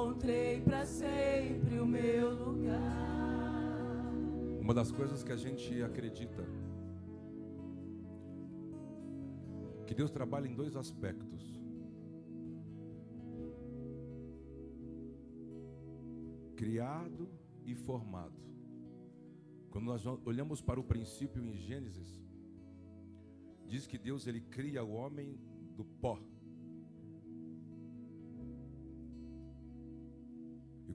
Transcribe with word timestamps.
encontrei 0.00 0.60
para 0.62 0.86
sempre 0.86 1.78
o 1.78 1.86
meu 1.86 2.30
lugar. 2.32 2.80
Uma 4.58 4.72
das 4.72 4.90
coisas 4.90 5.22
que 5.22 5.30
a 5.30 5.36
gente 5.36 5.82
acredita 5.82 6.42
que 9.86 9.94
Deus 9.94 10.10
trabalha 10.10 10.46
em 10.46 10.54
dois 10.54 10.74
aspectos. 10.74 11.60
Criado 16.56 17.28
e 17.66 17.74
formado. 17.74 18.40
Quando 19.70 19.84
nós 19.84 20.04
olhamos 20.24 20.62
para 20.62 20.80
o 20.80 20.84
princípio 20.84 21.44
em 21.44 21.54
Gênesis, 21.54 22.24
diz 23.66 23.86
que 23.86 23.98
Deus 23.98 24.26
ele 24.26 24.40
cria 24.40 24.82
o 24.82 24.92
homem 24.92 25.38
do 25.76 25.84
pó. 25.84 26.18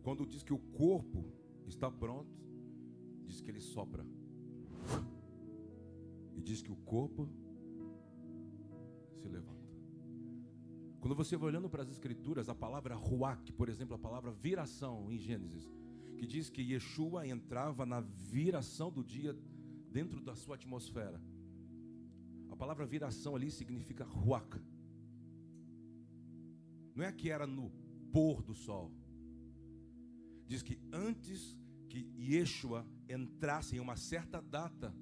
Quando 0.06 0.24
diz 0.24 0.44
que 0.44 0.54
o 0.54 0.60
corpo 0.60 1.26
está 1.66 1.90
pronto, 1.90 2.32
diz 3.26 3.42
que 3.42 3.50
ele 3.50 3.60
sopra. 3.60 4.06
E 6.38 6.42
diz 6.44 6.62
que 6.62 6.72
o 6.72 6.76
corpo 6.76 7.28
se 9.16 9.28
levanta. 9.28 9.68
Quando 11.00 11.16
você 11.16 11.36
vai 11.36 11.50
olhando 11.50 11.68
para 11.68 11.82
as 11.82 11.90
escrituras, 11.90 12.50
a 12.50 12.54
palavra 12.54 12.94
ruach, 12.94 13.52
por 13.54 13.68
exemplo, 13.68 13.96
a 13.96 13.98
palavra 13.98 14.32
viração 14.32 15.12
em 15.12 15.18
Gênesis, 15.18 15.68
que 16.20 16.28
diz 16.28 16.52
que 16.52 16.62
Yeshua 16.62 17.28
entrava 17.28 17.84
na 17.84 18.02
viração 18.02 18.92
do 18.92 19.04
dia 19.04 19.36
dentro 19.92 20.22
da 20.22 20.36
sua 20.36 20.54
atmosfera. 20.54 21.20
A 22.52 22.56
palavra 22.56 22.86
viração 22.86 23.36
ali 23.36 23.50
significa 23.50 24.04
ruach. 24.06 24.62
Não 26.94 27.04
é 27.04 27.12
que 27.12 27.32
era 27.32 27.48
no 27.48 27.72
pôr 28.12 28.44
do 28.44 28.54
sol. 28.54 28.92
Diz 30.48 30.62
que 30.62 30.80
antes 30.92 31.58
que 31.90 32.10
Yeshua 32.18 32.86
entrasse 33.10 33.76
em 33.76 33.80
uma 33.80 33.96
certa 33.96 34.42
data, 34.42 34.94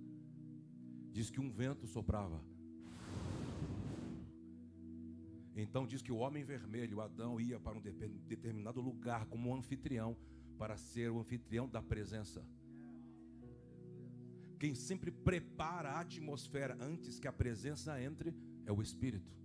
diz 1.11 1.29
que 1.29 1.39
um 1.39 1.49
vento 1.49 1.87
soprava. 1.87 2.43
Então 5.55 5.85
diz 5.85 6.01
que 6.01 6.11
o 6.11 6.17
homem 6.17 6.43
vermelho, 6.43 7.01
Adão, 7.01 7.39
ia 7.39 7.59
para 7.59 7.77
um 7.77 7.81
determinado 7.81 8.81
lugar 8.81 9.25
como 9.25 9.49
um 9.49 9.55
anfitrião 9.55 10.17
para 10.57 10.77
ser 10.77 11.11
o 11.11 11.19
anfitrião 11.19 11.67
da 11.67 11.81
presença. 11.81 12.43
Quem 14.59 14.73
sempre 14.73 15.11
prepara 15.11 15.91
a 15.91 15.99
atmosfera 15.99 16.77
antes 16.79 17.19
que 17.19 17.27
a 17.27 17.33
presença 17.33 18.01
entre 18.01 18.33
é 18.65 18.71
o 18.71 18.81
Espírito. 18.81 19.42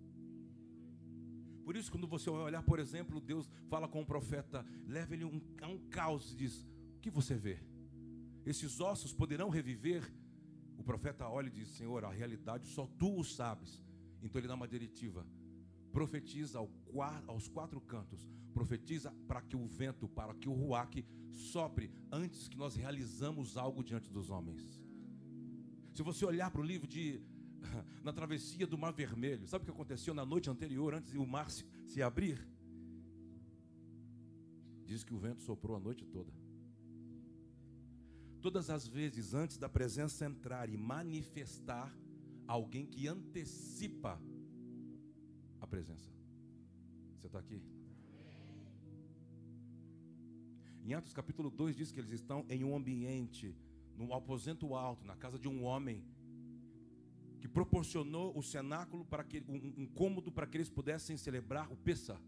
Por 1.68 1.76
isso, 1.76 1.92
quando 1.92 2.06
você 2.06 2.30
vai 2.30 2.40
olhar, 2.40 2.62
por 2.62 2.78
exemplo, 2.78 3.20
Deus 3.20 3.46
fala 3.68 3.86
com 3.86 4.00
o 4.00 4.06
profeta, 4.06 4.64
leva 4.86 5.12
ele 5.12 5.26
um, 5.26 5.38
a 5.60 5.68
um 5.68 5.78
caos 5.90 6.32
e 6.32 6.34
diz: 6.34 6.66
O 6.96 7.00
que 7.02 7.10
você 7.10 7.34
vê? 7.34 7.58
Esses 8.46 8.80
ossos 8.80 9.12
poderão 9.12 9.50
reviver? 9.50 10.02
O 10.78 10.82
profeta 10.82 11.28
olha 11.28 11.48
e 11.48 11.50
diz: 11.50 11.68
Senhor, 11.68 12.06
a 12.06 12.10
realidade 12.10 12.66
só 12.68 12.86
tu 12.86 13.18
o 13.18 13.22
sabes. 13.22 13.84
Então 14.22 14.40
ele 14.40 14.48
dá 14.48 14.54
uma 14.54 14.66
diretiva: 14.66 15.26
profetiza 15.92 16.58
aos 17.26 17.48
quatro 17.48 17.82
cantos, 17.82 18.26
profetiza 18.54 19.14
para 19.26 19.42
que 19.42 19.54
o 19.54 19.66
vento, 19.66 20.08
para 20.08 20.32
que 20.32 20.48
o 20.48 20.54
ruaque 20.54 21.04
sopre 21.32 21.92
antes 22.10 22.48
que 22.48 22.56
nós 22.56 22.76
realizamos 22.76 23.58
algo 23.58 23.84
diante 23.84 24.10
dos 24.10 24.30
homens. 24.30 24.80
Se 25.92 26.02
você 26.02 26.24
olhar 26.24 26.50
para 26.50 26.62
o 26.62 26.64
livro 26.64 26.88
de 26.88 27.20
na 28.08 28.12
travessia 28.14 28.66
do 28.66 28.78
Mar 28.78 28.90
Vermelho, 28.90 29.46
sabe 29.46 29.62
o 29.62 29.64
que 29.66 29.70
aconteceu 29.70 30.14
na 30.14 30.24
noite 30.24 30.48
anterior, 30.48 30.94
antes 30.94 31.10
de 31.10 31.18
o 31.18 31.26
mar 31.26 31.50
se, 31.50 31.62
se 31.86 32.00
abrir? 32.02 32.42
Diz 34.86 35.04
que 35.04 35.12
o 35.12 35.18
vento 35.18 35.42
soprou 35.42 35.76
a 35.76 35.80
noite 35.80 36.06
toda. 36.06 36.32
Todas 38.40 38.70
as 38.70 38.88
vezes 38.88 39.34
antes 39.34 39.58
da 39.58 39.68
presença 39.68 40.24
entrar 40.24 40.70
e 40.70 40.76
manifestar, 40.78 41.94
alguém 42.46 42.86
que 42.86 43.06
antecipa 43.06 44.18
a 45.60 45.66
presença. 45.66 46.10
Você 47.18 47.26
está 47.26 47.40
aqui? 47.40 47.60
Em 50.82 50.94
Atos 50.94 51.12
capítulo 51.12 51.50
2 51.50 51.76
diz 51.76 51.92
que 51.92 52.00
eles 52.00 52.12
estão 52.12 52.46
em 52.48 52.64
um 52.64 52.74
ambiente, 52.74 53.54
num 53.94 54.14
aposento 54.14 54.74
alto, 54.74 55.04
na 55.04 55.14
casa 55.14 55.38
de 55.38 55.46
um 55.46 55.62
homem, 55.62 56.02
que 57.40 57.48
proporcionou 57.48 58.36
o 58.36 58.42
cenáculo 58.42 59.04
para 59.04 59.24
que 59.24 59.42
um, 59.48 59.82
um 59.82 59.86
cômodo 59.86 60.30
para 60.30 60.46
que 60.46 60.56
eles 60.56 60.68
pudessem 60.68 61.16
celebrar 61.16 61.70
o 61.72 61.76
Pessa. 61.76 62.20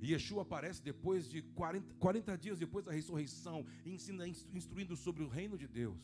E 0.00 0.12
Yeshua 0.12 0.42
aparece 0.42 0.82
depois 0.82 1.28
de 1.28 1.40
40, 1.40 1.94
40 1.94 2.36
dias 2.36 2.58
depois 2.58 2.84
da 2.84 2.92
ressurreição, 2.92 3.64
ensina, 3.86 4.28
instruindo 4.28 4.96
sobre 4.96 5.22
o 5.22 5.28
reino 5.28 5.56
de 5.56 5.66
Deus. 5.66 5.98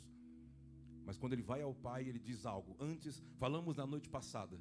Mas 1.04 1.18
quando 1.18 1.32
ele 1.34 1.42
vai 1.42 1.60
ao 1.60 1.74
Pai, 1.74 2.08
ele 2.08 2.18
diz 2.18 2.46
algo. 2.46 2.76
Antes, 2.80 3.22
falamos 3.38 3.76
na 3.76 3.86
noite 3.86 4.08
passada, 4.08 4.58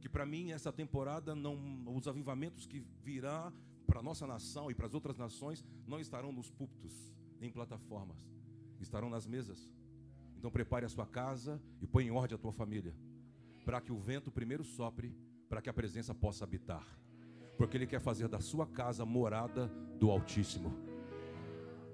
que 0.00 0.08
para 0.08 0.26
mim 0.26 0.50
essa 0.50 0.72
temporada 0.72 1.34
não 1.34 1.56
os 1.96 2.06
avivamentos 2.06 2.66
que 2.66 2.80
virá 3.02 3.52
para 3.86 4.00
a 4.00 4.02
nossa 4.02 4.26
nação 4.26 4.70
e 4.70 4.74
para 4.74 4.86
as 4.86 4.94
outras 4.94 5.16
nações 5.16 5.64
não 5.86 5.98
estarão 6.00 6.32
nos 6.32 6.50
púlpitos, 6.50 6.92
em 7.40 7.50
plataformas, 7.50 8.18
estarão 8.80 9.08
nas 9.08 9.26
mesas. 9.26 9.70
Então 10.44 10.52
prepare 10.52 10.84
a 10.84 10.90
sua 10.90 11.06
casa 11.06 11.58
e 11.80 11.86
põe 11.86 12.04
em 12.04 12.10
ordem 12.10 12.34
a 12.34 12.38
tua 12.38 12.52
família, 12.52 12.94
para 13.64 13.80
que 13.80 13.90
o 13.90 13.96
vento 13.96 14.30
primeiro 14.30 14.62
sopre, 14.62 15.16
para 15.48 15.62
que 15.62 15.70
a 15.70 15.72
presença 15.72 16.14
possa 16.14 16.44
habitar. 16.44 16.86
Porque 17.56 17.78
ele 17.78 17.86
quer 17.86 17.98
fazer 17.98 18.28
da 18.28 18.38
sua 18.40 18.66
casa 18.66 19.06
morada 19.06 19.68
do 19.98 20.10
Altíssimo. 20.10 20.70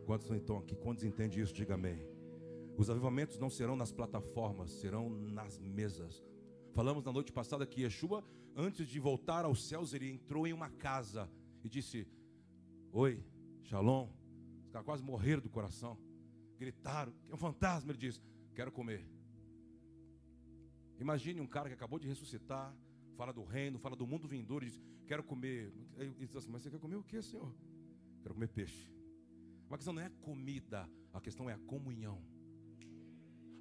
Quantos 0.04 0.28
estão 0.32 0.58
aqui? 0.58 0.74
Quantos 0.74 1.04
entendem 1.04 1.40
isso? 1.40 1.54
Diga 1.54 1.74
amém. 1.74 2.04
Os 2.76 2.90
avivamentos 2.90 3.38
não 3.38 3.48
serão 3.48 3.76
nas 3.76 3.92
plataformas, 3.92 4.72
serão 4.72 5.08
nas 5.08 5.56
mesas. 5.60 6.20
Falamos 6.72 7.04
na 7.04 7.12
noite 7.12 7.32
passada 7.32 7.64
que 7.64 7.82
Yeshua, 7.82 8.24
antes 8.56 8.88
de 8.88 8.98
voltar 8.98 9.44
aos 9.44 9.62
céus, 9.68 9.94
ele 9.94 10.10
entrou 10.10 10.44
em 10.44 10.52
uma 10.52 10.70
casa 10.70 11.30
e 11.62 11.68
disse: 11.68 12.04
Oi, 12.90 13.24
Shalom. 13.62 14.08
Os 14.64 14.70
caras 14.70 14.84
quase 14.84 15.04
morreram 15.04 15.40
do 15.40 15.48
coração. 15.48 15.96
Gritaram: 16.58 17.14
É 17.28 17.34
um 17.34 17.38
fantasma. 17.38 17.92
Ele 17.92 17.98
disse: 17.98 18.20
Quero 18.60 18.72
comer. 18.72 19.02
Imagine 20.98 21.40
um 21.40 21.46
cara 21.46 21.66
que 21.70 21.74
acabou 21.74 21.98
de 21.98 22.06
ressuscitar, 22.06 22.76
fala 23.16 23.32
do 23.32 23.42
reino, 23.42 23.78
fala 23.78 23.96
do 23.96 24.06
mundo 24.06 24.28
vindouro, 24.28 24.66
diz: 24.66 24.78
Quero 25.06 25.24
comer. 25.24 25.72
Ele 25.96 26.26
diz 26.26 26.36
assim: 26.36 26.50
Mas 26.50 26.60
você 26.60 26.70
quer 26.70 26.78
comer 26.78 26.96
o 26.96 27.02
que, 27.02 27.22
Senhor? 27.22 27.50
Quero 28.20 28.34
comer 28.34 28.48
peixe. 28.48 28.92
A 29.70 29.76
questão 29.78 29.94
não 29.94 30.02
é 30.02 30.10
comida, 30.10 30.86
a 31.10 31.22
questão 31.22 31.48
é 31.48 31.54
a 31.54 31.58
comunhão. 31.60 32.22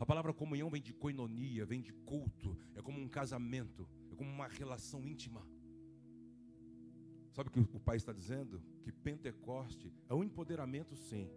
A 0.02 0.06
palavra 0.06 0.34
comunhão 0.34 0.70
vem 0.70 0.82
de 0.82 0.94
coinonia, 0.94 1.66
vem 1.66 1.82
de 1.82 1.94
culto, 1.94 2.58
é 2.76 2.82
como 2.82 3.00
um 3.00 3.08
casamento, 3.08 3.88
é 4.12 4.16
como 4.16 4.30
uma 4.30 4.50
relação 4.50 5.08
íntima. 5.08 5.48
Sabe 7.32 7.48
o 7.48 7.52
que 7.54 7.62
o 7.62 7.80
pai 7.80 7.96
está 7.96 8.12
dizendo? 8.12 8.62
Que 8.84 8.92
Pentecoste 8.92 9.94
é 10.10 10.14
um 10.14 10.26
empoderamento, 10.26 10.94
sim. 10.98 11.32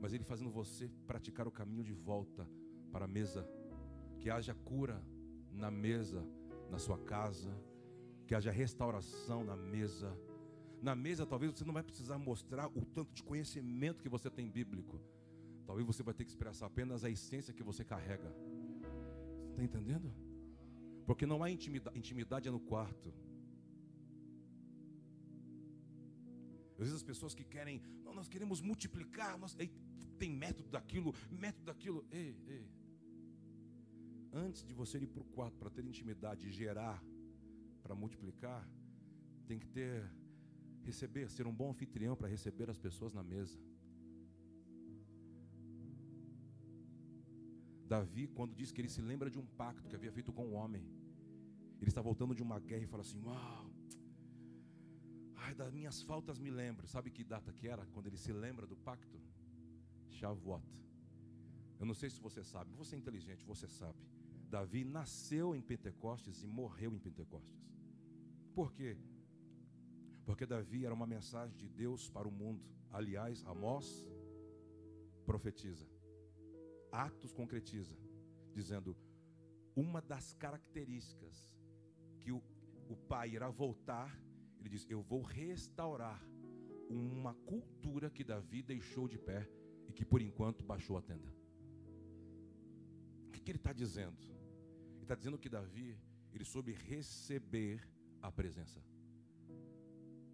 Mas 0.00 0.12
ele 0.12 0.24
fazendo 0.24 0.50
você 0.50 0.88
praticar 1.06 1.46
o 1.48 1.50
caminho 1.50 1.84
de 1.84 1.92
volta 1.92 2.48
para 2.92 3.04
a 3.04 3.08
mesa. 3.08 3.46
Que 4.20 4.30
haja 4.30 4.54
cura 4.54 5.02
na 5.52 5.70
mesa, 5.70 6.24
na 6.70 6.78
sua 6.78 6.98
casa. 6.98 7.52
Que 8.26 8.34
haja 8.34 8.50
restauração 8.50 9.44
na 9.44 9.56
mesa. 9.56 10.16
Na 10.80 10.94
mesa, 10.94 11.26
talvez 11.26 11.52
você 11.52 11.64
não 11.64 11.74
vai 11.74 11.82
precisar 11.82 12.18
mostrar 12.18 12.68
o 12.68 12.84
tanto 12.84 13.12
de 13.12 13.22
conhecimento 13.22 14.02
que 14.02 14.08
você 14.08 14.30
tem 14.30 14.48
bíblico. 14.48 15.00
Talvez 15.66 15.86
você 15.86 16.02
vai 16.02 16.14
ter 16.14 16.24
que 16.24 16.30
expressar 16.30 16.66
apenas 16.66 17.04
a 17.04 17.10
essência 17.10 17.52
que 17.52 17.62
você 17.62 17.84
carrega. 17.84 18.32
Você 19.42 19.50
está 19.50 19.64
entendendo? 19.64 20.12
Porque 21.04 21.26
não 21.26 21.42
há 21.42 21.50
intimidade, 21.50 21.98
intimidade 21.98 22.48
é 22.48 22.50
no 22.50 22.60
quarto. 22.60 23.12
Às 26.72 26.84
vezes 26.84 26.94
as 26.94 27.02
pessoas 27.02 27.34
que 27.34 27.42
querem, 27.42 27.82
não, 28.04 28.14
nós 28.14 28.28
queremos 28.28 28.60
multiplicar, 28.60 29.36
nós, 29.36 29.56
tem 30.18 30.30
método 30.30 30.68
daquilo, 30.76 31.14
método 31.30 31.66
daquilo. 31.66 32.04
Ei, 32.10 32.36
ei. 32.46 32.66
Antes 34.32 34.62
de 34.64 34.74
você 34.74 34.98
ir 34.98 35.06
para 35.06 35.22
o 35.22 35.30
quarto 35.36 35.56
para 35.58 35.70
ter 35.70 35.84
intimidade 35.84 36.46
e 36.46 36.50
gerar 36.50 37.02
para 37.82 37.94
multiplicar, 37.94 38.68
tem 39.46 39.58
que 39.58 39.66
ter, 39.66 40.10
receber, 40.82 41.30
ser 41.30 41.46
um 41.46 41.54
bom 41.54 41.70
anfitrião 41.70 42.14
para 42.14 42.28
receber 42.28 42.68
as 42.68 42.76
pessoas 42.76 43.14
na 43.14 43.22
mesa. 43.22 43.58
Davi, 47.86 48.26
quando 48.28 48.54
diz 48.54 48.70
que 48.70 48.80
ele 48.82 48.90
se 48.90 49.00
lembra 49.00 49.30
de 49.30 49.38
um 49.38 49.46
pacto 49.46 49.88
que 49.88 49.96
havia 49.96 50.12
feito 50.12 50.30
com 50.30 50.48
o 50.48 50.52
homem, 50.52 50.84
ele 51.80 51.88
está 51.88 52.02
voltando 52.02 52.34
de 52.34 52.42
uma 52.42 52.60
guerra 52.60 52.84
e 52.84 52.86
fala 52.86 53.02
assim: 53.02 53.20
Uau, 53.22 53.70
ai, 55.36 55.54
das 55.54 55.72
minhas 55.72 56.02
faltas 56.02 56.38
me 56.38 56.50
lembro. 56.50 56.86
Sabe 56.86 57.10
que 57.10 57.24
data 57.24 57.50
que 57.52 57.66
era 57.66 57.86
quando 57.86 58.08
ele 58.08 58.18
se 58.18 58.32
lembra 58.32 58.66
do 58.66 58.76
pacto? 58.76 59.18
Shavuot. 60.18 60.66
Eu 61.78 61.86
não 61.86 61.94
sei 61.94 62.10
se 62.10 62.20
você 62.20 62.42
sabe, 62.42 62.74
você 62.74 62.96
é 62.96 62.98
inteligente, 62.98 63.44
você 63.44 63.68
sabe. 63.68 63.98
Davi 64.56 64.84
nasceu 64.84 65.54
em 65.54 65.62
Pentecostes 65.70 66.42
e 66.42 66.46
morreu 66.46 66.92
em 66.94 66.98
Pentecostes. 66.98 67.62
Por 68.54 68.72
quê? 68.72 68.98
Porque 70.26 70.44
Davi 70.44 70.84
era 70.84 70.94
uma 70.94 71.06
mensagem 71.06 71.56
de 71.56 71.68
Deus 71.68 72.10
para 72.10 72.26
o 72.26 72.32
mundo. 72.32 72.64
Aliás, 72.90 73.44
Amós 73.46 73.86
profetiza, 75.24 75.86
Atos 76.90 77.32
concretiza, 77.32 77.96
dizendo: 78.52 78.96
uma 79.76 80.00
das 80.00 80.32
características 80.32 81.52
que 82.20 82.32
o, 82.32 82.42
o 82.88 82.96
pai 82.96 83.30
irá 83.36 83.48
voltar, 83.50 84.10
ele 84.58 84.70
diz: 84.70 84.86
Eu 84.88 85.02
vou 85.02 85.22
restaurar 85.22 86.20
uma 86.88 87.34
cultura 87.34 88.10
que 88.10 88.24
Davi 88.24 88.62
deixou 88.62 89.06
de 89.06 89.18
pé 89.18 89.48
e 89.88 89.92
que 89.92 90.04
por 90.04 90.20
enquanto 90.20 90.64
baixou 90.64 90.96
a 90.96 91.02
tenda. 91.02 91.28
O 93.26 93.30
que, 93.32 93.40
que 93.40 93.50
ele 93.50 93.58
está 93.58 93.72
dizendo? 93.72 94.16
Ele 94.94 95.02
está 95.02 95.14
dizendo 95.14 95.38
que 95.38 95.48
Davi, 95.48 95.98
ele 96.32 96.44
soube 96.44 96.72
receber 96.72 97.88
a 98.22 98.30
presença. 98.30 98.80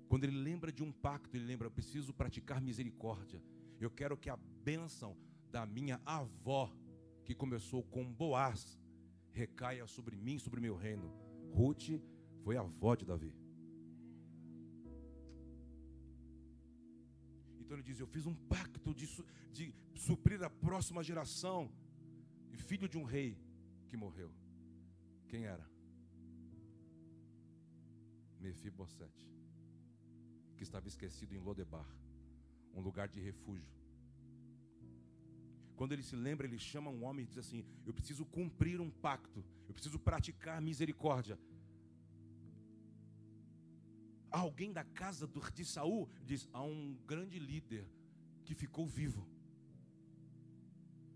Quando 0.09 0.25
ele 0.25 0.37
lembra 0.37 0.71
de 0.71 0.83
um 0.83 0.93
pacto, 0.93 1.37
ele 1.37 1.45
lembra: 1.45 1.67
eu 1.67 1.71
preciso 1.71 2.13
praticar 2.13 2.61
misericórdia. 2.61 3.43
Eu 3.81 3.91
quero 3.91 4.17
que 4.17 4.31
a 4.31 4.37
bênção 4.37 5.17
da 5.51 5.65
minha 5.67 6.01
avó, 6.05 6.73
que 7.25 7.35
começou 7.35 7.83
com 7.83 8.13
Boaz, 8.13 8.79
recaia 9.33 9.87
sobre 9.87 10.17
mim, 10.17 10.39
sobre 10.39 10.61
meu 10.61 10.77
reino. 10.77 11.13
Ruth 11.53 12.01
foi 12.43 12.57
a 12.57 12.61
avó 12.61 12.95
de 12.95 13.05
Davi. 13.05 13.44
Então 17.75 17.83
ele 17.83 17.91
diz: 17.91 17.99
Eu 17.99 18.07
fiz 18.07 18.25
um 18.25 18.35
pacto 18.35 18.95
de, 18.95 19.07
de 19.53 19.75
suprir 19.97 20.41
a 20.45 20.49
próxima 20.49 21.03
geração. 21.03 21.69
E 22.53 22.57
filho 22.57 22.89
de 22.89 22.97
um 22.97 23.03
rei 23.03 23.37
que 23.89 23.97
morreu. 23.97 24.31
Quem 25.27 25.45
era? 25.45 25.69
Mefibosete, 28.39 29.27
que 30.57 30.63
estava 30.63 30.87
esquecido 30.87 31.35
em 31.35 31.39
Lodebar, 31.39 31.89
um 32.73 32.81
lugar 32.81 33.09
de 33.09 33.19
refúgio. 33.19 33.75
Quando 35.75 35.93
ele 35.93 36.05
se 36.05 36.15
lembra, 36.15 36.47
ele 36.47 36.59
chama 36.61 36.93
um 36.93 37.03
homem 37.03 37.25
e 37.25 37.29
diz 37.29 37.39
assim: 37.39 37.65
Eu 37.85 37.93
preciso 37.93 38.25
cumprir 38.25 38.81
um 38.81 38.91
pacto, 38.91 39.45
eu 39.67 39.75
preciso 39.75 39.99
praticar 39.99 40.63
misericórdia. 40.63 41.37
Alguém 44.35 44.73
da 44.73 44.83
casa 44.83 45.29
de 45.55 45.65
Saul 45.65 46.09
diz: 46.25 46.49
Há 46.53 46.61
um 46.61 46.99
grande 47.07 47.39
líder 47.39 47.89
que 48.45 48.53
ficou 48.53 48.85
vivo. 48.85 49.25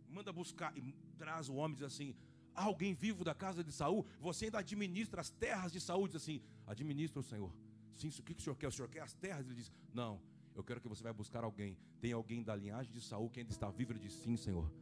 Manda 0.08 0.32
buscar 0.32 0.76
e 0.78 0.94
traz 1.16 1.48
o 1.48 1.56
homem 1.56 1.74
diz 1.74 1.84
assim: 1.84 2.14
Há 2.54 2.62
alguém 2.62 2.94
vivo 2.94 3.24
da 3.24 3.34
casa 3.34 3.64
de 3.64 3.72
Saul? 3.72 4.06
Você 4.20 4.44
ainda 4.44 4.60
administra 4.60 5.20
as 5.20 5.30
terras 5.30 5.72
de 5.72 5.80
Saul? 5.80 6.06
Diz 6.06 6.14
assim: 6.14 6.40
Administra 6.64 7.18
o 7.18 7.22
Senhor. 7.24 7.52
Sim, 7.92 8.06
o 8.06 8.22
que 8.22 8.34
o 8.34 8.40
senhor 8.40 8.54
quer? 8.54 8.68
O 8.68 8.72
senhor 8.72 8.88
quer 8.88 9.00
as 9.00 9.14
terras? 9.14 9.44
Ele 9.46 9.56
diz: 9.56 9.72
Não, 9.92 10.22
eu 10.54 10.62
quero 10.62 10.80
que 10.80 10.86
você 10.86 11.02
vai 11.02 11.12
buscar 11.12 11.42
alguém. 11.42 11.76
Tem 12.00 12.12
alguém 12.12 12.40
da 12.44 12.54
linhagem 12.54 12.92
de 12.92 13.00
Saul 13.00 13.28
que 13.28 13.40
ainda 13.40 13.50
está 13.50 13.68
vivo? 13.68 13.90
Ele 13.90 13.98
diz: 13.98 14.12
Sim, 14.12 14.36
Senhor. 14.36 14.72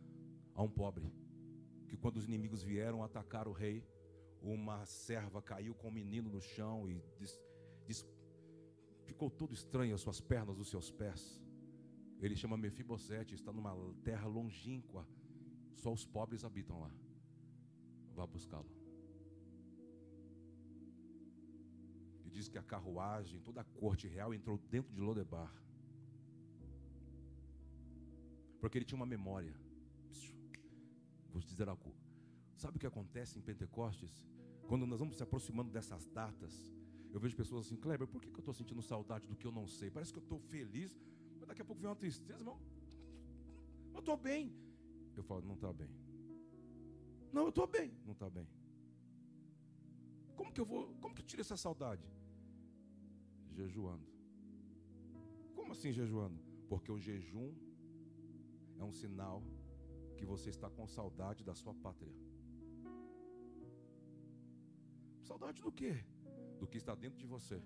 Há 0.55 0.63
um 0.63 0.69
pobre 0.71 1.11
que 1.89 1.97
quando 1.97 2.19
os 2.19 2.27
inimigos 2.27 2.63
vieram 2.63 3.03
atacar 3.03 3.49
o 3.49 3.53
rei, 3.53 3.83
uma 4.43 4.85
serva 4.85 5.41
caiu 5.41 5.75
com 5.75 5.87
o 5.87 5.91
um 5.91 5.95
menino 5.95 6.29
no 6.29 6.43
chão 6.43 6.87
e 6.87 7.03
diz, 7.19 7.41
ficou 9.11 9.29
todo 9.31 9.53
estranho 9.55 9.95
as 9.95 10.01
suas 10.01 10.21
pernas, 10.21 10.59
os 10.59 10.69
seus 10.69 10.91
pés. 10.91 11.41
Ele 12.21 12.37
chama 12.37 12.57
Mefibosete, 12.57 13.35
está 13.35 13.53
numa 13.53 13.75
terra 14.03 14.27
longínqua. 14.27 15.07
Só 15.75 15.93
os 15.93 16.05
pobres 16.05 16.45
habitam 16.45 16.81
lá. 16.81 16.91
Vá 18.15 18.27
buscá-lo. 18.27 18.71
E 22.25 22.31
diz 22.31 22.49
que 22.49 22.59
a 22.59 22.63
carruagem, 22.63 23.41
toda 23.41 23.61
a 23.61 23.65
corte 23.65 24.09
real 24.09 24.33
entrou 24.33 24.59
dentro 24.59 24.93
de 24.95 25.01
Lodebar. 25.01 25.53
Porque 28.61 28.79
ele 28.79 28.85
tinha 28.85 28.97
uma 28.97 29.07
memória. 29.07 29.55
Vou 31.31 31.41
te 31.41 31.49
dizer 31.49 31.69
algo. 31.69 31.95
Sabe 32.57 32.79
o 32.79 32.81
que 32.81 32.87
acontece 32.87 33.39
em 33.39 33.43
Pentecostes? 33.43 34.25
Quando 34.67 34.87
nós 34.87 34.99
vamos 34.99 35.17
se 35.17 35.23
aproximando 35.23 35.71
dessas 35.71 36.07
datas, 36.07 36.76
eu 37.17 37.21
vejo 37.25 37.35
pessoas 37.35 37.65
assim, 37.65 37.77
Kleber, 37.77 38.07
por 38.07 38.21
que, 38.21 38.29
eu 38.29 38.41
estou 38.41 38.53
sentindo 38.53 38.83
saudade 38.83 39.27
do 39.27 39.35
que 39.35 39.47
eu 39.47 39.53
não 39.59 39.67
sei? 39.67 39.91
Parece 39.91 40.13
que 40.13 40.19
eu 40.19 40.23
estou 40.23 40.39
feliz, 40.39 40.95
mas 41.39 41.49
daqui 41.49 41.63
a 41.63 41.65
pouco 41.65 41.81
vem 41.81 41.89
uma 41.89 41.97
tristeza, 41.97 42.41
irmão. 42.41 42.59
Eu 43.95 44.01
estou 44.01 44.19
bem. 44.19 44.53
Eu 45.17 45.23
falo, 45.23 45.41
não 45.51 45.55
está 45.55 45.73
bem. 45.73 45.89
Não, 47.33 47.45
eu 47.45 47.49
estou 47.49 47.67
bem. 47.67 47.91
Não 48.05 48.13
está 48.13 48.29
bem. 48.29 48.47
Como 50.37 50.53
que 50.53 50.61
eu 50.61 50.67
vou, 50.67 50.83
como 51.01 51.15
que 51.15 51.23
eu 51.23 51.27
tiro 51.27 51.41
essa 51.41 51.57
saudade? 51.57 52.07
Jejuando. 53.51 54.07
Como 55.55 55.73
assim 55.73 55.93
jejuando? 55.93 56.39
Porque 56.69 56.93
o 56.93 56.99
jejum 56.99 57.55
é 58.79 58.85
um 58.85 58.93
sinal 58.93 59.43
que 60.19 60.27
você 60.27 60.51
está 60.51 60.69
com 60.69 60.87
saudade 60.87 61.43
da 61.43 61.55
sua 61.55 61.75
pátria. 61.87 62.13
Saudade 65.23 65.63
do 65.63 65.73
quê? 65.73 66.05
Do 66.59 66.67
que 66.67 66.79
está 66.79 66.95
dentro 66.95 67.19
de 67.19 67.27
você. 67.27 67.63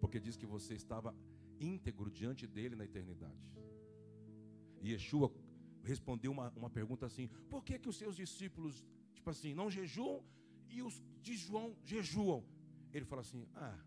Porque 0.00 0.18
diz 0.18 0.36
que 0.36 0.46
você 0.46 0.74
estava 0.74 1.14
íntegro 1.60 2.10
diante 2.10 2.46
dele 2.46 2.74
na 2.74 2.84
eternidade. 2.84 3.50
E 4.80 4.92
Yeshua 4.92 5.32
respondeu 5.82 6.32
uma, 6.32 6.50
uma 6.56 6.70
pergunta 6.70 7.06
assim: 7.06 7.28
por 7.48 7.64
que, 7.64 7.78
que 7.78 7.88
os 7.88 7.96
seus 7.96 8.16
discípulos, 8.16 8.84
tipo 9.12 9.28
assim, 9.30 9.54
não 9.54 9.70
jejuam 9.70 10.24
e 10.68 10.82
os 10.82 11.02
de 11.20 11.36
João 11.36 11.76
jejuam? 11.84 12.44
Ele 12.92 13.04
fala 13.04 13.20
assim: 13.20 13.46
ah, 13.54 13.78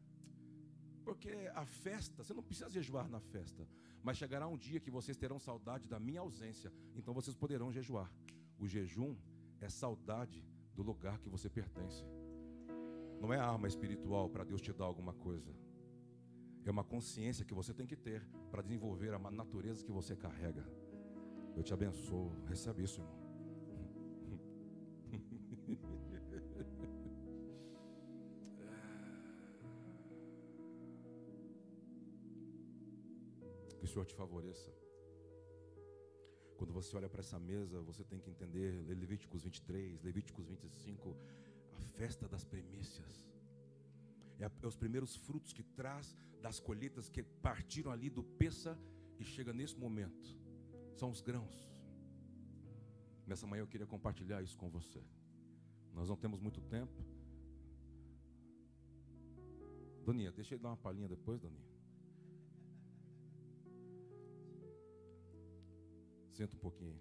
porque 1.03 1.31
a 1.53 1.65
festa, 1.65 2.23
você 2.23 2.33
não 2.33 2.43
precisa 2.43 2.69
jejuar 2.69 3.09
na 3.09 3.19
festa, 3.19 3.67
mas 4.01 4.17
chegará 4.17 4.47
um 4.47 4.57
dia 4.57 4.79
que 4.79 4.91
vocês 4.91 5.17
terão 5.17 5.39
saudade 5.39 5.87
da 5.87 5.99
minha 5.99 6.21
ausência, 6.21 6.71
então 6.95 7.13
vocês 7.13 7.35
poderão 7.35 7.71
jejuar. 7.71 8.11
O 8.59 8.67
jejum 8.67 9.15
é 9.59 9.69
saudade 9.69 10.45
do 10.75 10.83
lugar 10.83 11.19
que 11.19 11.29
você 11.29 11.49
pertence. 11.49 12.03
Não 13.23 13.31
é 13.33 13.39
arma 13.39 13.69
espiritual 13.69 14.29
para 14.29 14.43
Deus 14.43 14.59
te 14.59 14.73
dar 14.73 14.83
alguma 14.83 15.13
coisa. 15.13 15.49
É 16.65 16.69
uma 16.69 16.83
consciência 16.83 17.45
que 17.45 17.53
você 17.53 17.73
tem 17.73 17.87
que 17.87 17.95
ter 17.95 18.21
para 18.51 18.61
desenvolver 18.61 19.13
a 19.13 19.31
natureza 19.31 19.85
que 19.85 19.93
você 19.93 20.13
carrega. 20.13 20.67
Eu 21.55 21.63
te 21.63 21.73
abençoo. 21.73 22.33
Recebe 22.47 22.83
isso, 22.83 22.99
irmão. 22.99 23.17
Que 33.79 33.85
o 33.85 33.87
Senhor 33.87 34.05
te 34.05 34.15
favoreça. 34.15 34.69
Quando 36.57 36.73
você 36.73 36.95
olha 36.97 37.09
para 37.09 37.21
essa 37.21 37.39
mesa, 37.39 37.81
você 37.81 38.03
tem 38.03 38.19
que 38.19 38.29
entender 38.29 38.85
Levíticos 38.85 39.43
23, 39.43 40.01
Levíticos 40.01 40.45
25, 40.47 41.17
a 41.51 41.52
festa 41.83 42.27
das 42.27 42.43
primícias. 42.43 43.29
É, 44.39 44.45
é 44.45 44.67
os 44.67 44.75
primeiros 44.75 45.15
frutos 45.15 45.53
que 45.53 45.63
traz 45.63 46.15
das 46.41 46.59
colheitas 46.59 47.09
que 47.09 47.23
partiram 47.23 47.91
ali 47.91 48.09
do 48.09 48.23
peça 48.23 48.77
e 49.19 49.23
chega 49.23 49.53
nesse 49.53 49.77
momento. 49.77 50.37
São 50.95 51.09
os 51.09 51.21
grãos. 51.21 51.69
Nessa 53.25 53.47
manhã 53.47 53.61
eu 53.61 53.67
queria 53.67 53.87
compartilhar 53.87 54.41
isso 54.41 54.57
com 54.57 54.69
você. 54.69 55.01
Nós 55.93 56.09
não 56.09 56.17
temos 56.17 56.39
muito 56.39 56.61
tempo. 56.61 56.93
Doninha, 60.03 60.31
deixa 60.31 60.55
eu 60.55 60.59
dar 60.59 60.69
uma 60.69 60.77
palhinha 60.77 61.07
depois, 61.07 61.39
Doninha. 61.39 61.71
Senta 66.31 66.55
um 66.55 66.59
pouquinho. 66.59 66.99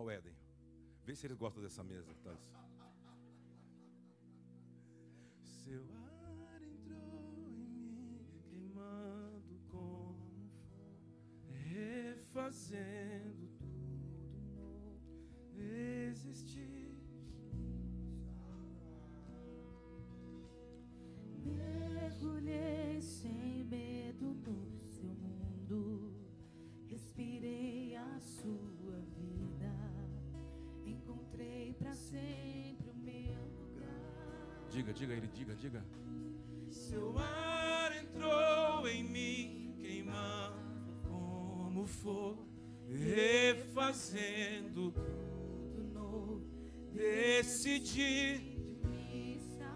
Olha 0.00 0.06
o 0.06 0.10
Éden. 0.10 0.34
Vê 1.04 1.14
se 1.14 1.26
eles 1.26 1.36
gostam 1.36 1.62
dessa 1.62 1.84
mesa. 1.84 2.14
Tá? 2.24 2.34
Seu 5.42 5.84
ar 5.92 6.62
entrou 6.62 7.36
em 7.46 7.68
mim, 7.68 8.42
queimando 8.48 9.60
como 9.68 10.48
fogo, 10.70 11.52
refazendo 11.52 13.29
Diga, 34.80 34.94
diga 34.94 35.12
ele, 35.12 35.28
diga, 35.34 35.54
diga. 35.56 35.84
Seu 36.70 37.14
ar 37.18 37.94
entrou 37.94 38.88
em 38.88 39.04
mim, 39.04 39.74
queimando 39.78 40.56
como 41.06 41.86
fogo, 41.86 42.48
refazendo 42.88 44.90
tudo 44.92 46.42
Decidi. 46.94 48.56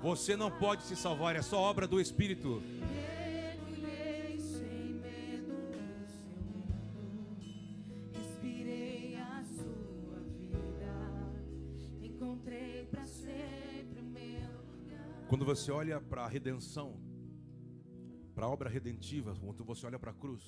Você 0.01 0.37
não 0.37 0.51
pode 0.51 0.85
se 0.85 0.97
salvar, 0.97 1.37
é 1.37 1.43
só 1.43 1.61
obra 1.61 1.87
do 1.87 2.01
Espírito. 2.01 2.63
Quando 15.45 15.57
você 15.59 15.71
olha 15.71 16.01
para 16.01 16.25
a 16.25 16.27
redenção, 16.27 16.99
para 18.35 18.47
a 18.47 18.49
obra 18.49 18.71
redentiva, 18.71 19.37
quando 19.39 19.63
você 19.63 19.85
olha 19.85 19.99
para 19.99 20.11
a 20.11 20.15
cruz, 20.15 20.43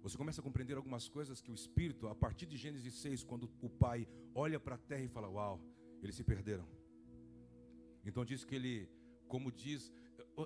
você 0.00 0.16
começa 0.16 0.40
a 0.40 0.44
compreender 0.44 0.78
algumas 0.78 1.06
coisas 1.06 1.42
que 1.42 1.50
o 1.50 1.54
Espírito, 1.54 2.08
a 2.08 2.14
partir 2.14 2.46
de 2.46 2.56
Gênesis 2.56 2.94
6, 2.94 3.24
quando 3.24 3.44
o 3.60 3.68
Pai 3.68 4.08
olha 4.34 4.58
para 4.58 4.76
a 4.76 4.78
terra 4.78 5.02
e 5.02 5.08
fala: 5.08 5.28
Uau, 5.28 5.60
eles 6.02 6.16
se 6.16 6.24
perderam. 6.24 6.66
Então 8.06 8.24
diz 8.24 8.42
que 8.42 8.54
ele, 8.54 8.88
como 9.28 9.52
diz, 9.52 9.92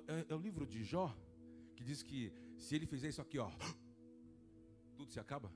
é, 0.09 0.25
é 0.27 0.35
o 0.35 0.41
livro 0.47 0.67
de 0.67 0.83
Jó, 0.83 1.15
que 1.77 1.83
diz 1.85 2.03
que 2.03 2.33
se 2.57 2.75
ele 2.75 2.85
fizer 2.85 3.07
isso 3.07 3.21
aqui, 3.21 3.39
ó, 3.39 3.49
tudo 4.97 5.09
se 5.13 5.19
acaba. 5.21 5.49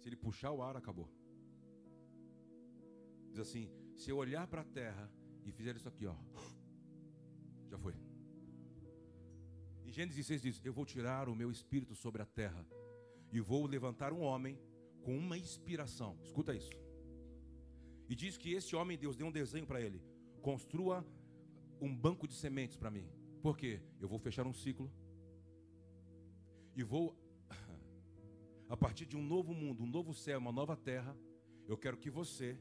Se 0.00 0.08
ele 0.08 0.16
puxar 0.16 0.50
o 0.50 0.62
ar, 0.62 0.78
acabou. 0.78 1.10
Diz 3.32 3.40
assim: 3.40 3.81
se 4.02 4.10
eu 4.10 4.16
olhar 4.16 4.48
para 4.48 4.62
a 4.62 4.64
terra 4.64 5.08
e 5.46 5.52
fizer 5.52 5.76
isso 5.76 5.88
aqui, 5.88 6.06
ó, 6.06 6.14
já 7.70 7.78
foi. 7.78 7.94
Em 9.86 9.92
Gênesis 9.92 10.26
6 10.26 10.42
diz: 10.42 10.60
Eu 10.64 10.72
vou 10.72 10.84
tirar 10.84 11.28
o 11.28 11.36
meu 11.36 11.52
espírito 11.52 11.94
sobre 11.94 12.20
a 12.20 12.26
terra 12.26 12.66
e 13.30 13.40
vou 13.40 13.64
levantar 13.64 14.12
um 14.12 14.22
homem 14.22 14.58
com 15.04 15.16
uma 15.16 15.38
inspiração. 15.38 16.18
Escuta 16.24 16.52
isso. 16.52 16.72
E 18.08 18.16
diz 18.16 18.36
que 18.36 18.52
esse 18.52 18.74
homem, 18.74 18.98
Deus 18.98 19.14
deu 19.14 19.28
um 19.28 19.30
desenho 19.40 19.68
para 19.68 19.80
ele: 19.80 20.02
construa 20.40 21.06
um 21.80 21.94
banco 21.94 22.26
de 22.26 22.34
sementes 22.34 22.76
para 22.76 22.90
mim. 22.90 23.08
Por 23.40 23.56
quê? 23.56 23.80
Eu 24.00 24.08
vou 24.08 24.18
fechar 24.18 24.48
um 24.48 24.52
ciclo 24.52 24.90
e 26.74 26.82
vou, 26.82 27.16
a 28.68 28.76
partir 28.76 29.06
de 29.06 29.16
um 29.16 29.22
novo 29.22 29.54
mundo, 29.54 29.84
um 29.84 29.86
novo 29.98 30.12
céu, 30.12 30.40
uma 30.40 30.52
nova 30.52 30.76
terra, 30.76 31.16
eu 31.68 31.78
quero 31.78 31.96
que 31.96 32.10
você 32.10 32.58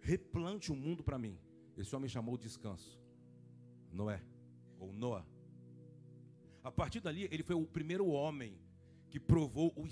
replante 0.00 0.72
o 0.72 0.76
mundo 0.76 1.02
para 1.02 1.18
mim. 1.18 1.38
Esse 1.76 1.94
homem 1.94 2.08
chamou 2.08 2.36
descanso. 2.36 3.00
Noé, 3.92 4.22
ou 4.78 4.92
Noah. 4.92 5.26
A 6.62 6.70
partir 6.70 7.00
dali, 7.00 7.28
ele 7.30 7.42
foi 7.42 7.54
o 7.54 7.66
primeiro 7.66 8.06
homem 8.08 8.58
que 9.08 9.18
provou 9.18 9.72
o, 9.76 9.88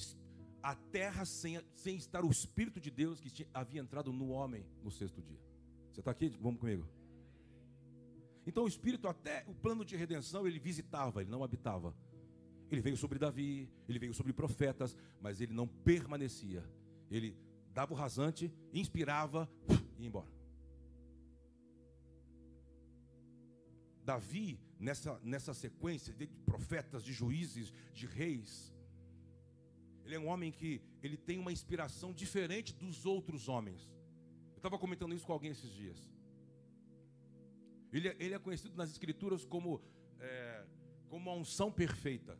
a 0.62 0.74
terra 0.74 1.24
sem, 1.24 1.60
sem 1.74 1.96
estar 1.96 2.24
o 2.24 2.30
Espírito 2.30 2.80
de 2.80 2.90
Deus 2.90 3.20
que 3.20 3.30
tinha, 3.30 3.48
havia 3.54 3.80
entrado 3.80 4.12
no 4.12 4.28
homem 4.28 4.66
no 4.82 4.90
sexto 4.90 5.22
dia. 5.22 5.40
Você 5.92 6.00
está 6.00 6.10
aqui? 6.10 6.28
Vamos 6.40 6.60
comigo. 6.60 6.86
Então 8.46 8.64
o 8.64 8.68
Espírito, 8.68 9.08
até 9.08 9.44
o 9.48 9.54
plano 9.54 9.84
de 9.84 9.96
redenção, 9.96 10.46
ele 10.46 10.58
visitava, 10.58 11.20
ele 11.20 11.30
não 11.30 11.42
habitava. 11.42 11.96
Ele 12.70 12.80
veio 12.80 12.96
sobre 12.96 13.18
Davi, 13.18 13.70
ele 13.88 13.98
veio 13.98 14.12
sobre 14.12 14.32
profetas, 14.32 14.96
mas 15.20 15.40
ele 15.40 15.54
não 15.54 15.66
permanecia. 15.66 16.64
Ele 17.10 17.36
dava 17.72 17.92
o 17.92 17.96
rasante, 17.96 18.52
inspirava 18.72 19.48
e 19.98 20.02
ia 20.02 20.08
embora. 20.08 20.30
Davi, 24.04 24.60
nessa, 24.78 25.18
nessa 25.22 25.52
sequência 25.52 26.14
de 26.14 26.26
profetas, 26.44 27.02
de 27.02 27.12
juízes, 27.12 27.72
de 27.92 28.06
reis, 28.06 28.72
ele 30.04 30.14
é 30.14 30.20
um 30.20 30.28
homem 30.28 30.52
que 30.52 30.80
ele 31.02 31.16
tem 31.16 31.38
uma 31.38 31.50
inspiração 31.50 32.12
diferente 32.12 32.72
dos 32.72 33.04
outros 33.04 33.48
homens. 33.48 33.90
Eu 34.52 34.58
estava 34.58 34.78
comentando 34.78 35.14
isso 35.14 35.26
com 35.26 35.32
alguém 35.32 35.50
esses 35.50 35.72
dias. 35.72 35.98
Ele, 37.92 38.08
é, 38.08 38.16
ele 38.20 38.34
é 38.34 38.38
conhecido 38.38 38.76
nas 38.76 38.90
escrituras 38.90 39.44
como, 39.44 39.82
é, 40.20 40.64
como 41.08 41.28
a 41.28 41.34
unção 41.34 41.72
perfeita. 41.72 42.38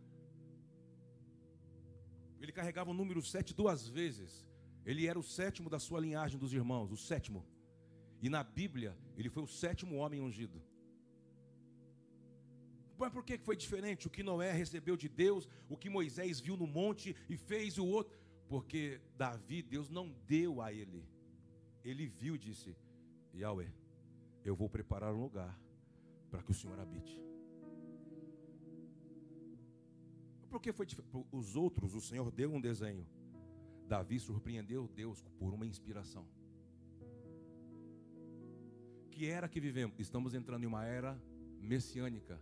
Ele 2.41 2.53
carregava 2.53 2.91
o 2.91 2.95
número 2.95 3.21
7 3.21 3.55
duas 3.55 3.89
vezes. 3.89 4.47
Ele 4.87 5.07
era 5.09 5.19
o 5.19 5.23
sétimo 5.23 5.69
da 5.69 5.81
sua 5.81 5.99
linhagem 5.99 6.39
dos 6.39 6.53
irmãos, 6.53 6.93
o 6.93 6.97
sétimo. 6.97 7.45
E 8.23 8.29
na 8.29 8.43
Bíblia, 8.45 8.97
ele 9.17 9.29
foi 9.29 9.43
o 9.43 9.47
sétimo 9.49 9.97
homem 9.97 10.21
ungido. 10.21 10.63
Mas 12.97 13.13
por 13.13 13.25
que 13.25 13.37
foi 13.37 13.57
diferente? 13.57 14.07
O 14.07 14.11
que 14.11 14.23
Noé 14.23 14.53
recebeu 14.53 14.97
de 14.97 15.09
Deus, 15.09 15.49
o 15.69 15.77
que 15.77 15.91
Moisés 15.91 16.39
viu 16.41 16.57
no 16.57 16.69
monte 16.69 17.17
e 17.29 17.37
fez 17.37 17.77
o 17.79 17.85
outro. 17.85 18.17
Porque 18.49 19.01
Davi, 19.19 19.61
Deus 19.61 19.91
não 19.91 20.15
deu 20.27 20.63
a 20.63 20.73
ele. 20.73 21.05
Ele 21.85 22.07
viu 22.07 22.37
e 22.37 22.39
disse: 22.39 22.77
Yahweh, 23.35 23.71
eu 24.45 24.55
vou 24.55 24.69
preparar 24.69 25.13
um 25.13 25.21
lugar 25.21 25.59
para 26.31 26.43
que 26.45 26.53
o 26.53 26.55
Senhor 26.55 26.79
habite. 26.79 27.21
Por 30.49 30.61
que 30.61 30.73
foi 30.73 30.87
diferente? 30.87 31.27
Os 31.33 31.57
outros, 31.57 31.93
o 31.95 32.01
Senhor 32.01 32.31
deu 32.31 32.55
um 32.55 32.61
desenho. 32.61 33.07
Davi 33.87 34.19
surpreendeu 34.19 34.89
Deus 34.89 35.23
por 35.39 35.55
uma 35.55 35.65
inspiração. 35.65 36.27
Que 39.11 39.27
era 39.27 39.49
que 39.49 39.61
vivemos? 39.61 39.99
Estamos 39.99 40.35
entrando 40.35 40.65
em 40.65 40.67
uma 40.67 40.85
era 40.85 41.19
messiânica 41.61 42.41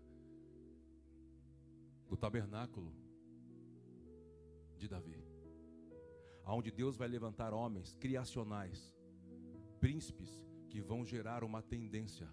do 2.08 2.16
tabernáculo 2.16 2.92
de 4.76 4.88
Davi, 4.88 5.24
aonde 6.44 6.70
Deus 6.70 6.96
vai 6.96 7.08
levantar 7.08 7.54
homens 7.54 7.94
criacionais, 7.94 8.94
príncipes 9.80 10.44
que 10.68 10.80
vão 10.80 11.04
gerar 11.04 11.44
uma 11.44 11.62
tendência 11.62 12.28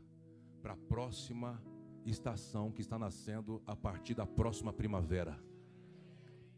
para 0.62 0.74
a 0.74 0.78
próxima 0.78 1.62
estação 2.06 2.72
que 2.72 2.82
está 2.82 2.98
nascendo 2.98 3.62
a 3.66 3.76
partir 3.76 4.16
da 4.16 4.26
próxima 4.26 4.74
primavera. 4.74 5.38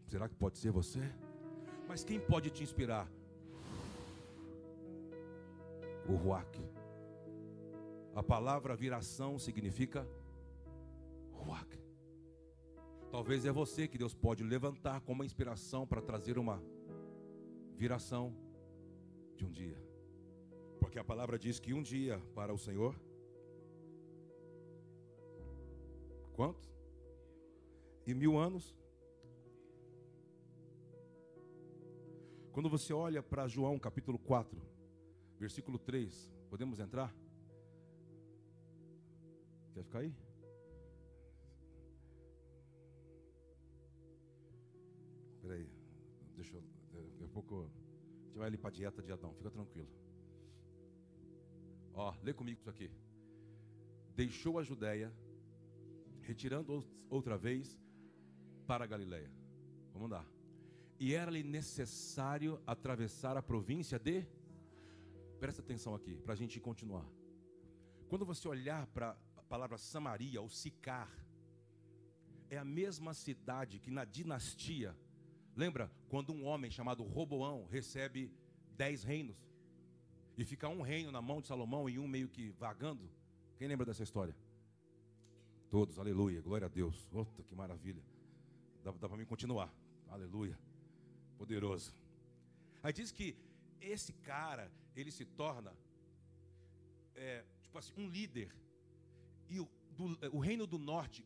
Será 0.08 0.30
que 0.30 0.36
pode 0.36 0.58
ser 0.58 0.72
você? 0.72 1.02
Mas 1.94 2.04
quem 2.04 2.20
pode 2.20 2.50
te 2.50 2.64
inspirar? 2.64 3.08
O 6.10 6.16
Ruach. 6.16 6.60
A 8.16 8.24
palavra 8.24 8.76
viração 8.76 9.38
significa 9.38 10.04
Ruach. 11.34 11.80
Talvez 13.12 13.46
é 13.46 13.52
você 13.52 13.88
que 13.88 14.00
Deus 14.00 14.16
pode 14.16 14.44
levantar 14.44 15.02
como 15.02 15.20
uma 15.20 15.26
inspiração 15.26 15.86
para 15.86 16.02
trazer 16.02 16.40
uma 16.40 16.60
viração 17.76 18.36
de 19.36 19.46
um 19.46 19.52
dia. 19.52 19.80
Porque 20.80 20.98
a 20.98 21.04
palavra 21.04 21.38
diz 21.38 21.60
que 21.60 21.76
um 21.76 21.84
dia 21.84 22.20
para 22.34 22.52
o 22.52 22.58
Senhor. 22.58 23.00
Quanto? 26.34 26.68
E 28.08 28.16
mil 28.16 28.36
anos? 28.36 28.76
Quando 32.54 32.70
você 32.70 32.94
olha 32.94 33.24
para 33.24 33.48
João 33.48 33.80
capítulo 33.80 34.20
4, 34.20 34.62
versículo 35.40 35.80
3, 35.80 36.32
podemos 36.52 36.80
entrar? 36.80 37.12
Quer 39.74 39.84
ficar 39.84 40.00
aí? 40.00 40.16
Espera 45.34 45.56
aí, 45.56 45.68
deixa 46.36 46.56
eu. 46.56 46.64
Daqui 46.92 47.24
a 47.24 47.28
pouco 47.28 47.64
a 47.64 48.26
gente 48.26 48.38
vai 48.38 48.46
ali 48.46 48.58
para 48.60 48.70
a 48.70 48.74
dieta 48.74 49.02
de 49.02 49.12
Adão, 49.12 49.34
fica 49.34 49.50
tranquilo. 49.50 49.90
Ó, 51.96 52.14
lê 52.22 52.36
comigo 52.36 52.60
isso 52.60 52.70
aqui. 52.70 52.92
Deixou 54.16 54.60
a 54.60 54.64
Judéia, 54.64 55.12
retirando 56.22 56.86
outra 57.10 57.36
vez 57.36 57.82
para 58.68 58.84
a 58.84 58.88
Galileia. 58.88 59.32
Vamos 59.92 60.12
lá 60.12 60.24
e 61.04 61.14
era-lhe 61.14 61.44
necessário 61.44 62.62
atravessar 62.66 63.36
a 63.36 63.44
província 63.44 64.00
de. 64.00 64.26
Presta 65.38 65.62
atenção 65.62 65.94
aqui, 65.94 66.16
para 66.16 66.32
a 66.32 66.36
gente 66.38 66.62
continuar. 66.62 67.06
Quando 68.08 68.26
você 68.26 68.48
olhar 68.48 68.88
para 68.88 69.10
a 69.36 69.44
palavra 69.44 69.78
Samaria 69.78 70.40
ou 70.40 70.48
Sicar, 70.48 71.12
é 72.50 72.58
a 72.58 72.64
mesma 72.64 73.14
cidade 73.14 73.80
que 73.80 73.92
na 73.92 74.06
dinastia, 74.06 74.96
lembra 75.54 75.92
quando 76.08 76.32
um 76.32 76.46
homem 76.46 76.72
chamado 76.72 77.04
Roboão 77.04 77.66
recebe 77.66 78.32
dez 78.78 79.04
reinos 79.04 79.36
e 80.38 80.46
fica 80.46 80.70
um 80.70 80.82
reino 80.82 81.12
na 81.12 81.22
mão 81.22 81.42
de 81.42 81.48
Salomão 81.48 81.90
e 81.90 82.00
um 82.00 82.08
meio 82.08 82.30
que 82.30 82.52
vagando? 82.52 83.12
Quem 83.58 83.68
lembra 83.68 83.86
dessa 83.86 84.04
história? 84.04 84.38
Todos, 85.70 86.00
aleluia, 86.00 86.42
glória 86.42 86.68
a 86.68 86.70
Deus. 86.70 87.10
Outra 87.12 87.44
que 87.44 87.54
maravilha. 87.54 88.02
Dá, 88.82 88.92
dá 88.92 89.10
para 89.10 89.18
mim 89.18 89.26
continuar, 89.26 89.70
aleluia 90.08 90.58
poderoso. 91.44 91.94
Aí 92.82 92.94
diz 92.94 93.12
que 93.12 93.36
esse 93.82 94.14
cara, 94.14 94.72
ele 94.96 95.12
se 95.12 95.26
torna, 95.26 95.74
é, 97.16 97.44
tipo 97.62 97.78
assim, 97.78 97.94
um 97.98 98.08
líder. 98.08 98.50
E 99.50 99.60
o, 99.60 99.68
do, 99.98 100.06
o 100.32 100.40
reino 100.40 100.66
do 100.66 100.80
norte, 100.80 101.26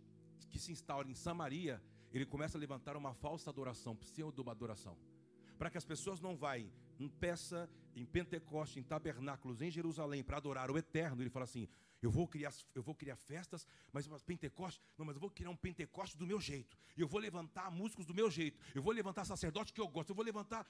que 0.50 0.58
se 0.58 0.72
instaura 0.72 1.08
em 1.08 1.14
Samaria, 1.14 1.80
ele 2.12 2.26
começa 2.26 2.58
a 2.58 2.60
levantar 2.60 2.98
uma 2.98 3.14
falsa 3.14 3.52
adoração, 3.52 3.96
pseudo-adoração. 3.96 4.98
Para 5.56 5.70
que 5.70 5.78
as 5.78 5.86
pessoas 5.86 6.20
não 6.20 6.36
vai 6.36 6.68
em 7.00 7.08
peça 7.08 7.70
em 7.96 8.06
Pentecoste, 8.06 8.80
em 8.80 8.84
tabernáculos 8.84 9.62
em 9.62 9.70
Jerusalém 9.70 10.24
para 10.24 10.38
adorar 10.38 10.72
o 10.72 10.78
eterno, 10.78 11.22
ele 11.22 11.30
fala 11.30 11.46
assim: 11.46 11.68
eu 12.08 12.12
vou 12.12 12.26
criar, 12.26 12.54
eu 12.74 12.82
vou 12.82 12.96
criar 12.96 13.18
festas, 13.18 13.68
mas 13.92 14.08
Pentecoste, 14.24 14.82
não, 14.98 15.06
mas 15.06 15.16
eu 15.18 15.20
vou 15.20 15.30
criar 15.30 15.50
um 15.50 15.58
Pentecoste 15.58 16.18
do 16.18 16.26
meu 16.26 16.40
jeito. 16.40 16.78
Eu 16.96 17.06
vou 17.06 17.20
levantar 17.20 17.70
músicos 17.70 18.06
do 18.06 18.14
meu 18.14 18.32
jeito. 18.32 18.58
Eu 18.74 18.82
vou 18.82 18.94
levantar 18.94 19.26
sacerdote 19.26 19.74
que 19.74 19.82
eu 19.82 19.90
gosto. 19.90 20.12
Eu 20.12 20.16
vou 20.16 20.24
levantar 20.24 20.66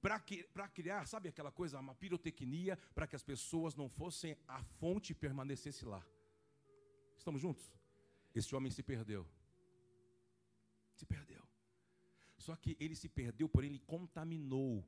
para 0.00 0.68
criar, 0.68 1.04
sabe 1.08 1.28
aquela 1.28 1.50
coisa, 1.50 1.80
uma 1.80 1.96
pirotecnia 1.96 2.76
para 2.94 3.06
que 3.08 3.16
as 3.16 3.24
pessoas 3.24 3.74
não 3.74 3.88
fossem 3.88 4.36
a 4.46 4.62
fonte 4.62 5.10
e 5.10 5.14
permanecesse 5.14 5.84
lá. 5.84 6.06
Estamos 7.18 7.40
juntos? 7.40 7.64
Esse 8.32 8.54
homem 8.54 8.70
se 8.70 8.82
perdeu. 8.84 9.26
Se 10.94 11.04
perdeu. 11.04 11.42
Só 12.38 12.54
que 12.54 12.76
ele 12.78 12.94
se 12.94 13.08
perdeu, 13.08 13.48
porém 13.48 13.70
ele 13.70 13.80
contaminou 13.80 14.86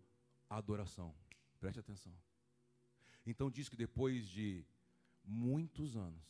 a 0.49 0.59
adoração. 0.59 1.13
Preste 1.59 1.81
atenção. 1.81 2.15
Então 3.27 3.51
diz 3.51 3.69
que 3.69 3.77
depois 3.77 4.29
de 4.29 4.65
muitos 5.29 5.97
anos, 5.97 6.25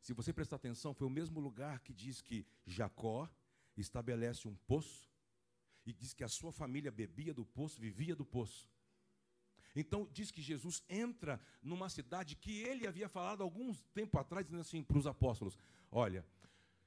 se 0.00 0.12
você 0.12 0.32
prestar 0.32 0.56
atenção, 0.56 0.94
foi 0.94 1.06
o 1.06 1.10
mesmo 1.10 1.40
lugar 1.40 1.80
que 1.80 1.92
diz 1.92 2.22
que 2.22 2.46
Jacó 2.64 3.28
estabelece 3.76 4.48
um 4.48 4.54
poço 4.66 5.10
e 5.84 5.92
diz 5.92 6.14
que 6.14 6.24
a 6.24 6.28
sua 6.28 6.52
família 6.52 6.90
bebia 6.90 7.34
do 7.34 7.44
poço, 7.44 7.80
vivia 7.80 8.14
do 8.14 8.24
poço. 8.24 8.70
Então 9.74 10.08
diz 10.10 10.30
que 10.30 10.40
Jesus 10.40 10.82
entra 10.88 11.40
numa 11.62 11.88
cidade 11.88 12.34
que 12.34 12.62
ele 12.62 12.86
havia 12.86 13.08
falado 13.08 13.42
alguns 13.42 13.82
tempo 13.92 14.18
atrás, 14.18 14.46
dizendo 14.46 14.62
assim 14.62 14.82
para 14.82 14.96
os 14.96 15.06
apóstolos: 15.06 15.58
Olha, 15.90 16.24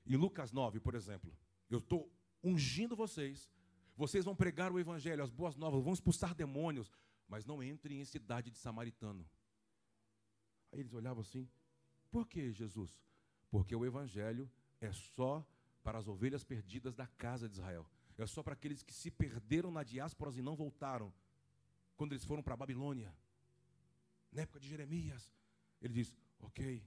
em 0.05 0.15
Lucas 0.15 0.51
9, 0.51 0.79
por 0.79 0.95
exemplo, 0.95 1.31
eu 1.69 1.77
estou 1.77 2.11
ungindo 2.43 2.95
vocês, 2.95 3.49
vocês 3.95 4.25
vão 4.25 4.35
pregar 4.35 4.71
o 4.71 4.79
evangelho, 4.79 5.21
as 5.21 5.29
boas 5.29 5.55
novas, 5.55 5.83
vão 5.83 5.93
expulsar 5.93 6.33
demônios, 6.33 6.91
mas 7.27 7.45
não 7.45 7.61
entrem 7.61 7.99
em 7.99 8.05
cidade 8.05 8.49
de 8.49 8.57
samaritano. 8.57 9.29
Aí 10.71 10.79
eles 10.79 10.93
olhavam 10.93 11.21
assim: 11.21 11.47
Por 12.11 12.27
que, 12.27 12.51
Jesus? 12.51 12.99
Porque 13.49 13.75
o 13.75 13.85
evangelho 13.85 14.49
é 14.79 14.91
só 14.91 15.45
para 15.83 15.97
as 15.97 16.07
ovelhas 16.07 16.43
perdidas 16.43 16.95
da 16.95 17.07
casa 17.07 17.47
de 17.47 17.55
Israel. 17.55 17.89
É 18.17 18.25
só 18.25 18.43
para 18.43 18.53
aqueles 18.53 18.83
que 18.83 18.93
se 18.93 19.09
perderam 19.09 19.71
na 19.71 19.83
diáspora 19.83 20.31
e 20.35 20.41
não 20.41 20.55
voltaram. 20.55 21.13
Quando 21.95 22.11
eles 22.11 22.25
foram 22.25 22.43
para 22.43 22.53
a 22.53 22.57
Babilônia, 22.57 23.15
na 24.31 24.41
época 24.41 24.59
de 24.59 24.67
Jeremias, 24.67 25.33
ele 25.81 25.93
diz: 25.93 26.13
Ok. 26.39 26.83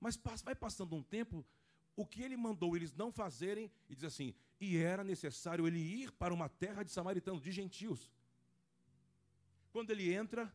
Mas 0.00 0.18
vai 0.42 0.54
passando 0.54 0.96
um 0.96 1.02
tempo, 1.02 1.44
o 1.94 2.06
que 2.06 2.22
ele 2.22 2.36
mandou 2.36 2.74
eles 2.74 2.94
não 2.94 3.12
fazerem, 3.12 3.70
e 3.88 3.94
diz 3.94 4.04
assim: 4.04 4.34
E 4.58 4.78
era 4.78 5.04
necessário 5.04 5.66
ele 5.66 5.78
ir 5.78 6.10
para 6.12 6.32
uma 6.32 6.48
terra 6.48 6.82
de 6.82 6.90
samaritanos, 6.90 7.42
de 7.42 7.52
gentios. 7.52 8.10
Quando 9.70 9.90
ele 9.90 10.12
entra, 10.12 10.52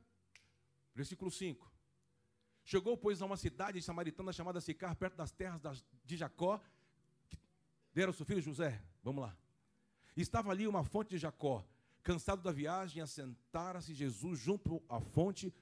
versículo 0.93 1.31
5. 1.31 1.74
Chegou, 2.65 2.97
pois, 2.97 3.21
a 3.21 3.25
uma 3.27 3.37
cidade 3.37 3.79
samaritana 3.79 4.33
chamada 4.33 4.59
Sicar, 4.59 4.95
perto 4.95 5.15
das 5.15 5.31
terras 5.31 5.61
de 6.03 6.17
Jacó, 6.17 6.59
que 7.29 7.37
deram 7.93 8.11
seu 8.11 8.25
filho 8.25 8.41
José. 8.41 8.81
Vamos 9.03 9.21
lá. 9.23 9.37
Estava 10.17 10.49
ali 10.49 10.67
uma 10.67 10.83
fonte 10.83 11.11
de 11.11 11.19
Jacó. 11.19 11.63
Cansado 12.01 12.41
da 12.41 12.51
viagem, 12.51 13.03
assentara-se 13.03 13.93
Jesus 13.93 14.39
junto 14.39 14.81
à 14.89 14.99
fonte, 14.99 15.53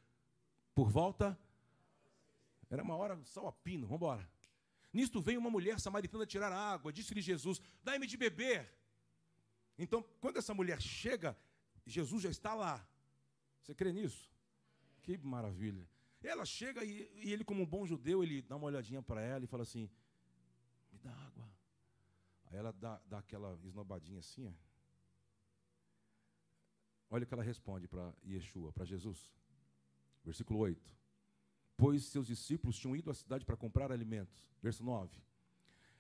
por 0.73 0.89
volta. 0.89 1.37
Era 2.69 2.81
uma 2.81 2.95
hora, 2.95 3.19
só 3.25 3.47
a 3.47 3.51
pino, 3.51 3.85
vamos 3.85 3.97
embora. 3.97 4.29
Nisto 4.93 5.21
veio 5.21 5.39
uma 5.39 5.49
mulher 5.49 5.81
samaritana 5.81 6.25
tirar 6.25 6.53
água. 6.53 6.93
Disse-lhe 6.93 7.21
Jesus: 7.21 7.59
Dai-me 7.83 8.07
de 8.07 8.15
beber. 8.15 8.71
Então, 9.77 10.01
quando 10.21 10.37
essa 10.37 10.53
mulher 10.53 10.81
chega, 10.81 11.37
Jesus 11.85 12.23
já 12.23 12.29
está 12.29 12.53
lá. 12.53 12.87
Você 13.61 13.75
crê 13.75 13.91
nisso? 13.91 14.31
Que 15.01 15.17
maravilha. 15.17 15.85
Ela 16.23 16.45
chega 16.45 16.83
e, 16.83 17.09
e 17.15 17.33
ele, 17.33 17.43
como 17.43 17.61
um 17.61 17.65
bom 17.65 17.85
judeu, 17.85 18.23
ele 18.23 18.41
dá 18.41 18.55
uma 18.55 18.65
olhadinha 18.65 19.01
para 19.01 19.21
ela 19.21 19.43
e 19.43 19.47
fala 19.47 19.63
assim: 19.63 19.89
Me 20.91 20.97
dá 20.99 21.11
água. 21.11 21.49
Aí 22.45 22.57
ela 22.57 22.71
dá, 22.71 23.01
dá 23.05 23.19
aquela 23.19 23.59
esnobadinha 23.63 24.19
assim. 24.19 24.55
Olha 27.09 27.23
o 27.23 27.27
que 27.27 27.33
ela 27.33 27.43
responde 27.43 27.87
para 27.87 28.13
Yeshua, 28.25 28.71
para 28.71 28.85
Jesus. 28.85 29.31
Versículo 30.23 30.59
8. 30.59 30.91
Pois 31.75 32.05
seus 32.05 32.27
discípulos 32.27 32.77
tinham 32.77 32.95
ido 32.95 33.11
à 33.11 33.13
cidade 33.13 33.45
para 33.45 33.57
comprar 33.57 33.91
alimentos. 33.91 34.49
Verso 34.61 34.83
9. 34.83 35.21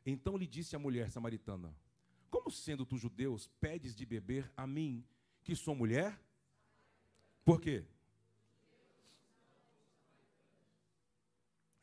Então 0.05 0.37
lhe 0.37 0.47
disse 0.47 0.75
a 0.75 0.79
mulher 0.79 1.11
samaritana: 1.11 1.75
Como 2.29 2.49
sendo 2.49 2.85
tu 2.85 2.97
judeus, 2.97 3.47
pedes 3.59 3.95
de 3.95 4.05
beber 4.05 4.51
a 4.55 4.65
mim, 4.65 5.05
que 5.43 5.55
sou 5.55 5.75
mulher? 5.75 6.19
Por 7.43 7.59
quê? 7.59 7.85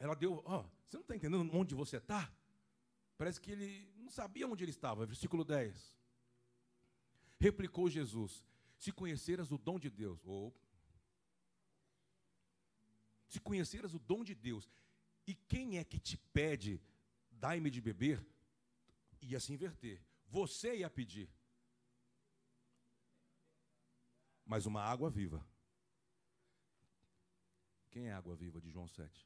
Ela 0.00 0.16
deu, 0.16 0.42
ó, 0.44 0.62
você 0.84 0.96
não 0.96 1.02
está 1.02 1.14
entendendo 1.14 1.48
onde 1.54 1.76
você 1.76 1.98
está? 1.98 2.32
Parece 3.16 3.40
que 3.40 3.52
ele 3.52 3.92
não 3.96 4.10
sabia 4.10 4.48
onde 4.48 4.64
ele 4.64 4.72
estava. 4.72 5.06
Versículo 5.06 5.44
10. 5.44 5.96
Replicou 7.38 7.88
Jesus: 7.88 8.42
Se 8.76 8.90
conheceras 8.90 9.52
o 9.52 9.58
dom 9.58 9.78
de 9.78 9.88
Deus, 9.88 10.26
ou 10.26 10.52
se 13.28 13.38
conheceras 13.38 13.94
o 13.94 14.00
dom 14.00 14.24
de 14.24 14.34
Deus, 14.34 14.68
e 15.24 15.36
quem 15.36 15.78
é 15.78 15.84
que 15.84 16.00
te 16.00 16.16
pede, 16.16 16.82
dai-me 17.30 17.70
de 17.70 17.80
beber, 17.80 18.26
ia 19.20 19.38
se 19.38 19.52
inverter. 19.52 20.02
Você 20.26 20.78
ia 20.78 20.90
pedir. 20.90 21.30
mas 24.50 24.66
uma 24.66 24.82
água 24.82 25.08
viva. 25.08 25.46
Quem 27.88 28.08
é 28.08 28.12
a 28.12 28.18
água 28.18 28.34
viva 28.34 28.60
de 28.60 28.68
João 28.68 28.88
7? 28.88 29.24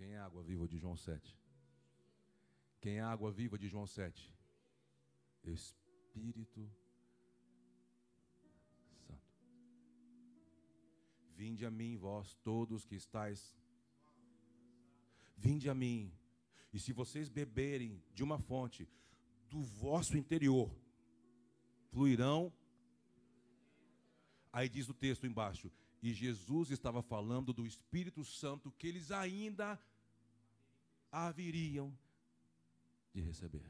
Quem 0.00 0.12
é 0.14 0.18
a 0.18 0.24
água 0.24 0.42
viva 0.42 0.66
de 0.66 0.78
João 0.78 0.96
7? 0.96 1.38
Quem 2.80 2.96
é 2.96 3.00
a 3.02 3.10
água 3.10 3.30
viva 3.30 3.58
de 3.58 3.68
João 3.68 3.86
7? 3.86 4.34
Espírito 5.44 6.70
Santo. 9.06 9.20
Vinde 11.36 11.66
a 11.66 11.70
mim, 11.70 11.98
vós 11.98 12.34
todos 12.42 12.86
que 12.86 12.94
estáis. 12.94 13.54
Vinde 15.36 15.68
a 15.68 15.74
mim. 15.74 16.10
E 16.72 16.80
se 16.80 16.94
vocês 16.94 17.28
beberem 17.28 18.02
de 18.14 18.24
uma 18.24 18.38
fonte 18.38 18.88
do 19.50 19.60
vosso 19.60 20.16
interior, 20.16 20.74
fluirão 21.90 22.50
Aí 24.50 24.66
diz 24.66 24.88
o 24.88 24.94
texto 24.94 25.26
embaixo: 25.26 25.70
e 26.02 26.12
Jesus 26.12 26.70
estava 26.70 27.02
falando 27.02 27.52
do 27.52 27.66
Espírito 27.66 28.24
Santo 28.24 28.72
que 28.72 28.86
eles 28.86 29.10
ainda 29.10 29.78
haveriam 31.10 31.96
de 33.12 33.20
receber. 33.20 33.64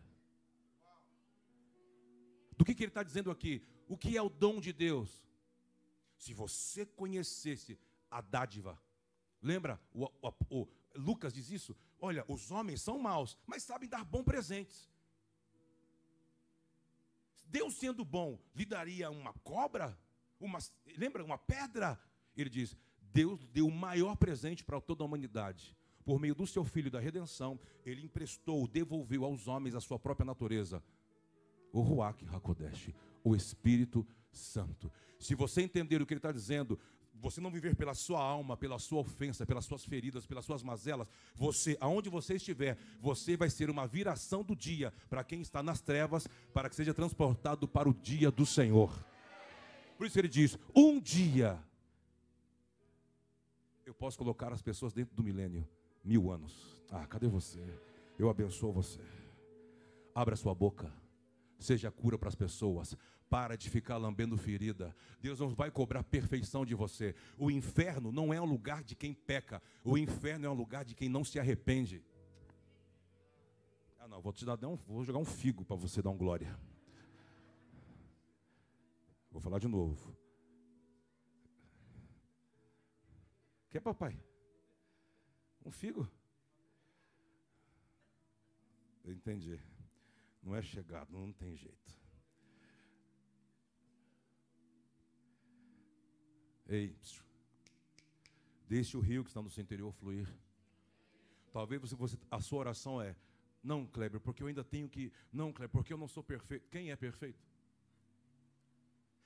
Do 2.56 2.64
que, 2.64 2.74
que 2.74 2.82
ele 2.82 2.90
está 2.90 3.02
dizendo 3.02 3.30
aqui? 3.30 3.62
O 3.88 3.96
que 3.96 4.16
é 4.16 4.22
o 4.22 4.28
dom 4.28 4.60
de 4.60 4.72
Deus? 4.72 5.26
Se 6.16 6.34
você 6.34 6.84
conhecesse 6.84 7.78
a 8.10 8.20
dádiva, 8.20 8.80
lembra? 9.40 9.80
O, 9.92 10.04
o, 10.04 10.32
o, 10.50 10.68
Lucas 10.94 11.32
diz 11.32 11.50
isso. 11.50 11.74
Olha, 11.98 12.24
os 12.28 12.50
homens 12.50 12.82
são 12.82 12.98
maus, 12.98 13.38
mas 13.46 13.62
sabem 13.62 13.88
dar 13.88 14.04
bons 14.04 14.24
presentes. 14.24 14.90
Deus 17.46 17.74
sendo 17.74 18.04
bom, 18.04 18.38
lhe 18.54 18.64
daria 18.64 19.10
uma 19.10 19.32
cobra? 19.40 19.98
uma, 20.40 20.58
lembra, 20.96 21.22
uma 21.22 21.38
pedra. 21.38 22.00
Ele 22.36 22.48
diz: 22.48 22.76
Deus 23.12 23.46
deu 23.48 23.66
o 23.66 23.72
maior 23.72 24.16
presente 24.16 24.64
para 24.64 24.80
toda 24.80 25.04
a 25.04 25.06
humanidade. 25.06 25.76
Por 26.10 26.18
meio 26.18 26.34
do 26.34 26.44
seu 26.44 26.64
filho 26.64 26.90
da 26.90 26.98
redenção, 26.98 27.56
ele 27.86 28.02
emprestou, 28.02 28.66
devolveu 28.66 29.24
aos 29.24 29.46
homens 29.46 29.76
a 29.76 29.80
sua 29.80 29.96
própria 29.96 30.26
natureza. 30.26 30.82
O 31.72 31.82
Ruach 31.82 32.26
Hakodesh, 32.26 32.90
o 33.22 33.36
Espírito 33.36 34.04
Santo. 34.32 34.90
Se 35.20 35.36
você 35.36 35.62
entender 35.62 36.02
o 36.02 36.06
que 36.06 36.12
ele 36.12 36.18
está 36.18 36.32
dizendo, 36.32 36.76
você 37.14 37.40
não 37.40 37.48
viver 37.48 37.76
pela 37.76 37.94
sua 37.94 38.20
alma, 38.20 38.56
pela 38.56 38.76
sua 38.80 39.02
ofensa, 39.02 39.46
pelas 39.46 39.64
suas 39.64 39.84
feridas, 39.84 40.26
pelas 40.26 40.44
suas 40.44 40.64
mazelas, 40.64 41.06
você, 41.32 41.78
aonde 41.80 42.10
você 42.10 42.34
estiver, 42.34 42.76
você 43.00 43.36
vai 43.36 43.48
ser 43.48 43.70
uma 43.70 43.86
viração 43.86 44.42
do 44.42 44.56
dia 44.56 44.92
para 45.08 45.22
quem 45.22 45.40
está 45.40 45.62
nas 45.62 45.80
trevas, 45.80 46.26
para 46.52 46.68
que 46.68 46.74
seja 46.74 46.92
transportado 46.92 47.68
para 47.68 47.88
o 47.88 47.94
dia 47.94 48.32
do 48.32 48.44
Senhor. 48.44 48.92
Por 49.96 50.08
isso 50.08 50.18
ele 50.18 50.26
diz: 50.26 50.58
um 50.74 50.98
dia 50.98 51.62
eu 53.86 53.94
posso 53.94 54.18
colocar 54.18 54.52
as 54.52 54.60
pessoas 54.60 54.92
dentro 54.92 55.14
do 55.14 55.22
milênio, 55.22 55.64
mil 56.04 56.30
anos. 56.30 56.82
Ah, 56.90 57.06
cadê 57.06 57.28
você? 57.28 57.60
Eu 58.18 58.28
abençoo 58.28 58.72
você. 58.72 59.00
Abra 60.14 60.36
sua 60.36 60.54
boca, 60.54 60.92
seja 61.58 61.90
cura 61.90 62.18
para 62.18 62.28
as 62.28 62.34
pessoas. 62.34 62.96
Para 63.28 63.56
de 63.56 63.70
ficar 63.70 63.96
lambendo 63.96 64.36
ferida. 64.36 64.94
Deus 65.20 65.38
não 65.38 65.50
vai 65.50 65.70
cobrar 65.70 66.02
perfeição 66.02 66.66
de 66.66 66.74
você. 66.74 67.14
O 67.38 67.48
inferno 67.48 68.10
não 68.10 68.34
é 68.34 68.40
um 68.40 68.44
lugar 68.44 68.82
de 68.82 68.96
quem 68.96 69.14
peca. 69.14 69.62
O 69.84 69.96
inferno 69.96 70.46
é 70.46 70.50
um 70.50 70.54
lugar 70.54 70.84
de 70.84 70.96
quem 70.96 71.08
não 71.08 71.22
se 71.22 71.38
arrepende. 71.38 72.02
Ah, 74.00 74.08
não, 74.08 74.20
vou 74.20 74.32
te 74.32 74.44
dar 74.44 74.58
um, 74.66 74.74
vou 74.74 75.04
jogar 75.04 75.20
um 75.20 75.24
figo 75.24 75.64
para 75.64 75.76
você 75.76 76.02
dar 76.02 76.10
um 76.10 76.16
glória. 76.16 76.58
Vou 79.30 79.40
falar 79.40 79.60
de 79.60 79.68
novo. 79.68 80.12
Quer, 83.70 83.80
papai? 83.80 84.18
Um 85.64 85.70
figo? 85.70 86.08
Eu 89.04 89.12
entendi. 89.12 89.58
Não 90.42 90.54
é 90.54 90.62
chegado, 90.62 91.10
não 91.12 91.32
tem 91.32 91.56
jeito. 91.56 92.00
Ei, 96.66 96.96
deixe 98.68 98.96
o 98.96 99.00
rio 99.00 99.24
que 99.24 99.30
está 99.30 99.42
no 99.42 99.50
seu 99.50 99.62
interior 99.62 99.92
fluir. 99.92 100.32
Talvez 101.52 101.80
você, 101.80 101.96
você, 101.96 102.16
a 102.30 102.40
sua 102.40 102.60
oração 102.60 103.02
é: 103.02 103.16
não, 103.62 103.86
Kleber, 103.86 104.20
porque 104.20 104.42
eu 104.42 104.46
ainda 104.46 104.62
tenho 104.62 104.88
que. 104.88 105.12
Não, 105.32 105.52
Kleber, 105.52 105.70
porque 105.70 105.92
eu 105.92 105.98
não 105.98 106.06
sou 106.06 106.22
perfeito. 106.22 106.68
Quem 106.70 106.90
é 106.90 106.96
perfeito? 106.96 107.49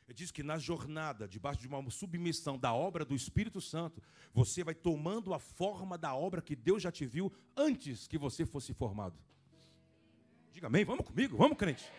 Ele 0.07 0.15
diz 0.15 0.31
que 0.31 0.43
na 0.43 0.59
jornada, 0.59 1.27
debaixo 1.27 1.61
de 1.61 1.67
uma 1.67 1.91
submissão 1.91 2.59
da 2.59 2.75
obra 2.75 3.05
do 3.05 3.15
Espírito 3.15 3.61
Santo, 3.61 4.03
você 4.35 4.63
vai 4.63 4.75
tomando 4.75 5.33
a 5.33 5.39
forma 5.39 5.97
da 5.97 6.15
obra 6.15 6.43
que 6.43 6.55
Deus 6.55 6.83
já 6.83 6.93
te 6.93 7.07
viu 7.07 7.33
antes 7.57 8.07
que 8.07 8.19
você 8.19 8.45
fosse 8.45 8.75
formado. 8.75 9.19
Diga 10.53 10.67
amém, 10.67 10.85
vamos 10.85 11.07
comigo, 11.07 11.37
vamos, 11.37 11.57
crente. 11.57 11.91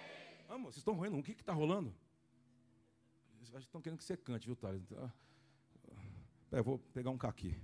Vamos, 0.47 0.67
vocês 0.67 0.77
estão 0.77 0.93
roendo, 0.93 1.17
o 1.17 1.23
que 1.23 1.31
está 1.31 1.51
rolando? 1.51 1.93
Vocês 3.41 3.63
estão 3.63 3.81
querendo 3.81 3.97
que 3.97 4.05
você 4.05 4.15
cante, 4.15 4.45
viu, 4.45 4.55
Thales? 4.55 4.83
Então, 4.83 5.11
eu 6.51 6.63
vou 6.63 6.77
pegar 6.93 7.09
um 7.09 7.17
caqui. 7.17 7.57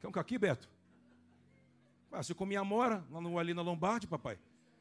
Quer 0.00 0.08
um 0.08 0.12
caqui, 0.12 0.38
Beto? 0.38 0.68
Ah, 2.10 2.22
você 2.22 2.34
comia 2.34 2.62
mora 2.62 3.04
ali 3.40 3.54
na 3.54 3.62
Lombardi, 3.62 4.06
papai. 4.06 4.38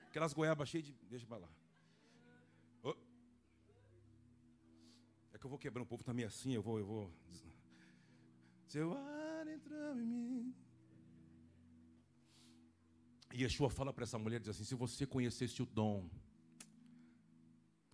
Aquelas 0.07 0.33
goiabas 0.33 0.69
cheias 0.69 0.85
de. 0.85 0.93
Deixa 1.09 1.25
para 1.25 1.37
lá. 1.37 1.47
Que 5.41 5.47
eu 5.47 5.49
vou 5.49 5.57
quebrar 5.57 5.81
um 5.81 5.85
povo 5.85 6.03
também 6.03 6.23
assim, 6.23 6.53
eu 6.53 6.61
vou, 6.61 6.77
eu 6.77 6.85
vou. 6.85 7.11
Seu 8.67 8.93
ar 8.93 9.47
entrou 9.47 9.99
em 9.99 10.05
mim. 10.05 10.55
E 13.33 13.41
Yeshua 13.41 13.69
fala 13.69 13.91
para 13.91 14.03
essa 14.03 14.19
mulher, 14.19 14.39
diz 14.39 14.49
assim, 14.49 14.63
se 14.63 14.75
você 14.75 15.07
conhecesse 15.07 15.63
o 15.63 15.65
dom, 15.65 16.07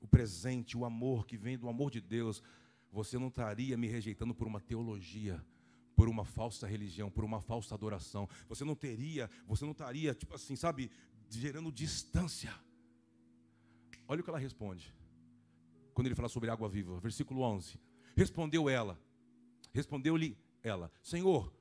o 0.01 0.07
presente, 0.07 0.77
o 0.77 0.83
amor 0.83 1.25
que 1.25 1.37
vem 1.37 1.57
do 1.57 1.69
amor 1.69 1.89
de 1.89 2.01
Deus, 2.01 2.43
você 2.91 3.17
não 3.17 3.29
estaria 3.29 3.77
me 3.77 3.87
rejeitando 3.87 4.35
por 4.35 4.45
uma 4.45 4.59
teologia, 4.59 5.41
por 5.95 6.09
uma 6.09 6.25
falsa 6.25 6.67
religião, 6.67 7.09
por 7.09 7.23
uma 7.23 7.39
falsa 7.39 7.73
adoração. 7.73 8.27
Você 8.49 8.65
não 8.65 8.75
teria, 8.75 9.29
você 9.47 9.63
não 9.63 9.71
estaria, 9.71 10.13
tipo 10.13 10.35
assim, 10.35 10.57
sabe, 10.57 10.91
gerando 11.29 11.71
distância. 11.71 12.53
Olha 14.05 14.19
o 14.19 14.23
que 14.23 14.29
ela 14.29 14.37
responde 14.37 14.93
quando 15.97 16.05
ele 16.05 16.15
fala 16.15 16.29
sobre 16.29 16.51
água 16.51 16.69
viva. 16.69 16.99
Versículo 16.99 17.41
11. 17.41 17.79
Respondeu 18.15 18.69
ela, 18.69 19.01
respondeu-lhe 19.73 20.37
ela: 20.61 20.91
Senhor, 21.01 21.51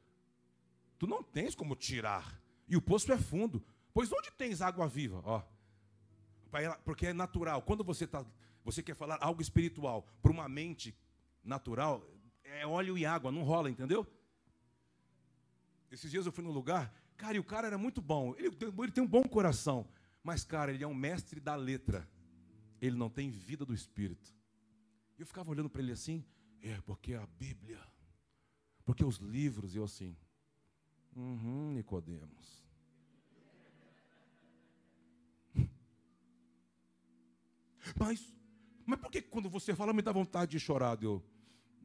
tu 0.99 1.07
não 1.07 1.22
tens 1.22 1.55
como 1.55 1.75
tirar, 1.75 2.38
e 2.68 2.77
o 2.77 2.83
poço 2.83 3.11
é 3.11 3.16
fundo. 3.16 3.64
Pois 3.94 4.12
onde 4.12 4.31
tens 4.33 4.61
água 4.61 4.87
viva? 4.87 5.22
Ó, 5.25 5.42
porque 6.85 7.07
é 7.07 7.12
natural. 7.14 7.62
Quando 7.62 7.83
você 7.83 8.07
tá, 8.07 8.27
você 8.62 8.83
quer 8.83 8.94
falar 8.94 9.16
algo 9.22 9.40
espiritual 9.40 10.07
para 10.20 10.31
uma 10.31 10.46
mente 10.51 10.94
natural, 11.42 12.07
é 12.44 12.66
óleo 12.66 12.99
e 12.99 13.07
água, 13.07 13.33
não 13.33 13.42
rola, 13.42 13.70
entendeu? 13.70 14.07
Esses 15.90 16.11
dias 16.11 16.27
eu 16.27 16.33
fui 16.33 16.44
num 16.44 16.53
lugar, 16.53 16.92
cara, 17.16 17.38
e 17.38 17.40
o 17.40 17.44
cara 17.44 17.68
era 17.68 17.79
muito 17.79 18.03
bom. 18.03 18.35
Ele, 18.37 18.49
ele 18.49 18.92
tem 18.92 19.03
um 19.03 19.09
bom 19.09 19.22
coração, 19.22 19.88
mas 20.22 20.44
cara, 20.44 20.75
ele 20.75 20.85
é 20.85 20.87
um 20.87 20.94
mestre 20.94 21.40
da 21.40 21.55
letra 21.55 22.07
ele 22.81 22.97
não 22.97 23.09
tem 23.09 23.31
vida 23.31 23.65
do 23.65 23.75
Espírito. 23.75 24.35
E 25.19 25.23
eu 25.23 25.27
ficava 25.27 25.51
olhando 25.51 25.71
para 25.71 25.83
ele 25.83 25.93
assim, 25.93 26.25
é, 26.62 26.81
porque 26.83 27.15
a 27.15 27.27
Bíblia, 27.27 27.81
porque 28.85 29.05
os 29.05 29.17
livros, 29.17 29.75
e 29.75 29.79
eu 29.79 29.85
assim, 29.85 30.17
uhum, 31.15 31.73
Nicodemos. 31.73 32.65
Mas, 37.99 38.35
mas 38.85 38.99
por 38.99 39.11
que 39.12 39.23
quando 39.23 39.49
você 39.49 39.75
fala 39.75 39.93
me 39.93 40.03
dá 40.03 40.11
vontade 40.11 40.51
de 40.51 40.61
chorar? 40.61 41.01
Eu, 41.03 41.25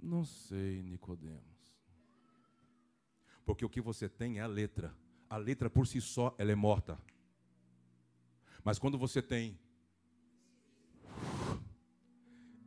não 0.02 0.26
sei, 0.26 0.82
Nicodemos. 0.82 1.52
Porque 3.46 3.64
o 3.64 3.70
que 3.70 3.80
você 3.80 4.10
tem 4.10 4.40
é 4.40 4.42
a 4.42 4.48
letra. 4.48 4.96
A 5.30 5.38
letra 5.38 5.70
por 5.70 5.86
si 5.86 6.02
só, 6.02 6.36
ela 6.38 6.52
é 6.52 6.56
morta. 6.56 7.00
Mas 8.64 8.80
quando 8.80 8.98
você 8.98 9.22
tem 9.22 9.60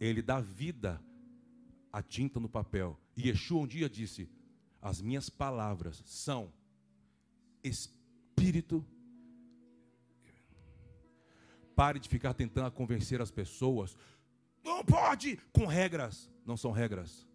ele 0.06 0.22
dá 0.22 0.40
vida 0.40 1.00
à 1.92 2.02
tinta 2.02 2.40
no 2.40 2.48
papel. 2.48 2.98
E 3.16 3.28
Yeshua 3.28 3.62
um 3.62 3.66
dia 3.66 3.88
disse: 3.88 4.28
As 4.80 5.00
minhas 5.00 5.28
palavras 5.28 6.02
são 6.04 6.52
espírito. 7.62 8.84
Pare 11.74 11.98
de 11.98 12.08
ficar 12.08 12.34
tentando 12.34 12.70
convencer 12.70 13.20
as 13.20 13.30
pessoas. 13.30 13.96
Não 14.62 14.84
pode! 14.84 15.36
Com 15.52 15.66
regras. 15.66 16.30
Não 16.46 16.56
são 16.56 16.70
regras. 16.70 17.26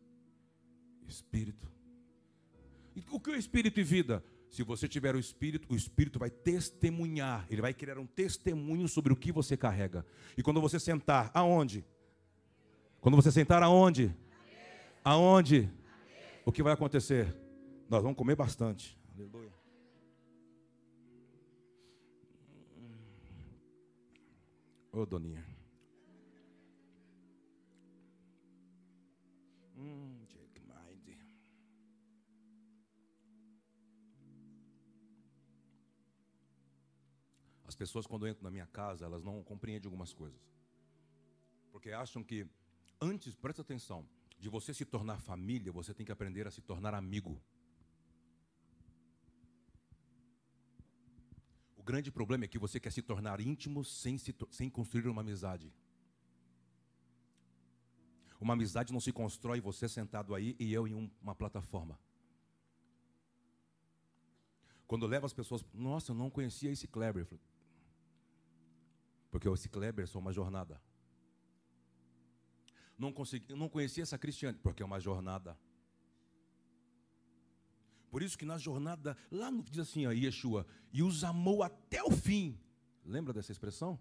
Espírito. 1.07 1.69
E 2.95 3.03
o 3.09 3.19
que 3.19 3.31
é 3.31 3.37
espírito 3.37 3.79
e 3.79 3.83
vida? 3.83 4.23
Se 4.49 4.63
você 4.63 4.87
tiver 4.87 5.15
o 5.15 5.19
espírito, 5.19 5.71
o 5.71 5.75
espírito 5.75 6.17
vai 6.17 6.29
testemunhar, 6.29 7.45
ele 7.49 7.61
vai 7.61 7.73
criar 7.73 7.99
um 7.99 8.05
testemunho 8.05 8.87
sobre 8.87 9.13
o 9.13 9.15
que 9.15 9.31
você 9.31 9.55
carrega. 9.55 10.05
E 10.35 10.41
quando 10.41 10.59
você 10.59 10.79
sentar, 10.79 11.29
aonde? 11.33 11.85
Quando 13.01 13.15
você 13.15 13.31
sentar 13.31 13.63
aonde? 13.63 14.15
Aonde? 15.03 15.69
O 16.45 16.51
que 16.51 16.63
vai 16.63 16.73
acontecer? 16.73 17.35
Nós 17.89 18.03
vamos 18.03 18.17
comer 18.17 18.35
bastante. 18.35 18.97
Aleluia. 19.15 19.51
Ô, 24.91 25.05
Doninha. 25.05 25.45
Hum, 29.77 30.19
As 37.69 37.75
pessoas, 37.75 38.07
quando 38.07 38.27
entram 38.27 38.43
na 38.45 38.49
minha 38.49 38.65
casa, 38.65 39.05
elas 39.05 39.23
não 39.23 39.43
compreendem 39.43 39.85
algumas 39.85 40.11
coisas. 40.11 40.41
Porque 41.71 41.91
acham 41.91 42.23
que 42.23 42.47
Antes, 43.01 43.33
presta 43.33 43.61
atenção, 43.61 44.05
de 44.37 44.49
você 44.49 44.73
se 44.73 44.83
tornar 44.83 45.21
família, 45.21 45.71
você 45.71 45.93
tem 45.93 46.05
que 46.05 46.11
aprender 46.11 46.45
a 46.45 46.51
se 46.51 46.61
tornar 46.61 46.93
amigo. 46.93 47.41
O 51.77 51.83
grande 51.83 52.11
problema 52.11 52.43
é 52.43 52.47
que 52.47 52.59
você 52.59 52.77
quer 52.77 52.91
se 52.91 53.01
tornar 53.01 53.39
íntimo 53.39 53.85
sem, 53.85 54.17
se, 54.17 54.35
sem 54.51 54.69
construir 54.69 55.07
uma 55.07 55.21
amizade. 55.21 55.73
Uma 58.39 58.53
amizade 58.53 58.91
não 58.91 58.99
se 58.99 59.13
constrói 59.13 59.61
você 59.61 59.87
sentado 59.87 60.35
aí 60.35 60.55
e 60.59 60.73
eu 60.73 60.85
em 60.85 60.93
um, 60.93 61.09
uma 61.21 61.35
plataforma. 61.35 61.97
Quando 64.85 65.07
leva 65.07 65.25
as 65.25 65.33
pessoas, 65.33 65.63
nossa, 65.73 66.11
eu 66.11 66.15
não 66.15 66.29
conhecia 66.29 66.71
esse 66.71 66.87
Kleber. 66.87 67.27
Porque 69.31 69.47
esse 69.47 69.69
Kleber 69.69 70.03
é 70.03 70.07
só 70.07 70.19
uma 70.19 70.33
jornada 70.33 70.81
não, 72.99 73.13
consegui, 73.13 73.55
não 73.55 73.69
conhecia 73.69 74.03
essa 74.03 74.17
Cristiane, 74.17 74.59
porque 74.61 74.83
é 74.83 74.85
uma 74.85 74.99
jornada. 74.99 75.57
Por 78.11 78.21
isso 78.21 78.37
que 78.37 78.43
na 78.43 78.57
jornada, 78.57 79.15
lá 79.31 79.49
no, 79.49 79.63
diz 79.63 79.79
assim, 79.79 80.05
a 80.05 80.11
Yeshua, 80.11 80.67
e 80.91 81.01
os 81.01 81.23
amou 81.23 81.63
até 81.63 82.03
o 82.03 82.11
fim. 82.11 82.59
Lembra 83.05 83.33
dessa 83.33 83.51
expressão? 83.51 83.97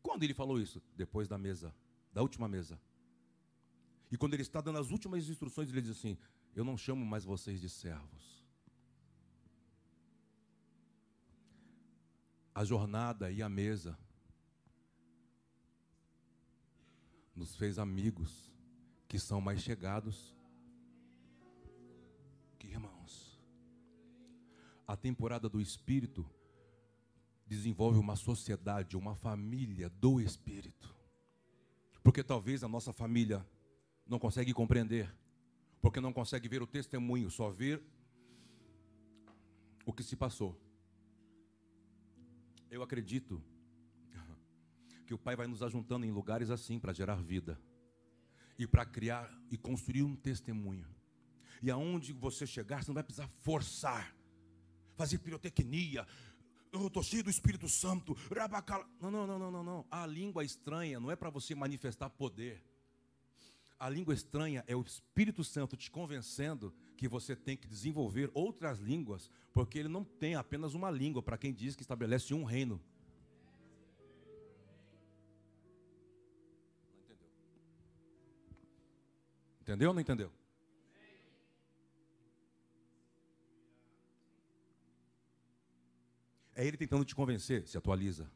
Quando 0.00 0.22
ele 0.22 0.34
falou 0.34 0.60
isso? 0.60 0.80
Depois 0.94 1.26
da 1.26 1.36
mesa, 1.36 1.74
da 2.12 2.22
última 2.22 2.48
mesa. 2.48 2.80
E 4.10 4.16
quando 4.16 4.34
ele 4.34 4.42
está 4.42 4.60
dando 4.60 4.78
as 4.78 4.90
últimas 4.90 5.28
instruções, 5.28 5.68
ele 5.68 5.82
diz 5.82 5.90
assim: 5.90 6.16
Eu 6.54 6.64
não 6.64 6.78
chamo 6.78 7.04
mais 7.04 7.24
vocês 7.24 7.60
de 7.60 7.68
servos. 7.68 8.46
A 12.54 12.64
jornada 12.64 13.30
e 13.30 13.42
a 13.42 13.48
mesa 13.48 13.98
nos 17.38 17.54
fez 17.54 17.78
amigos 17.78 18.52
que 19.06 19.18
são 19.18 19.40
mais 19.40 19.60
chegados 19.60 20.36
que 22.58 22.66
irmãos. 22.66 23.40
A 24.86 24.96
temporada 24.96 25.48
do 25.48 25.60
Espírito 25.60 26.28
desenvolve 27.46 27.96
uma 27.96 28.16
sociedade, 28.16 28.96
uma 28.96 29.14
família 29.14 29.88
do 29.88 30.20
Espírito. 30.20 30.92
Porque 32.02 32.24
talvez 32.24 32.64
a 32.64 32.68
nossa 32.68 32.92
família 32.92 33.46
não 34.04 34.18
consegue 34.18 34.52
compreender, 34.52 35.14
porque 35.80 36.00
não 36.00 36.12
consegue 36.12 36.48
ver 36.48 36.60
o 36.60 36.66
testemunho, 36.66 37.30
só 37.30 37.50
ver 37.50 37.80
o 39.86 39.92
que 39.92 40.02
se 40.02 40.16
passou. 40.16 40.60
Eu 42.68 42.82
acredito 42.82 43.40
que 45.08 45.14
o 45.14 45.18
Pai 45.18 45.34
vai 45.34 45.46
nos 45.46 45.62
ajuntando 45.62 46.04
em 46.04 46.10
lugares 46.10 46.50
assim 46.50 46.78
para 46.78 46.92
gerar 46.92 47.14
vida 47.14 47.58
e 48.58 48.66
para 48.66 48.84
criar 48.84 49.32
e 49.50 49.56
construir 49.56 50.02
um 50.02 50.14
testemunho. 50.14 50.86
E 51.62 51.70
aonde 51.70 52.12
você 52.12 52.46
chegar, 52.46 52.84
você 52.84 52.90
não 52.90 52.94
vai 52.94 53.02
precisar 53.02 53.26
forçar, 53.40 54.14
fazer 54.96 55.16
pirotecnia. 55.16 56.06
Eu 56.70 56.88
estou 56.88 57.02
cheio 57.02 57.24
do 57.24 57.30
Espírito 57.30 57.70
Santo. 57.70 58.14
Não, 59.00 59.10
não, 59.10 59.26
não, 59.26 59.38
não, 59.38 59.50
não, 59.50 59.64
não. 59.64 59.86
A 59.90 60.06
língua 60.06 60.44
estranha 60.44 61.00
não 61.00 61.10
é 61.10 61.16
para 61.16 61.30
você 61.30 61.54
manifestar 61.54 62.10
poder. 62.10 62.62
A 63.78 63.88
língua 63.88 64.12
estranha 64.12 64.62
é 64.66 64.76
o 64.76 64.82
Espírito 64.82 65.42
Santo 65.42 65.74
te 65.74 65.90
convencendo 65.90 66.74
que 66.98 67.08
você 67.08 67.34
tem 67.34 67.56
que 67.56 67.66
desenvolver 67.66 68.30
outras 68.34 68.78
línguas, 68.78 69.30
porque 69.54 69.78
ele 69.78 69.88
não 69.88 70.04
tem 70.04 70.34
apenas 70.34 70.74
uma 70.74 70.90
língua 70.90 71.22
para 71.22 71.38
quem 71.38 71.54
diz 71.54 71.74
que 71.74 71.82
estabelece 71.82 72.34
um 72.34 72.44
reino. 72.44 72.78
Entendeu 79.68 79.90
ou 79.90 79.94
não 79.94 80.00
entendeu? 80.00 80.32
É 86.54 86.66
ele 86.66 86.78
tentando 86.78 87.04
te 87.04 87.14
convencer, 87.14 87.68
se 87.68 87.76
atualiza. 87.76 88.32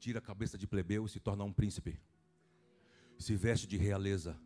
Tira 0.00 0.18
a 0.18 0.20
cabeça 0.20 0.58
de 0.58 0.66
plebeu 0.66 1.06
e 1.06 1.08
se 1.08 1.20
torna 1.20 1.44
um 1.44 1.52
príncipe. 1.52 1.96
Se 3.16 3.36
veste 3.36 3.68
de 3.68 3.76
realeza. 3.76 4.36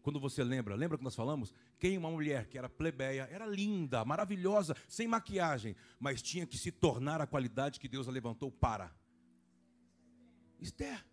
Quando 0.00 0.18
você 0.18 0.42
lembra, 0.42 0.74
lembra 0.74 0.96
que 0.96 1.04
nós 1.04 1.14
falamos? 1.14 1.52
Quem 1.78 1.98
uma 1.98 2.10
mulher 2.10 2.46
que 2.46 2.56
era 2.56 2.70
plebeia, 2.70 3.28
era 3.30 3.44
linda, 3.44 4.02
maravilhosa, 4.02 4.74
sem 4.88 5.06
maquiagem, 5.06 5.76
mas 6.00 6.22
tinha 6.22 6.46
que 6.46 6.56
se 6.56 6.72
tornar 6.72 7.20
a 7.20 7.26
qualidade 7.26 7.78
que 7.78 7.86
Deus 7.86 8.08
a 8.08 8.10
levantou 8.10 8.50
para. 8.50 8.90
Esther. 10.58 11.04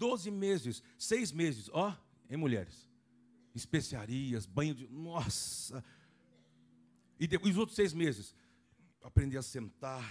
Doze 0.00 0.30
meses, 0.30 0.82
seis 0.96 1.30
meses, 1.30 1.68
ó, 1.74 1.94
em 2.30 2.36
mulheres. 2.38 2.88
Especiarias, 3.54 4.46
banho 4.46 4.74
de. 4.74 4.88
Nossa! 4.88 5.84
E 7.18 7.26
depois, 7.26 7.52
os 7.52 7.58
outros 7.58 7.76
seis 7.76 7.92
meses, 7.92 8.34
aprender 9.02 9.36
a 9.36 9.42
sentar. 9.42 10.02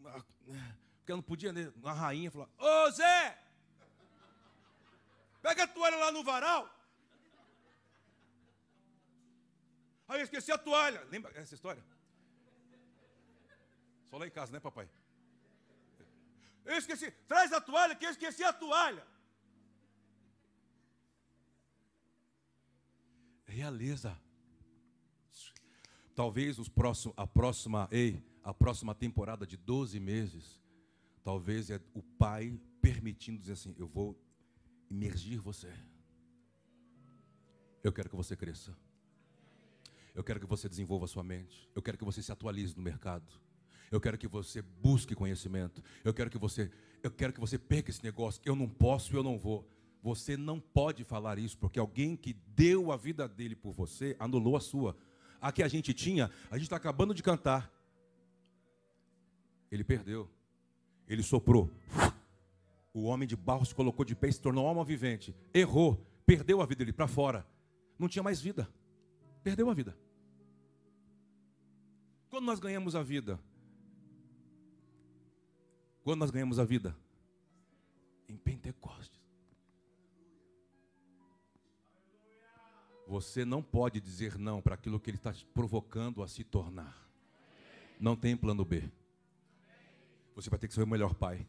Porque 0.00 1.10
ela 1.10 1.16
não 1.16 1.22
podia, 1.22 1.52
né? 1.52 1.72
A 1.82 1.92
rainha 1.92 2.30
falou: 2.30 2.48
Ô 2.58 2.90
Zé! 2.92 3.36
Pega 5.42 5.64
a 5.64 5.66
toalha 5.66 5.96
lá 5.96 6.12
no 6.12 6.22
varal. 6.22 6.62
Aí 10.06 10.20
eu 10.20 10.24
esqueci 10.24 10.52
a 10.52 10.58
toalha. 10.58 11.02
Lembra 11.10 11.32
essa 11.34 11.56
história? 11.56 11.84
Só 14.08 14.16
lá 14.16 14.28
em 14.28 14.30
casa, 14.30 14.52
né, 14.52 14.60
papai? 14.60 14.88
Eu 16.64 16.76
esqueci. 16.76 17.10
Traz 17.26 17.52
a 17.52 17.60
toalha, 17.60 17.94
que 17.94 18.06
eu 18.06 18.10
esqueci 18.10 18.42
a 18.44 18.52
toalha. 18.52 19.06
Realeza. 23.46 24.16
Talvez 26.14 26.58
os 26.58 26.68
próximos, 26.68 27.14
a 27.16 27.26
próxima, 27.26 27.88
ei, 27.90 28.22
a 28.42 28.52
próxima 28.52 28.94
temporada 28.94 29.46
de 29.46 29.56
12 29.56 29.98
meses, 29.98 30.60
talvez 31.24 31.70
é 31.70 31.80
o 31.94 32.02
pai 32.02 32.60
permitindo 32.80 33.40
dizer 33.40 33.54
assim: 33.54 33.74
eu 33.78 33.88
vou 33.88 34.18
imergir 34.90 35.40
você. 35.40 35.72
Eu 37.82 37.92
quero 37.92 38.10
que 38.10 38.16
você 38.16 38.36
cresça. 38.36 38.76
Eu 40.14 40.22
quero 40.22 40.40
que 40.40 40.46
você 40.46 40.68
desenvolva 40.68 41.06
a 41.06 41.08
sua 41.08 41.22
mente. 41.22 41.70
Eu 41.74 41.80
quero 41.80 41.96
que 41.96 42.04
você 42.04 42.22
se 42.22 42.30
atualize 42.30 42.76
no 42.76 42.82
mercado. 42.82 43.32
Eu 43.90 44.00
quero 44.00 44.16
que 44.16 44.28
você 44.28 44.62
busque 44.62 45.14
conhecimento. 45.14 45.82
Eu 46.04 46.14
quero 46.14 46.30
que 46.30 46.38
você, 46.38 46.70
eu 47.02 47.10
quero 47.10 47.32
que 47.32 47.40
você 47.40 47.58
perca 47.58 47.90
esse 47.90 48.02
negócio. 48.04 48.40
Eu 48.44 48.54
não 48.54 48.68
posso, 48.68 49.14
eu 49.16 49.22
não 49.22 49.36
vou. 49.36 49.68
Você 50.02 50.36
não 50.36 50.60
pode 50.60 51.02
falar 51.02 51.38
isso 51.38 51.58
porque 51.58 51.78
alguém 51.78 52.16
que 52.16 52.32
deu 52.32 52.92
a 52.92 52.96
vida 52.96 53.28
dele 53.28 53.56
por 53.56 53.72
você 53.72 54.16
anulou 54.18 54.56
a 54.56 54.60
sua. 54.60 54.96
A 55.40 55.50
que 55.50 55.62
a 55.62 55.68
gente 55.68 55.92
tinha, 55.92 56.30
a 56.50 56.54
gente 56.54 56.64
está 56.64 56.76
acabando 56.76 57.12
de 57.12 57.22
cantar. 57.22 57.70
Ele 59.70 59.82
perdeu. 59.82 60.30
Ele 61.08 61.22
soprou. 61.22 61.68
O 62.94 63.04
homem 63.04 63.26
de 63.26 63.36
barro 63.36 63.64
se 63.64 63.74
colocou 63.74 64.04
de 64.04 64.14
pé 64.14 64.28
e 64.28 64.32
se 64.32 64.40
tornou 64.40 64.66
alma 64.66 64.84
vivente. 64.84 65.34
Errou, 65.52 66.04
perdeu 66.24 66.60
a 66.60 66.66
vida 66.66 66.78
dele 66.78 66.92
para 66.92 67.08
fora. 67.08 67.46
Não 67.98 68.08
tinha 68.08 68.22
mais 68.22 68.40
vida. 68.40 68.68
Perdeu 69.42 69.68
a 69.68 69.74
vida. 69.74 69.96
Quando 72.28 72.44
nós 72.44 72.60
ganhamos 72.60 72.94
a 72.94 73.02
vida, 73.02 73.40
quando 76.10 76.22
nós 76.22 76.32
ganhamos 76.32 76.58
a 76.58 76.64
vida? 76.64 76.96
Em 78.28 78.36
Pentecostes. 78.36 79.22
Você 83.06 83.44
não 83.44 83.62
pode 83.62 84.00
dizer 84.00 84.36
não 84.36 84.60
para 84.60 84.74
aquilo 84.74 84.98
que 84.98 85.08
ele 85.08 85.18
está 85.18 85.32
provocando 85.54 86.20
a 86.20 86.26
se 86.26 86.42
tornar. 86.42 87.08
Não 88.00 88.16
tem 88.16 88.36
plano 88.36 88.64
B. 88.64 88.90
Você 90.34 90.50
vai 90.50 90.58
ter 90.58 90.66
que 90.66 90.74
ser 90.74 90.82
o 90.82 90.86
melhor 90.86 91.14
pai. 91.14 91.46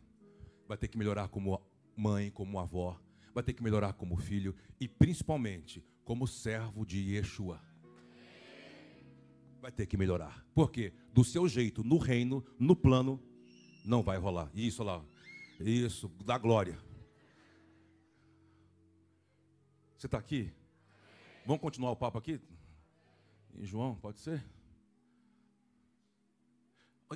Vai 0.67 0.77
ter 0.77 0.87
que 0.87 0.95
melhorar 0.95 1.27
como 1.29 1.59
mãe, 1.97 2.29
como 2.29 2.59
avó. 2.59 3.01
Vai 3.33 3.43
ter 3.43 3.53
que 3.53 3.63
melhorar 3.63 3.93
como 3.93 4.15
filho. 4.15 4.55
E 4.79 4.87
principalmente 4.87 5.83
como 6.05 6.27
servo 6.27 6.85
de 6.85 6.99
Yeshua. 7.15 7.59
Vai 9.59 9.71
ter 9.71 9.87
que 9.87 9.97
melhorar. 9.97 10.45
Por 10.53 10.69
quê? 10.69 10.93
Do 11.11 11.23
seu 11.23 11.47
jeito, 11.47 11.83
no 11.83 11.97
reino, 11.97 12.45
no 12.59 12.75
plano, 12.75 13.19
não 13.83 14.01
vai 14.01 14.17
rolar. 14.17 14.49
Isso 14.53 14.83
lá. 14.83 15.03
Isso, 15.59 16.07
da 16.25 16.37
glória. 16.37 16.77
Você 19.97 20.07
está 20.07 20.17
aqui? 20.17 20.51
Vamos 21.45 21.61
continuar 21.61 21.91
o 21.91 21.95
papo 21.95 22.17
aqui? 22.17 22.39
João, 23.59 23.95
pode 23.95 24.19
ser? 24.19 24.43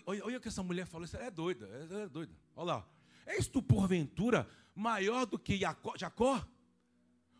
Olha, 0.06 0.25
olha 0.25 0.38
o 0.38 0.41
que 0.41 0.47
essa 0.49 0.62
mulher 0.62 0.86
falou, 0.86 1.08
ela 1.13 1.23
é 1.23 1.32
doida, 1.32 1.65
ela 1.67 2.04
é 2.04 2.08
doida. 2.08 2.34
Olha 2.56 2.65
lá. 2.65 2.88
És 3.25 3.47
tu, 3.47 3.62
porventura, 3.62 4.47
maior 4.75 5.25
do 5.25 5.39
que 5.39 5.58
Jacó? 5.58 6.45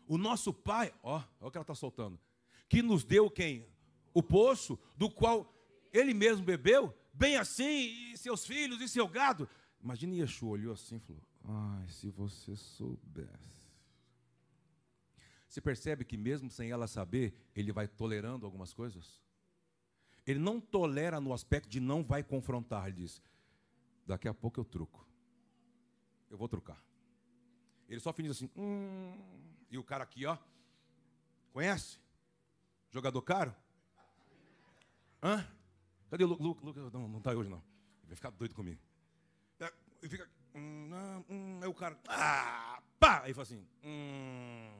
O 0.08 0.16
nosso 0.16 0.52
pai, 0.52 0.92
ó, 1.02 1.16
olha 1.16 1.48
o 1.48 1.50
que 1.50 1.58
ela 1.58 1.62
está 1.62 1.74
soltando. 1.74 2.18
Que 2.68 2.82
nos 2.82 3.04
deu 3.04 3.30
quem? 3.30 3.68
O 4.14 4.22
poço, 4.22 4.78
do 4.96 5.10
qual 5.10 5.54
ele 5.92 6.14
mesmo 6.14 6.44
bebeu? 6.44 6.92
Bem 7.16 7.36
assim, 7.36 8.12
e 8.12 8.16
seus 8.16 8.46
filhos 8.46 8.80
e 8.80 8.88
seu 8.88 9.08
gado. 9.08 9.48
Imagina 9.82 10.14
Yeshua 10.14 10.50
olhou 10.50 10.72
assim 10.72 10.96
e 10.96 11.00
falou: 11.00 11.22
Ai, 11.44 11.88
se 11.88 12.10
você 12.10 12.54
soubesse. 12.56 13.66
Você 15.48 15.60
percebe 15.60 16.04
que 16.04 16.16
mesmo 16.16 16.50
sem 16.50 16.70
ela 16.70 16.86
saber, 16.86 17.34
ele 17.54 17.72
vai 17.72 17.88
tolerando 17.88 18.44
algumas 18.44 18.74
coisas? 18.74 19.22
Ele 20.26 20.38
não 20.38 20.60
tolera 20.60 21.20
no 21.20 21.32
aspecto 21.32 21.68
de 21.68 21.80
não 21.80 22.04
vai 22.04 22.22
confrontar, 22.22 22.88
ele 22.88 22.96
diz: 22.96 23.22
Daqui 24.04 24.28
a 24.28 24.34
pouco 24.34 24.60
eu 24.60 24.64
truco. 24.64 25.06
Eu 26.28 26.36
vou 26.36 26.48
trucar. 26.48 26.82
Ele 27.88 28.00
só 28.00 28.12
finge 28.12 28.30
assim, 28.30 28.50
hum, 28.56 29.16
e 29.70 29.78
o 29.78 29.84
cara 29.84 30.02
aqui, 30.02 30.26
ó, 30.26 30.36
conhece? 31.52 32.00
Jogador 32.90 33.22
caro? 33.22 33.54
Hã? 35.22 35.46
Cadê 36.10 36.24
o 36.24 36.28
Lucas? 36.28 36.62
Lu, 36.62 36.90
não, 36.92 37.08
não 37.08 37.18
está 37.18 37.32
hoje 37.32 37.50
não. 37.50 37.58
Ele 37.58 38.08
vai 38.08 38.16
ficar 38.16 38.30
doido 38.30 38.54
comigo. 38.54 38.80
É, 39.60 39.72
e 40.02 40.08
fica. 40.08 40.28
Hum, 40.54 40.90
hum, 41.28 41.60
aí 41.62 41.68
o 41.68 41.74
cara. 41.74 41.98
Ah, 42.08 42.82
pá! 42.98 43.22
Aí 43.22 43.32
fala 43.32 43.42
assim. 43.42 43.66
Hum. 43.82 44.70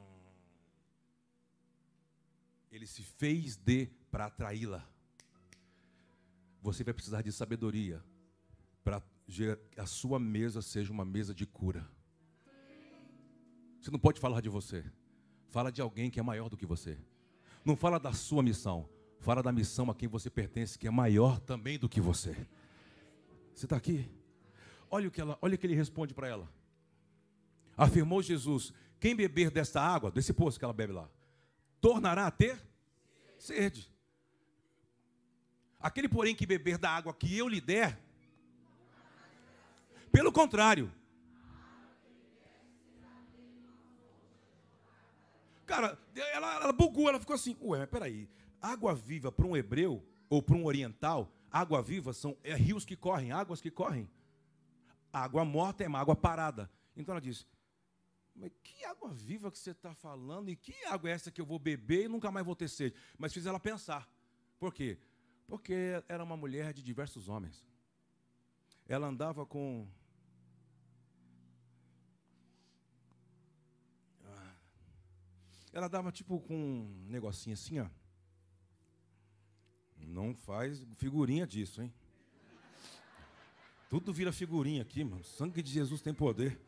Ele 2.71 2.85
se 2.85 3.03
fez 3.03 3.55
de 3.55 3.87
para 4.11 4.25
atraí-la. 4.25 4.87
Você 6.61 6.83
vai 6.83 6.93
precisar 6.93 7.21
de 7.21 7.31
sabedoria 7.31 8.03
para 8.83 9.01
que 9.25 9.57
a 9.77 9.85
sua 9.85 10.19
mesa 10.19 10.61
seja 10.61 10.91
uma 10.91 11.05
mesa 11.05 11.33
de 11.33 11.45
cura. 11.45 11.87
Você 13.81 13.91
não 13.91 13.99
pode 13.99 14.19
falar 14.19 14.41
de 14.41 14.49
você. 14.49 14.83
Fala 15.49 15.71
de 15.71 15.81
alguém 15.81 16.09
que 16.09 16.19
é 16.19 16.23
maior 16.23 16.49
do 16.49 16.57
que 16.57 16.65
você. 16.65 16.97
Não 17.63 17.75
fala 17.75 17.99
da 17.99 18.13
sua 18.13 18.43
missão. 18.43 18.89
Fala 19.19 19.43
da 19.43 19.51
missão 19.51 19.89
a 19.89 19.95
quem 19.95 20.07
você 20.07 20.29
pertence, 20.29 20.77
que 20.77 20.87
é 20.87 20.91
maior 20.91 21.39
também 21.39 21.77
do 21.77 21.89
que 21.89 21.99
você. 21.99 22.35
Você 23.53 23.65
está 23.65 23.75
aqui? 23.75 24.09
Olha 24.89 25.07
o 25.07 25.11
que 25.11 25.19
ela, 25.19 25.37
olha 25.41 25.55
o 25.55 25.57
que 25.57 25.65
ele 25.65 25.75
responde 25.75 26.13
para 26.13 26.27
ela. 26.27 26.49
Afirmou 27.75 28.21
Jesus: 28.21 28.73
quem 28.99 29.15
beber 29.15 29.51
desta 29.51 29.81
água, 29.81 30.11
desse 30.11 30.33
poço 30.33 30.57
que 30.57 30.65
ela 30.65 30.73
bebe 30.73 30.93
lá, 30.93 31.09
tornará 31.81 32.27
a 32.27 32.31
ter 32.31 32.59
sede. 33.37 33.91
Aquele, 35.79 36.07
porém, 36.09 36.35
que 36.35 36.45
beber 36.45 36.77
da 36.77 36.89
água 36.89 37.13
que 37.13 37.37
eu 37.37 37.47
lhe 37.47 37.61
der, 37.61 37.99
pelo 40.11 40.31
contrário, 40.31 40.91
cara, 45.65 45.99
ela, 46.15 46.55
ela 46.63 46.73
bugou, 46.73 47.09
ela 47.09 47.19
ficou 47.19 47.35
assim: 47.35 47.55
ué, 47.61 47.85
peraí, 47.85 48.27
água 48.71 48.93
viva 48.93 49.31
para 49.31 49.45
um 49.45 49.55
hebreu 49.55 50.03
ou 50.29 50.41
para 50.41 50.55
um 50.55 50.65
oriental, 50.65 51.31
Água 51.51 51.81
viva 51.81 52.13
são 52.13 52.37
é, 52.43 52.53
rios 52.53 52.85
que 52.85 52.95
correm, 52.95 53.31
águas 53.31 53.61
que 53.61 53.71
correm. 53.71 54.09
Água 55.11 55.45
morta 55.45 55.83
é 55.83 55.87
uma 55.87 55.99
água 55.99 56.15
parada. 56.15 56.69
Então 56.95 57.13
ela 57.13 57.21
disse: 57.21 57.45
Mas 58.35 58.51
que 58.63 58.83
água 58.85 59.09
viva 59.11 59.49
que 59.49 59.57
você 59.57 59.71
está 59.71 59.93
falando? 59.93 60.49
E 60.49 60.55
que 60.55 60.73
água 60.85 61.09
é 61.09 61.13
essa 61.13 61.31
que 61.31 61.39
eu 61.39 61.45
vou 61.45 61.57
beber 61.57 62.05
e 62.05 62.07
nunca 62.07 62.29
mais 62.29 62.45
vou 62.45 62.55
ter 62.55 62.67
sede? 62.67 62.95
Mas 63.17 63.33
fiz 63.33 63.45
ela 63.45 63.59
pensar. 63.59 64.07
Por 64.59 64.73
quê? 64.73 64.97
Porque 65.47 66.03
era 66.07 66.23
uma 66.23 66.35
mulher 66.35 66.73
de 66.73 66.83
diversos 66.83 67.29
homens. 67.29 67.65
Ela 68.87 69.07
andava 69.07 69.45
com. 69.45 69.87
Ah, 74.25 74.55
ela 75.71 75.87
dava 75.87 76.11
tipo 76.11 76.41
com 76.41 76.55
um 76.55 77.05
negocinho 77.07 77.53
assim, 77.53 77.79
ó. 77.79 77.87
Não 79.99 80.33
faz 80.33 80.85
figurinha 80.95 81.45
disso, 81.45 81.81
hein? 81.81 81.93
Tudo 83.89 84.13
vira 84.13 84.31
figurinha 84.31 84.81
aqui, 84.81 85.03
mano. 85.03 85.21
O 85.21 85.23
sangue 85.23 85.61
de 85.61 85.71
Jesus 85.71 86.01
tem 86.01 86.13
poder. 86.13 86.59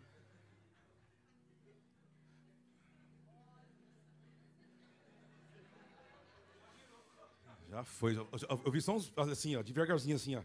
Já 7.69 7.83
foi. 7.83 8.17
Eu, 8.17 8.71
vi 8.71 8.81
só 8.81 8.95
uns 8.95 9.13
assim, 9.17 9.55
ó, 9.55 9.61
devagarzinho 9.61 10.15
assim, 10.15 10.35
ó. 10.35 10.43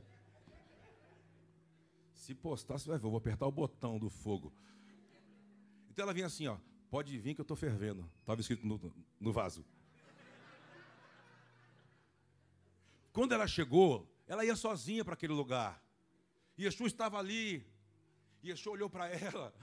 Se 2.12 2.34
postasse, 2.34 2.86
vai, 2.86 2.98
vou 2.98 3.16
apertar 3.16 3.46
o 3.46 3.52
botão 3.52 3.98
do 3.98 4.10
fogo. 4.10 4.52
Então 5.90 6.02
ela 6.02 6.12
vinha 6.12 6.26
assim, 6.26 6.46
ó. 6.46 6.58
Pode 6.90 7.16
vir 7.18 7.34
que 7.34 7.40
eu 7.40 7.44
estou 7.44 7.56
fervendo. 7.56 8.08
Estava 8.20 8.40
escrito 8.40 8.66
no, 8.66 8.80
no 9.20 9.32
vaso. 9.32 9.64
Quando 13.14 13.32
ela 13.32 13.46
chegou, 13.46 14.12
ela 14.26 14.44
ia 14.44 14.56
sozinha 14.56 15.04
para 15.04 15.14
aquele 15.14 15.32
lugar. 15.32 15.80
E 16.58 16.64
Yeshua 16.64 16.88
estava 16.88 17.16
ali. 17.16 17.64
E 18.42 18.50
Yeshua 18.50 18.72
olhou 18.72 18.90
para 18.90 19.08
ela. 19.08 19.54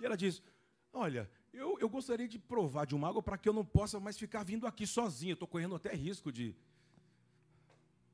E 0.00 0.04
ela 0.06 0.16
disse: 0.16 0.42
Olha, 0.90 1.30
eu, 1.52 1.78
eu 1.78 1.88
gostaria 1.88 2.26
de 2.26 2.38
provar 2.38 2.86
de 2.86 2.94
uma 2.94 3.08
água 3.08 3.22
para 3.22 3.36
que 3.36 3.46
eu 3.46 3.52
não 3.52 3.64
possa 3.64 4.00
mais 4.00 4.16
ficar 4.16 4.42
vindo 4.42 4.66
aqui 4.66 4.86
sozinha. 4.86 5.34
Estou 5.34 5.46
correndo 5.46 5.74
até 5.74 5.94
risco 5.94 6.32
de. 6.32 6.56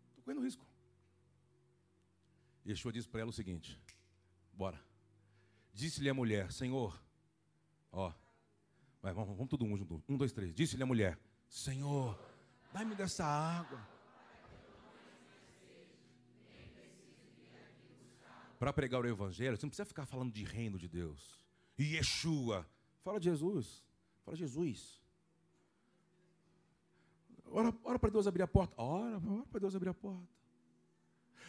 Estou 0.09 0.25
correndo 0.25 0.42
risco. 0.42 0.66
Yeshua 2.66 2.92
disse 2.92 3.09
para 3.09 3.20
ela 3.20 3.31
o 3.31 3.33
seguinte: 3.33 3.81
Bora. 4.53 4.81
Disse-lhe 5.72 6.09
a 6.09 6.14
mulher: 6.14 6.51
Senhor, 6.51 7.01
ó, 7.92 8.12
vai, 9.01 9.12
vamos, 9.12 9.37
vamos 9.37 9.48
todo 9.48 9.64
mundo 9.64 9.79
junto. 9.79 10.03
Um, 10.09 10.16
dois, 10.16 10.33
três. 10.33 10.53
Disse-lhe 10.53 10.83
a 10.83 10.87
mulher: 10.87 11.16
Senhor, 11.48 12.18
Dai-me 12.73 12.95
dessa 12.95 13.25
água. 13.25 13.79
Para 18.59 18.73
pregar 18.73 19.03
o 19.03 19.07
evangelho, 19.07 19.57
você 19.57 19.67
não 19.67 19.71
precisa 19.71 19.85
ficar 19.85 20.07
falando 20.07 20.33
de 20.33 20.45
reino 20.45 20.79
de 20.79 20.89
Deus. 20.89 21.45
E 21.79 21.97
Yeshua. 21.97 22.67
Fala 23.03 23.19
de 23.19 23.29
Jesus. 23.29 23.85
Fala 24.25 24.37
de 24.37 24.45
Jesus. 24.45 25.03
Ora, 27.51 27.75
ora 27.85 27.99
para 27.99 28.11
Deus 28.11 28.27
abrir 28.27 28.43
a 28.43 28.49
porta. 28.49 28.81
Ora, 28.81 29.17
ora 29.17 29.47
para 29.51 29.61
Deus 29.61 29.75
abrir 29.75 29.91
a 29.91 29.95
porta. 29.95 30.29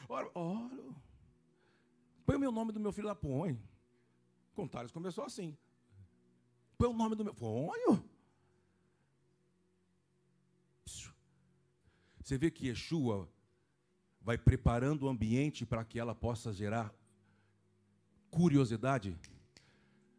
Ora, 0.10 0.30
ora. 0.34 0.96
Põe 2.26 2.36
o 2.36 2.40
meu 2.40 2.52
nome 2.52 2.72
do 2.72 2.80
meu 2.80 2.92
filho 2.92 3.08
lá, 3.08 3.16
põe. 3.16 3.62
Contares 4.54 4.92
começou 4.92 5.24
assim. 5.24 5.58
Põe 6.78 6.90
o 6.90 6.94
nome 6.94 7.16
do 7.16 7.24
meu. 7.24 7.34
Põe. 7.34 8.04
Você 12.24 12.38
vê 12.38 12.50
que 12.50 12.68
Yeshua 12.68 13.30
vai 14.22 14.38
preparando 14.38 15.04
o 15.04 15.10
ambiente 15.10 15.66
para 15.66 15.84
que 15.84 16.00
ela 16.00 16.16
possa 16.16 16.54
gerar 16.54 16.96
curiosidade. 18.32 19.20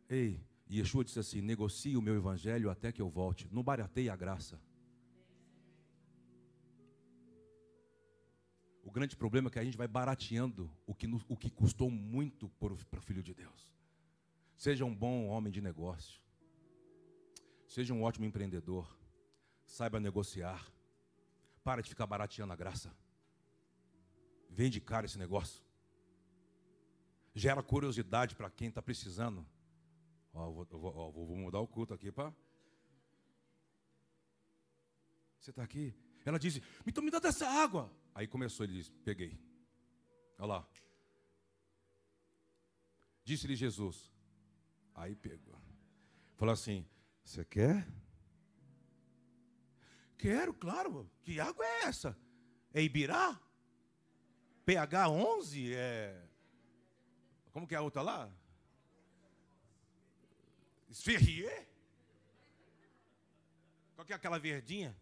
Ei, 0.09 0.39
Yeshua 0.71 1.03
disse 1.03 1.19
assim: 1.19 1.41
negocie 1.41 1.97
o 1.97 2.03
meu 2.03 2.15
evangelho 2.15 2.69
até 2.69 2.93
que 2.93 3.01
eu 3.01 3.09
volte. 3.09 3.49
Não 3.51 3.63
barateie 3.63 4.11
a 4.11 4.17
graça. 4.17 4.61
O 8.83 8.91
grande 8.91 9.17
problema 9.17 9.49
é 9.49 9.51
que 9.51 9.59
a 9.59 9.65
gente 9.65 9.79
vai 9.79 9.89
barateando 9.89 10.71
o 10.87 10.95
que, 10.95 11.07
o 11.27 11.37
que 11.39 11.49
custou 11.49 11.91
muito 11.91 12.51
para 12.51 12.75
o 12.75 13.03
Filho 13.03 13.23
de 13.23 13.33
Deus. 13.33 13.75
Seja 14.59 14.85
um 14.85 14.95
bom 14.95 15.29
homem 15.29 15.51
de 15.51 15.63
negócio. 15.63 16.21
Seja 17.67 17.95
um 17.95 18.03
ótimo 18.03 18.27
empreendedor. 18.27 18.95
Saiba 19.65 19.99
negociar. 19.99 20.74
Para 21.65 21.83
de 21.83 21.89
ficar 21.89 22.07
barateando 22.07 22.53
a 22.53 22.57
graça. 22.57 22.95
Vende 24.51 24.81
caro 24.81 25.07
esse 25.07 25.19
negócio. 25.19 25.65
Gera 27.35 27.63
curiosidade 27.63 28.37
para 28.37 28.51
quem 28.51 28.69
está 28.69 28.81
precisando. 28.81 29.45
Ó, 30.33 30.51
vou, 30.51 31.13
vou, 31.13 31.37
mudar 31.37 31.59
o 31.59 31.67
culto 31.67 31.95
aqui 31.95 32.13
para. 32.13 32.33
Você 35.41 35.51
está 35.51 35.63
aqui? 35.63 35.93
Ela 36.25 36.39
disse: 36.39 36.63
Me, 36.85 36.93
me 37.03 37.11
dá 37.11 37.19
dessa 37.19 37.49
água. 37.49 37.91
Aí 38.15 38.29
começou, 38.29 38.65
ele 38.65 38.75
disse: 38.75 38.93
Peguei. 39.05 39.41
Olha 40.39 40.47
lá. 40.47 40.69
Disse-lhe 43.25 43.57
Jesus. 43.57 44.13
Aí 44.95 45.17
pegou. 45.17 45.59
Falou 46.37 46.53
assim: 46.53 46.87
Você 47.25 47.45
quer? 47.45 47.89
Quero, 50.25 50.55
claro. 50.55 51.07
Que 51.23 51.39
água 51.39 51.63
é 51.67 51.83
essa? 51.83 52.17
É 52.73 52.81
Ibirá? 52.81 53.39
pH 54.65 55.11
11? 55.11 55.75
É... 55.75 56.19
Como 57.53 57.69
que 57.69 57.75
é 57.75 57.77
a 57.77 57.83
outra 57.83 58.01
lá? 58.01 58.33
Esferrier? 60.89 61.69
Qual 63.95 64.07
que 64.07 64.15
é 64.15 64.17
aquela 64.17 64.39
verdinha? 64.39 64.97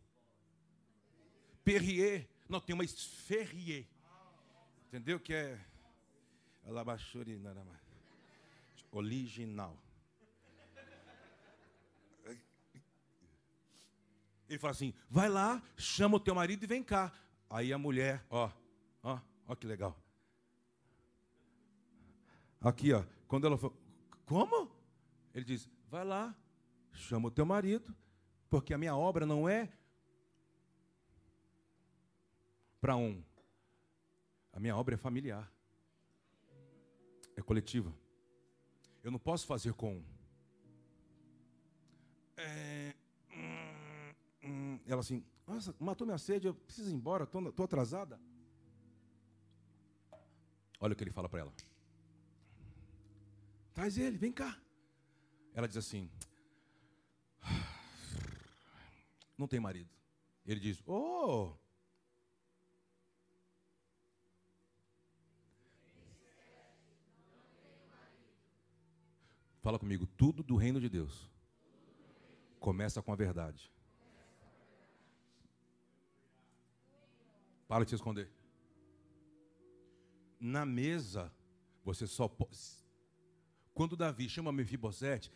Perrier. 1.63 2.29
Não, 2.49 2.61
tem 2.61 2.75
uma 2.75 2.85
esferrier. 2.85 3.87
Entendeu? 4.89 5.21
Que 5.21 5.35
é. 5.35 5.61
Alabachuri, 6.67 7.41
original. 8.91 9.79
Ele 14.53 14.59
fala 14.59 14.73
assim: 14.73 14.93
vai 15.09 15.31
lá, 15.31 15.63
chama 15.79 16.17
o 16.17 16.21
teu 16.21 16.35
marido 16.35 16.63
e 16.63 16.67
vem 16.67 16.83
cá. 16.83 17.11
Aí 17.49 17.73
a 17.73 17.79
mulher, 17.79 18.23
ó, 18.29 18.51
ó, 19.03 19.19
ó 19.49 19.55
que 19.55 19.67
legal. 19.67 19.99
Aqui, 22.61 22.93
ó, 22.93 23.03
quando 23.27 23.47
ela 23.47 23.57
falou, 23.57 23.75
como? 24.27 24.71
Ele 25.35 25.45
diz: 25.47 25.71
vai 25.89 26.05
lá, 26.05 26.37
chama 26.93 27.29
o 27.29 27.31
teu 27.31 27.47
marido, 27.47 27.97
porque 28.51 28.75
a 28.75 28.79
minha 28.79 28.95
obra 28.95 29.25
não 29.25 29.49
é 29.49 29.73
para 32.79 32.95
um. 32.95 33.25
A 34.53 34.61
minha 34.61 34.77
obra 34.77 34.97
é 34.97 34.99
familiar. 34.99 35.51
É 37.35 37.41
coletiva. 37.41 37.91
Eu 39.03 39.11
não 39.11 39.19
posso 39.19 39.47
fazer 39.47 39.73
com. 39.73 40.05
É, 42.37 42.43
hum, 42.45 42.72
ela 44.87 45.01
assim, 45.01 45.25
nossa, 45.47 45.75
matou 45.79 46.07
minha 46.07 46.19
sede, 46.19 46.47
eu 46.47 46.55
preciso 46.55 46.91
ir 46.91 46.95
embora, 46.95 47.25
estou 47.25 47.65
atrasada. 47.65 48.21
Olha 50.81 50.93
o 50.93 50.97
que 50.97 51.05
ele 51.05 51.11
fala 51.11 51.29
para 51.29 51.41
ela. 51.41 51.53
Traz 53.73 53.97
ele, 53.97 54.19
vem 54.19 54.33
cá. 54.33 54.61
Ela 55.55 55.69
diz 55.69 55.77
assim: 55.77 56.11
Não 59.39 59.47
tem 59.47 59.61
marido. 59.61 59.91
Ele 60.45 60.61
diz: 60.61 60.83
Oh. 60.87 61.55
Fala 69.61 69.79
comigo, 69.79 70.07
tudo 70.07 70.43
do 70.43 70.57
reino 70.57 70.81
de 70.81 70.89
Deus 70.89 71.31
começa 72.59 73.01
com 73.01 73.13
a 73.13 73.17
verdade. 73.17 73.73
Para 77.73 77.85
de 77.87 77.89
se 77.89 77.95
esconder. 77.95 78.31
Na 80.39 80.67
mesa, 80.67 81.33
você 81.83 82.07
só 82.07 82.29
pode. 82.29 82.59
Quando 83.73 83.97
Davi 83.97 84.29
chama 84.29 84.53
Mefibosete, 84.53 85.33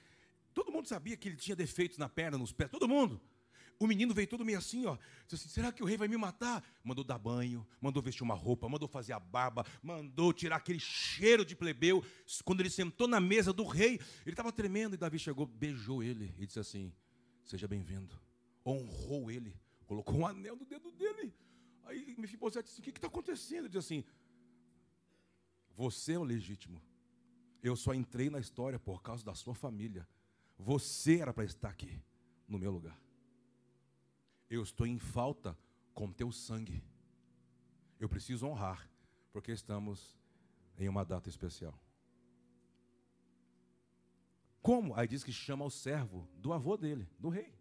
todo 0.52 0.70
mundo 0.70 0.86
sabia 0.86 1.16
que 1.16 1.28
ele 1.30 1.36
tinha 1.36 1.56
defeitos 1.56 1.96
na 1.96 2.10
perna, 2.10 2.36
nos 2.36 2.52
pés, 2.52 2.70
todo 2.70 2.86
mundo. 2.86 3.18
O 3.78 3.86
menino 3.86 4.12
veio 4.12 4.28
todo 4.28 4.44
meio 4.44 4.58
assim, 4.58 4.84
ó. 4.84 4.98
Disse 5.26 5.46
assim: 5.46 5.48
será 5.48 5.72
que 5.72 5.82
o 5.82 5.86
rei 5.86 5.96
vai 5.96 6.08
me 6.08 6.16
matar? 6.18 6.62
Mandou 6.84 7.02
dar 7.02 7.16
banho, 7.16 7.66
mandou 7.80 8.02
vestir 8.02 8.22
uma 8.22 8.34
roupa, 8.34 8.68
mandou 8.68 8.86
fazer 8.86 9.14
a 9.14 9.18
barba, 9.18 9.64
mandou 9.82 10.30
tirar 10.30 10.56
aquele 10.56 10.78
cheiro 10.78 11.42
de 11.42 11.56
plebeu. 11.56 12.04
Quando 12.44 12.60
ele 12.60 12.68
sentou 12.68 13.08
na 13.08 13.18
mesa 13.18 13.50
do 13.50 13.64
rei, 13.64 13.94
ele 14.26 14.34
estava 14.34 14.52
tremendo 14.52 14.92
e 14.92 14.98
Davi 14.98 15.18
chegou, 15.18 15.46
beijou 15.46 16.02
ele 16.02 16.34
e 16.36 16.46
disse 16.46 16.60
assim: 16.60 16.92
Seja 17.46 17.66
bem-vindo. 17.66 18.14
Honrou 18.62 19.30
ele, 19.30 19.58
colocou 19.86 20.16
um 20.16 20.26
anel 20.26 20.54
no 20.54 20.66
dedo 20.66 20.92
dele. 20.92 21.32
Aí 21.86 22.14
Mefibosete 22.18 22.68
disse: 22.68 22.80
O 22.80 22.82
que 22.82 22.90
está 22.90 23.06
acontecendo? 23.06 23.60
Ele 23.60 23.68
diz 23.68 23.84
assim: 23.84 24.04
Você 25.74 26.12
é 26.12 26.18
o 26.18 26.24
legítimo. 26.24 26.82
Eu 27.62 27.74
só 27.74 27.94
entrei 27.94 28.28
na 28.28 28.38
história 28.38 28.78
por 28.78 29.02
causa 29.02 29.24
da 29.24 29.34
sua 29.34 29.54
família. 29.54 30.06
Você 30.58 31.18
era 31.18 31.32
para 31.32 31.44
estar 31.44 31.70
aqui, 31.70 32.00
no 32.46 32.58
meu 32.58 32.70
lugar. 32.70 33.00
Eu 34.48 34.62
estou 34.62 34.86
em 34.86 34.98
falta 34.98 35.56
com 35.94 36.12
teu 36.12 36.30
sangue. 36.30 36.82
Eu 37.98 38.08
preciso 38.08 38.46
honrar, 38.46 38.88
porque 39.32 39.52
estamos 39.52 40.16
em 40.78 40.88
uma 40.88 41.04
data 41.04 41.28
especial. 41.28 41.78
Como? 44.60 44.94
Aí 44.94 45.06
diz 45.06 45.22
que 45.22 45.32
chama 45.32 45.64
o 45.64 45.70
servo 45.70 46.28
do 46.36 46.52
avô 46.52 46.76
dele, 46.76 47.08
do 47.18 47.28
rei. 47.28 47.54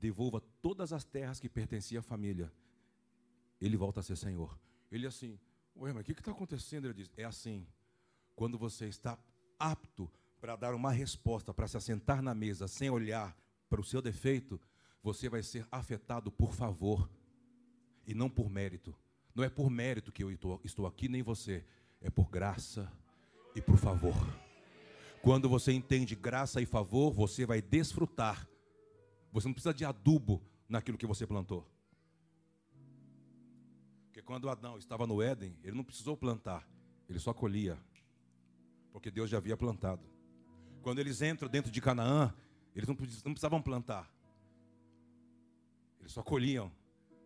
Devolva 0.00 0.40
todas 0.62 0.92
as 0.92 1.04
terras 1.04 1.40
que 1.40 1.48
pertenciam 1.48 2.00
à 2.00 2.02
família. 2.02 2.52
Ele 3.60 3.76
volta 3.76 4.00
a 4.00 4.02
ser 4.02 4.16
senhor. 4.16 4.58
Ele 4.90 5.06
assim, 5.06 5.38
ué, 5.76 5.92
mas 5.92 6.02
o 6.02 6.04
que 6.04 6.12
está 6.12 6.30
acontecendo? 6.30 6.86
Ele 6.86 6.94
diz, 6.94 7.10
é 7.16 7.24
assim, 7.24 7.66
quando 8.34 8.56
você 8.56 8.86
está 8.86 9.18
apto 9.58 10.10
para 10.40 10.54
dar 10.54 10.74
uma 10.74 10.92
resposta, 10.92 11.52
para 11.52 11.66
se 11.66 11.76
assentar 11.76 12.22
na 12.22 12.34
mesa 12.34 12.68
sem 12.68 12.88
olhar 12.88 13.36
para 13.68 13.80
o 13.80 13.84
seu 13.84 14.00
defeito, 14.00 14.60
você 15.02 15.28
vai 15.28 15.42
ser 15.42 15.66
afetado 15.70 16.30
por 16.30 16.52
favor 16.52 17.10
e 18.06 18.14
não 18.14 18.30
por 18.30 18.48
mérito. 18.48 18.94
Não 19.34 19.44
é 19.44 19.48
por 19.48 19.70
mérito 19.70 20.12
que 20.12 20.22
eu 20.22 20.30
estou 20.30 20.86
aqui, 20.86 21.08
nem 21.08 21.22
você. 21.22 21.64
É 22.00 22.08
por 22.08 22.30
graça 22.30 22.90
e 23.54 23.60
por 23.60 23.76
favor. 23.76 24.14
Quando 25.20 25.48
você 25.48 25.72
entende 25.72 26.14
graça 26.14 26.60
e 26.60 26.66
favor, 26.66 27.12
você 27.12 27.44
vai 27.44 27.60
desfrutar. 27.60 28.48
Você 29.32 29.46
não 29.46 29.54
precisa 29.54 29.74
de 29.74 29.84
adubo 29.84 30.42
naquilo 30.68 30.98
que 30.98 31.06
você 31.06 31.26
plantou. 31.26 31.66
Porque 34.06 34.22
quando 34.22 34.48
Adão 34.48 34.78
estava 34.78 35.06
no 35.06 35.22
Éden, 35.22 35.56
ele 35.62 35.76
não 35.76 35.84
precisou 35.84 36.16
plantar, 36.16 36.68
ele 37.08 37.18
só 37.18 37.32
colhia. 37.32 37.78
Porque 38.92 39.10
Deus 39.10 39.30
já 39.30 39.36
havia 39.36 39.56
plantado. 39.56 40.02
Quando 40.82 40.98
eles 40.98 41.22
entram 41.22 41.48
dentro 41.48 41.70
de 41.70 41.80
Canaã, 41.80 42.34
eles 42.74 42.88
não 42.88 42.96
precisavam 42.96 43.62
plantar. 43.62 44.10
Eles 46.00 46.12
só 46.12 46.22
colhiam 46.22 46.72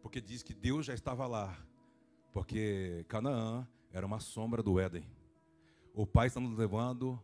porque 0.03 0.21
diz 0.21 0.43
que 0.43 0.53
Deus 0.53 0.85
já 0.85 0.93
estava 0.93 1.27
lá. 1.27 1.57
Porque 2.33 3.05
Canaã 3.09 3.67
era 3.93 4.05
uma 4.05 4.19
sombra 4.19 4.63
do 4.63 4.81
Éden. 4.81 5.09
O 5.95 6.07
Pai 6.07 6.27
está 6.27 6.41
nos 6.41 6.59
levando 6.59 7.23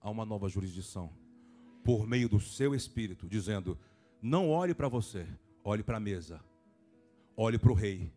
a 0.00 0.10
uma 0.10 0.24
nova 0.24 0.48
jurisdição. 0.48 1.12
Por 1.84 2.06
meio 2.06 2.28
do 2.28 2.40
seu 2.40 2.74
Espírito, 2.74 3.28
dizendo: 3.28 3.78
não 4.20 4.48
olhe 4.48 4.74
para 4.74 4.88
você, 4.88 5.26
olhe 5.64 5.82
para 5.82 5.98
a 5.98 6.00
mesa. 6.00 6.40
Olhe 7.36 7.58
para 7.58 7.70
o 7.70 7.74
rei. 7.74 8.10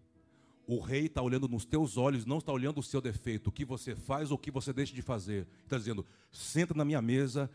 O 0.65 0.79
rei 0.79 1.07
está 1.07 1.21
olhando 1.21 1.47
nos 1.47 1.65
teus 1.65 1.97
olhos, 1.97 2.25
não 2.25 2.37
está 2.37 2.53
olhando 2.53 2.79
o 2.79 2.83
seu 2.83 3.01
defeito, 3.01 3.47
o 3.47 3.51
que 3.51 3.65
você 3.65 3.95
faz 3.95 4.31
ou 4.31 4.37
o 4.37 4.39
que 4.39 4.51
você 4.51 4.71
deixa 4.71 4.93
de 4.93 5.01
fazer. 5.01 5.47
Está 5.63 5.77
dizendo: 5.77 6.05
senta 6.31 6.73
na 6.73 6.85
minha 6.85 7.01
mesa 7.01 7.49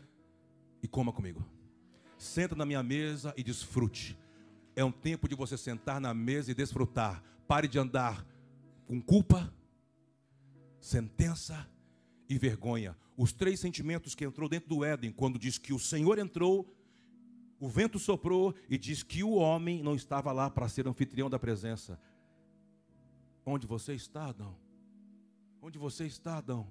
e 0.83 0.87
coma 0.87 1.11
comigo. 1.11 1.43
Senta 2.17 2.55
na 2.55 2.65
minha 2.65 2.83
mesa 2.83 3.33
e 3.35 3.43
desfrute. 3.43 4.17
É 4.75 4.83
um 4.83 4.91
tempo 4.91 5.27
de 5.27 5.35
você 5.35 5.57
sentar 5.57 5.99
na 5.99 6.13
mesa 6.13 6.51
e 6.51 6.53
desfrutar. 6.53 7.23
Pare 7.47 7.67
de 7.67 7.79
andar 7.79 8.25
com 8.85 9.01
culpa, 9.01 9.51
sentença 10.79 11.67
e 12.29 12.37
vergonha. 12.37 12.95
Os 13.17 13.31
três 13.31 13.59
sentimentos 13.59 14.13
que 14.13 14.25
entrou 14.25 14.49
dentro 14.49 14.67
do 14.67 14.83
Éden, 14.83 15.11
quando 15.11 15.39
diz 15.39 15.57
que 15.57 15.73
o 15.73 15.79
Senhor 15.79 16.19
entrou, 16.19 16.74
o 17.59 17.67
vento 17.69 17.97
soprou 17.97 18.53
e 18.69 18.77
diz 18.77 19.03
que 19.03 19.23
o 19.23 19.33
homem 19.33 19.81
não 19.81 19.95
estava 19.95 20.31
lá 20.31 20.49
para 20.49 20.67
ser 20.67 20.87
anfitrião 20.87 21.29
da 21.29 21.39
presença. 21.39 21.99
Onde 23.45 23.65
você 23.65 23.93
está, 23.93 24.27
Adão? 24.27 24.57
Onde 25.61 25.77
você 25.77 26.05
está, 26.05 26.37
Adão? 26.37 26.69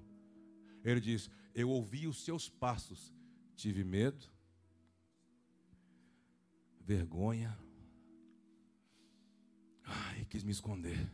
Ele 0.83 0.99
diz: 0.99 1.29
Eu 1.53 1.69
ouvi 1.69 2.07
os 2.07 2.23
seus 2.23 2.49
passos, 2.49 3.13
tive 3.55 3.83
medo, 3.83 4.25
vergonha, 6.81 7.57
Ai, 9.85 10.25
quis 10.25 10.43
me 10.43 10.51
esconder. 10.51 11.11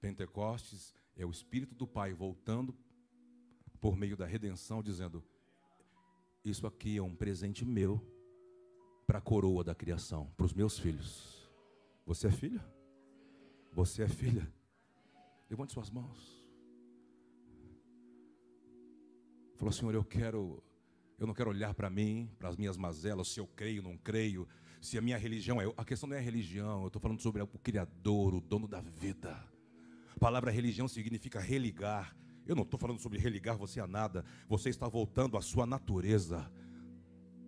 Pentecostes 0.00 0.94
é 1.16 1.26
o 1.26 1.30
Espírito 1.30 1.74
do 1.74 1.86
Pai 1.86 2.12
voltando 2.12 2.76
por 3.80 3.96
meio 3.96 4.16
da 4.16 4.26
redenção, 4.26 4.82
dizendo: 4.82 5.24
Isso 6.44 6.66
aqui 6.66 6.98
é 6.98 7.02
um 7.02 7.14
presente 7.14 7.64
meu 7.64 8.00
para 9.06 9.18
a 9.18 9.20
coroa 9.20 9.64
da 9.64 9.74
criação, 9.74 10.30
para 10.36 10.44
os 10.44 10.52
meus 10.52 10.78
filhos. 10.78 11.50
Você 12.04 12.26
é 12.26 12.30
filha? 12.30 12.62
Você 13.72 14.02
é 14.02 14.08
filha? 14.08 14.46
Levante 15.48 15.72
suas 15.72 15.90
mãos. 15.90 16.44
Falou, 19.56 19.72
Senhor, 19.72 19.94
eu 19.94 20.04
quero, 20.04 20.62
eu 21.18 21.26
não 21.26 21.32
quero 21.32 21.48
olhar 21.48 21.72
para 21.74 21.88
mim, 21.88 22.30
para 22.38 22.50
as 22.50 22.56
minhas 22.56 22.76
mazelas, 22.76 23.28
se 23.28 23.40
eu 23.40 23.46
creio, 23.46 23.82
não 23.82 23.96
creio, 23.96 24.46
se 24.82 24.98
a 24.98 25.00
minha 25.00 25.16
religião 25.16 25.60
é. 25.62 25.72
A 25.76 25.84
questão 25.84 26.08
não 26.08 26.16
é 26.16 26.18
a 26.18 26.22
religião, 26.22 26.82
eu 26.82 26.88
estou 26.88 27.00
falando 27.00 27.22
sobre 27.22 27.40
o 27.40 27.46
Criador, 27.46 28.34
o 28.34 28.40
dono 28.40 28.68
da 28.68 28.82
vida. 28.82 29.32
A 30.14 30.18
palavra 30.18 30.50
religião 30.50 30.86
significa 30.86 31.40
religar. 31.40 32.14
Eu 32.46 32.54
não 32.54 32.62
estou 32.62 32.78
falando 32.78 33.00
sobre 33.00 33.18
religar 33.18 33.56
você 33.56 33.80
a 33.80 33.86
nada. 33.86 34.24
Você 34.48 34.68
está 34.68 34.86
voltando 34.86 35.36
à 35.36 35.40
sua 35.40 35.66
natureza. 35.66 36.50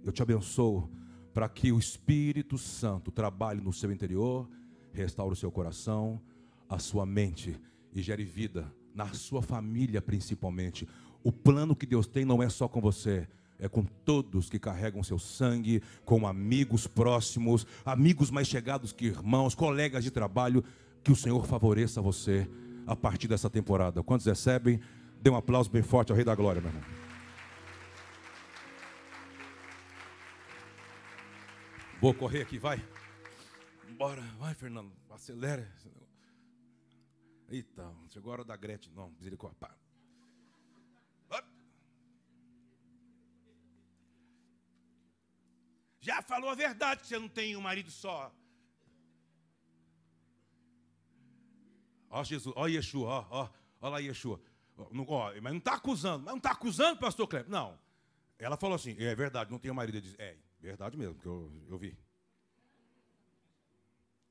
Eu 0.03 0.13
te 0.13 0.23
abençoo 0.23 0.91
para 1.35 1.49
que 1.49 1.71
o 1.71 1.79
Espírito 1.79 2.57
Santo 2.57 3.11
trabalhe 3.11 3.61
no 3.61 3.73
seu 3.73 3.93
interior, 3.93 4.49
restaure 4.93 5.35
o 5.35 5.37
seu 5.37 5.51
coração, 5.51 6.21
a 6.67 6.79
sua 6.79 7.05
mente 7.05 7.61
e 7.93 8.01
gere 8.01 8.25
vida 8.25 8.73
na 8.95 9.13
sua 9.13 9.43
família 9.43 10.01
principalmente. 10.01 10.89
O 11.23 11.31
plano 11.31 11.77
que 11.77 11.85
Deus 11.85 12.07
tem 12.07 12.25
não 12.25 12.43
é 12.43 12.49
só 12.49 12.67
com 12.67 12.81
você, 12.81 13.29
é 13.59 13.69
com 13.69 13.85
todos 13.85 14.49
que 14.49 14.59
carregam 14.59 15.03
seu 15.03 15.19
sangue, 15.19 15.83
com 16.07 16.27
amigos 16.27 16.87
próximos, 16.87 17.67
amigos 17.85 18.31
mais 18.31 18.49
chegados 18.49 18.93
que 18.93 19.07
irmãos, 19.07 19.55
colegas 19.55 20.03
de 20.03 20.11
trabalho, 20.11 20.65
que 21.05 21.13
o 21.13 21.17
Senhor 21.17 21.47
favoreça 21.47 22.01
você 22.01 22.49
a 22.87 22.95
partir 22.95 23.29
dessa 23.29 23.51
temporada. 23.51 24.03
Quantos 24.03 24.27
recebem? 24.27 24.81
Dê 25.21 25.31
um 25.31 25.37
aplauso 25.37 25.71
bem 25.71 25.83
forte 25.83 26.13
ao 26.13 26.17
Rei 26.17 26.25
da 26.25 26.35
Glória, 26.35 26.61
meu 26.61 26.71
irmão. 26.71 26.85
Vou 32.01 32.15
correr 32.15 32.43
aqui, 32.43 32.59
vai. 32.59 32.83
Bora, 33.97 34.23
vai, 34.39 34.55
Fernando, 34.55 34.93
acelera. 35.11 35.67
Eita, 37.49 37.91
chegou 38.09 38.31
a 38.31 38.35
hora 38.35 38.45
da 38.45 38.57
Gretchen. 38.57 38.93
Não, 38.95 39.11
misericórdia. 39.11 39.57
Pá. 39.59 39.75
Já 46.07 46.23
falou 46.23 46.49
a 46.49 46.55
verdade 46.55 47.01
que 47.01 47.09
você 47.09 47.19
não 47.19 47.29
tem 47.29 47.57
um 47.57 47.61
marido 47.61 47.91
só. 47.91 48.33
Ó 52.11 52.23
Jesus, 52.25 52.55
ó 52.57 52.67
Yeshua, 52.67 53.09
ó, 53.09 53.27
ó, 53.31 53.51
ó 53.81 53.89
lá 53.89 53.99
Yeshua. 53.99 54.41
Ó, 54.77 55.33
mas 55.43 55.53
não 55.53 55.59
está 55.59 55.75
acusando, 55.75 56.25
mas 56.25 56.33
não 56.33 56.39
está 56.39 56.53
acusando, 56.53 57.01
pastor 57.01 57.27
Cleber. 57.27 57.51
Não. 57.51 57.79
Ela 58.39 58.57
falou 58.57 58.77
assim, 58.77 58.95
é 58.99 59.15
verdade, 59.15 59.51
não 59.51 59.59
tenho 59.59 59.75
marido. 59.75 59.97
Ele 59.97 60.15
é, 60.19 60.37
verdade 60.61 60.97
mesmo, 60.97 61.15
que 61.15 61.27
eu, 61.27 61.51
eu 61.69 61.79
vi. 61.79 61.97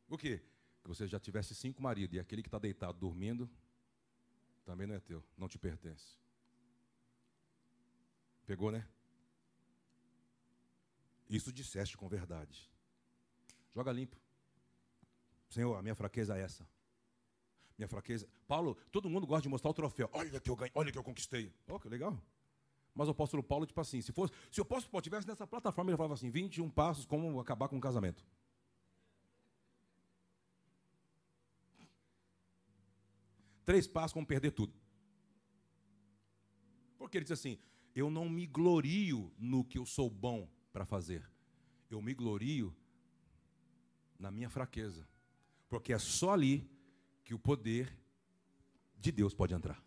O 0.08 0.18
quê? 0.18 0.42
Que 0.84 0.88
você 0.88 1.08
já 1.08 1.20
tivesse 1.20 1.56
cinco 1.56 1.82
maridos 1.82 2.16
e 2.16 2.20
aquele 2.20 2.44
que 2.44 2.48
está 2.48 2.60
deitado 2.60 2.98
dormindo 3.00 3.50
também 4.64 4.88
não 4.88 4.96
é 4.96 5.00
teu, 5.00 5.24
não 5.38 5.48
te 5.48 5.58
pertence. 5.58 6.20
Pegou, 8.46 8.72
né? 8.72 8.88
Isso 11.28 11.52
disseste 11.52 11.98
com 11.98 12.08
verdade. 12.08 12.70
Joga 13.74 13.92
limpo. 13.92 14.16
Senhor, 15.50 15.76
a 15.76 15.82
minha 15.82 15.96
fraqueza 15.96 16.38
é 16.38 16.42
essa. 16.42 16.68
Minha 17.78 17.88
fraqueza. 17.88 18.28
Paulo, 18.48 18.78
todo 18.92 19.10
mundo 19.10 19.28
gosta 19.28 19.44
de 19.44 19.50
mostrar 19.50 19.70
o 19.70 19.74
troféu. 19.74 20.10
Olha 20.14 20.40
que 20.40 20.50
eu 20.50 20.56
ganhei, 20.56 20.72
olha 20.76 20.92
que 20.92 20.98
eu 20.98 21.04
conquistei. 21.04 21.54
Oh, 21.68 21.80
que 21.80 21.90
legal. 21.90 22.18
Mas 22.94 23.08
o 23.08 23.12
apóstolo 23.12 23.44
Paulo, 23.44 23.66
tipo 23.66 23.82
assim, 23.82 24.02
se 24.02 24.14
fosse, 24.14 24.32
se 24.50 24.62
o 24.62 24.64
apóstolo 24.64 24.92
Paulo 24.92 25.02
estivesse 25.02 25.28
nessa 25.28 25.46
plataforma, 25.46 25.92
ele 25.92 25.98
falava 25.98 26.14
assim: 26.14 26.30
21 26.30 26.70
passos 26.70 27.06
como 27.06 27.40
acabar 27.40 27.68
com 27.68 27.76
um 27.76 27.82
casamento. 27.82 28.26
Três 33.66 33.88
passos 33.88 34.14
como 34.14 34.26
perder 34.26 34.52
tudo. 34.52 34.74
Porque 36.98 37.18
ele 37.18 37.26
diz 37.26 37.32
assim: 37.32 37.58
eu 37.94 38.10
não 38.10 38.30
me 38.30 38.46
glorio 38.46 39.34
no 39.38 39.64
que 39.64 39.78
eu 39.78 39.86
sou 39.86 40.10
bom, 40.10 40.48
para 40.76 40.86
fazer. 40.86 41.26
Eu 41.90 42.02
me 42.02 42.14
glorio 42.14 42.76
na 44.20 44.30
minha 44.30 44.50
fraqueza, 44.50 45.08
porque 45.70 45.94
é 45.94 45.98
só 45.98 46.34
ali 46.34 46.70
que 47.26 47.34
o 47.34 47.40
poder 47.40 47.92
de 48.98 49.12
Deus 49.12 49.34
pode 49.34 49.54
entrar. 49.54 49.84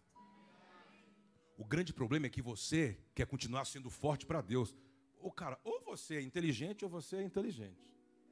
O 1.57 1.64
grande 1.64 1.93
problema 1.93 2.26
é 2.26 2.30
que 2.30 2.43
você 2.43 3.01
quer 3.14 3.26
continuar 3.26 3.64
sendo 3.64 3.89
forte 3.89 4.26
para 4.26 4.43
Deus. 4.43 4.74
Ou 5.18 5.32
cara, 5.32 5.59
ou 5.64 5.80
você 5.80 6.16
é 6.16 6.22
inteligente 6.22 6.84
ou 6.84 6.91
você 6.91 7.16
é 7.16 7.22
inteligente. 7.22 7.89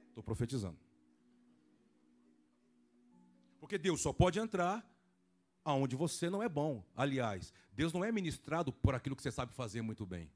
Estou 0.09 0.23
profetizando. 0.23 0.79
Porque 3.59 3.79
Deus 3.79 4.01
só 4.01 4.13
pode 4.13 4.39
entrar 4.39 4.89
aonde 5.65 5.97
você 5.97 6.29
não 6.29 6.43
é 6.43 6.49
bom. 6.49 6.85
Aliás, 6.95 7.53
Deus 7.73 7.93
não 7.93 8.05
é 8.05 8.13
ministrado 8.13 8.73
por 8.73 8.95
aquilo 8.95 9.17
que 9.17 9.23
você 9.23 9.33
sabe 9.33 9.53
fazer 9.55 9.83
muito 9.83 10.05
bem. 10.05 10.31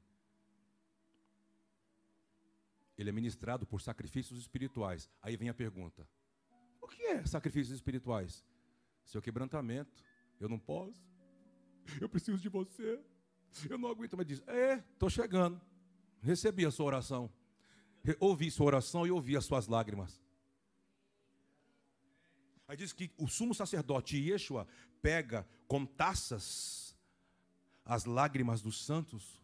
Ele 2.97 3.09
é 3.09 3.13
ministrado 3.13 3.65
por 3.65 3.81
sacrifícios 3.81 4.39
espirituais. 4.39 5.09
Aí 5.21 5.37
vem 5.37 5.49
a 5.49 5.53
pergunta: 5.53 6.07
o 6.81 6.87
que 6.87 7.01
é 7.03 7.25
sacrifícios 7.25 7.75
espirituais? 7.75 8.43
Seu 9.05 9.21
quebrantamento. 9.21 10.03
Eu 10.39 10.49
não 10.49 10.59
posso. 10.59 11.03
Eu 11.99 12.09
preciso 12.09 12.37
de 12.37 12.49
você. 12.49 12.99
Eu 13.69 13.77
não 13.77 13.89
aguento 13.89 14.15
mais 14.15 14.27
disso. 14.27 14.43
É, 14.47 14.83
estou 14.93 15.09
chegando. 15.09 15.59
Recebi 16.21 16.65
a 16.65 16.71
sua 16.71 16.85
oração. 16.85 17.31
Ouvi 18.19 18.49
sua 18.49 18.65
oração 18.67 19.05
e 19.05 19.11
ouvi 19.11 19.35
as 19.37 19.45
suas 19.45 19.67
lágrimas. 19.67 20.21
Aí 22.67 22.77
diz 22.77 22.93
que 22.93 23.11
o 23.17 23.27
sumo 23.27 23.53
sacerdote 23.53 24.17
Yeshua 24.17 24.65
pega 25.01 25.45
com 25.67 25.85
taças 25.85 26.95
as 27.83 28.05
lágrimas 28.05 28.61
dos 28.61 28.85
santos 28.85 29.41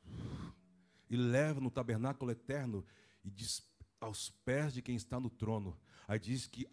e 1.09 1.17
leva 1.17 1.59
no 1.59 1.69
tabernáculo 1.69 2.31
eterno 2.31 2.85
e 3.23 3.29
diz 3.29 3.61
aos 3.99 4.29
pés 4.29 4.73
de 4.73 4.81
quem 4.81 4.95
está 4.95 5.19
no 5.19 5.29
trono. 5.29 5.77
Aí 6.07 6.17
diz 6.19 6.47
que 6.47 6.67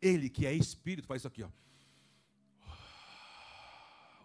ele, 0.00 0.30
que 0.30 0.46
é 0.46 0.54
espírito, 0.54 1.06
faz 1.06 1.20
isso 1.20 1.28
aqui, 1.28 1.42
ó. 1.42 1.50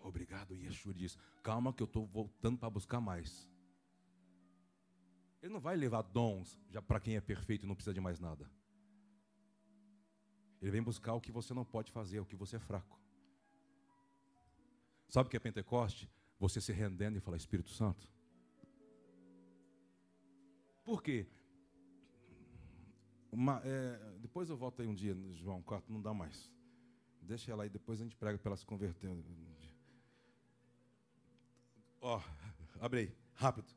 Obrigado, 0.04 0.56
Yeshua 0.56 0.94
diz: 0.94 1.18
Calma, 1.44 1.74
que 1.74 1.84
eu 1.84 1.86
estou 1.86 2.06
voltando 2.06 2.58
para 2.58 2.70
buscar 2.70 3.00
mais. 3.00 3.50
Ele 5.42 5.54
não 5.54 5.60
vai 5.60 5.76
levar 5.76 6.02
dons 6.04 6.60
já 6.70 6.82
para 6.82 7.00
quem 7.00 7.16
é 7.16 7.22
perfeito 7.22 7.66
e 7.66 7.68
não 7.68 7.76
precisa 7.76 7.94
de 7.94 8.02
mais 8.02 8.20
nada. 8.20 8.50
Ele 10.62 10.70
vem 10.70 10.84
buscar 10.84 11.14
o 11.14 11.22
que 11.22 11.32
você 11.32 11.54
não 11.54 11.66
pode 11.66 11.92
fazer, 11.92 12.20
o 12.20 12.26
que 12.26 12.36
você 12.36 12.58
é 12.58 12.60
fraco. 12.60 13.00
Sabe 15.10 15.28
o 15.28 15.30
que 15.30 15.38
é 15.38 15.40
Pentecoste? 15.40 16.10
Você 16.40 16.62
se 16.62 16.72
rendendo 16.72 17.18
e 17.18 17.20
falar, 17.20 17.38
Espírito 17.38 17.70
Santo. 17.70 18.08
Por 20.84 21.02
quê? 21.02 21.28
Uma, 23.32 23.62
é, 23.64 24.18
depois 24.20 24.50
eu 24.50 24.58
volto 24.58 24.82
aí 24.82 24.88
um 24.88 24.94
dia, 24.94 25.16
João 25.34 25.62
4, 25.64 25.92
não 25.92 26.02
dá 26.02 26.14
mais. 26.14 26.52
Deixa 27.22 27.52
ela 27.52 27.64
aí, 27.64 27.70
depois 27.70 28.00
a 28.00 28.04
gente 28.04 28.16
prega 28.16 28.38
para 28.38 28.50
ela 28.50 28.58
se 28.58 28.66
converter. 28.66 29.10
Ó, 32.02 32.18
oh, 32.18 32.84
abre 32.84 33.00
aí, 33.00 33.16
rápido. 33.36 33.72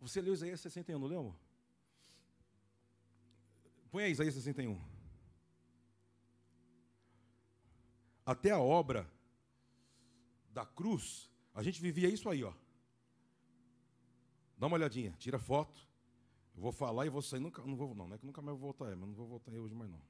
Você 0.00 0.20
leu 0.20 0.32
Isaías 0.32 0.60
61, 0.60 0.98
não 0.98 1.08
leu, 1.08 1.18
amor? 1.18 1.36
Põe 3.90 4.04
aí 4.04 4.12
Isaías 4.12 4.34
61. 4.34 4.80
Até 8.24 8.52
a 8.52 8.60
obra 8.60 9.10
da 10.50 10.64
cruz, 10.64 11.28
a 11.54 11.62
gente 11.62 11.80
vivia 11.80 12.08
isso 12.08 12.28
aí, 12.28 12.44
ó. 12.44 12.52
Dá 14.56 14.66
uma 14.66 14.76
olhadinha, 14.76 15.12
tira 15.18 15.38
foto. 15.38 15.88
Eu 16.54 16.62
vou 16.62 16.72
falar 16.72 17.06
e 17.06 17.08
vou 17.08 17.22
sair. 17.22 17.40
Nunca, 17.40 17.62
não 17.62 17.74
vou, 17.74 17.94
não, 17.94 18.06
não 18.06 18.14
é 18.14 18.18
que 18.18 18.26
nunca 18.26 18.42
mais 18.42 18.56
vou 18.58 18.72
voltar, 18.72 18.92
é, 18.92 18.94
mas 18.94 19.08
não 19.08 19.14
vou 19.14 19.26
voltar 19.26 19.50
aí 19.50 19.58
hoje 19.58 19.74
mais 19.74 19.90
não. 19.90 20.02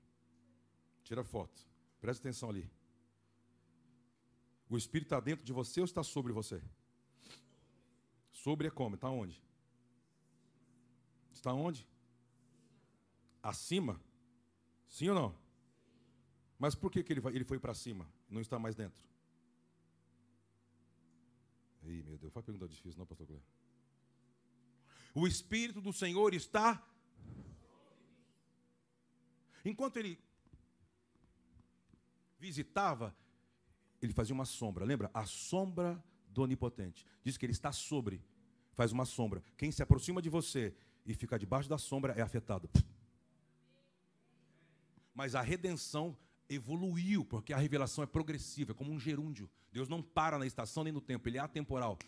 Tira 1.05 1.23
foto. 1.23 1.67
Presta 2.01 2.23
atenção 2.23 2.51
ali. 2.51 2.69
O 4.69 4.77
Espírito 4.77 5.07
está 5.07 5.21
dentro 5.21 5.45
de 5.45 5.53
você 5.53 5.81
ou 5.81 5.85
está 5.85 6.03
sobre 6.03 6.33
você? 6.33 6.63
Sobre 8.33 8.69
é 8.69 8.71
como? 8.71 8.95
Está 8.95 9.09
onde? 9.09 9.43
Está 11.33 11.53
onde? 11.53 11.87
Acima? 13.43 14.01
Sim 14.89 15.09
ou 15.11 15.15
não? 15.15 15.39
Mas 16.59 16.75
por 16.75 16.91
que, 16.91 17.03
que 17.03 17.13
ele, 17.13 17.21
vai, 17.21 17.35
ele 17.35 17.45
foi 17.45 17.59
para 17.59 17.73
cima? 17.73 18.07
Não 18.29 18.41
está 18.41 18.59
mais 18.59 18.75
dentro? 18.75 19.03
Ih, 21.85 22.03
meu 22.03 22.19
Deus, 22.19 22.33
faz 22.33 22.45
pergunta 22.45 22.69
difícil, 22.69 22.99
não, 22.99 23.07
pastor 23.07 23.27
Cleber. 23.27 23.45
O 25.15 25.27
Espírito 25.27 25.81
do 25.81 25.93
Senhor 25.93 26.35
está. 26.35 26.85
Enquanto 29.65 29.97
ele 29.97 30.19
visitava, 32.39 33.17
ele 34.01 34.13
fazia 34.13 34.35
uma 34.35 34.45
sombra. 34.45 34.85
Lembra? 34.85 35.11
A 35.13 35.27
sombra 35.27 36.03
do 36.29 36.43
Onipotente. 36.43 37.05
Diz 37.25 37.37
que 37.37 37.45
ele 37.45 37.53
está 37.53 37.73
sobre, 37.73 38.23
faz 38.75 38.93
uma 38.93 39.05
sombra. 39.05 39.43
Quem 39.57 39.71
se 39.71 39.83
aproxima 39.83 40.23
de 40.23 40.29
você 40.29 40.75
e 41.05 41.15
fica 41.15 41.39
debaixo 41.39 41.69
da 41.69 41.79
sombra 41.79 42.13
é 42.13 42.21
afetado. 42.21 42.69
Mas 45.15 45.35
a 45.35 45.41
redenção 45.41 46.17
evoluiu, 46.49 47.25
porque 47.25 47.53
a 47.53 47.57
revelação 47.57 48.05
é 48.05 48.07
progressiva, 48.07 48.73
é 48.73 48.75
como 48.75 48.93
um 48.93 49.01
gerúndio. 49.01 49.51
Deus 49.73 49.89
não 49.89 50.03
para 50.03 50.39
na 50.39 50.47
estação 50.47 50.85
nem 50.85 50.93
no 50.93 51.01
tempo, 51.01 51.29
ele 51.29 51.39
é 51.39 51.41
atemporal. 51.41 51.99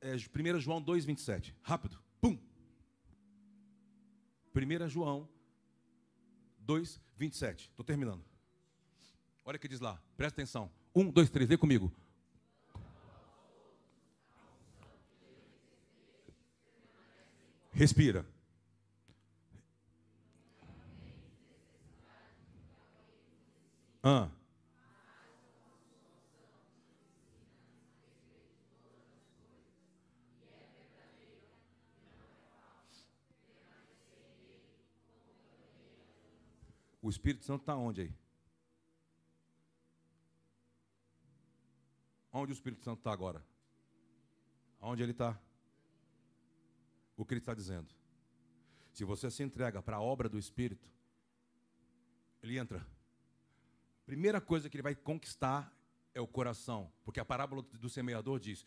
É, 0.00 0.14
1 0.14 0.60
João 0.60 0.82
2,27. 0.82 1.54
Rápido. 1.62 2.02
Pum. 2.20 2.38
1 4.54 4.88
João 4.88 5.28
2,27. 6.66 7.68
Estou 7.68 7.84
terminando. 7.84 8.24
Olha 9.44 9.56
o 9.56 9.60
que 9.60 9.68
diz 9.68 9.80
lá. 9.80 10.00
Presta 10.16 10.40
atenção. 10.40 10.70
Um, 10.94 11.10
dois, 11.10 11.30
três. 11.30 11.48
Lê 11.48 11.56
comigo. 11.56 11.92
Respira. 17.72 18.26
Ah. 24.04 24.28
O 37.00 37.08
Espírito 37.10 37.44
Santo 37.44 37.62
está 37.62 37.74
onde 37.74 38.02
aí? 38.02 38.21
Onde 42.32 42.52
o 42.52 42.54
Espírito 42.54 42.82
Santo 42.82 42.98
está 42.98 43.12
agora? 43.12 43.44
Onde 44.80 45.02
ele 45.02 45.12
está? 45.12 45.38
O 47.16 47.24
que 47.24 47.34
ele 47.34 47.40
está 47.40 47.54
dizendo? 47.54 47.94
Se 48.92 49.04
você 49.04 49.30
se 49.30 49.42
entrega 49.42 49.82
para 49.82 49.96
a 49.96 50.00
obra 50.00 50.28
do 50.28 50.38
Espírito, 50.38 50.88
ele 52.42 52.58
entra. 52.58 52.86
Primeira 54.06 54.40
coisa 54.40 54.68
que 54.68 54.76
ele 54.76 54.82
vai 54.82 54.94
conquistar 54.94 55.72
é 56.14 56.20
o 56.20 56.26
coração, 56.26 56.92
porque 57.04 57.20
a 57.20 57.24
parábola 57.24 57.62
do 57.62 57.88
semeador 57.88 58.40
diz: 58.40 58.66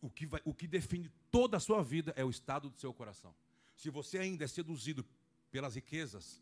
o 0.00 0.08
que, 0.08 0.26
vai, 0.26 0.40
o 0.44 0.54
que 0.54 0.66
define 0.66 1.10
toda 1.30 1.56
a 1.56 1.60
sua 1.60 1.82
vida 1.82 2.12
é 2.16 2.24
o 2.24 2.30
estado 2.30 2.70
do 2.70 2.78
seu 2.78 2.92
coração. 2.94 3.34
Se 3.76 3.90
você 3.90 4.18
ainda 4.18 4.44
é 4.44 4.48
seduzido 4.48 5.04
pelas 5.50 5.74
riquezas, 5.74 6.40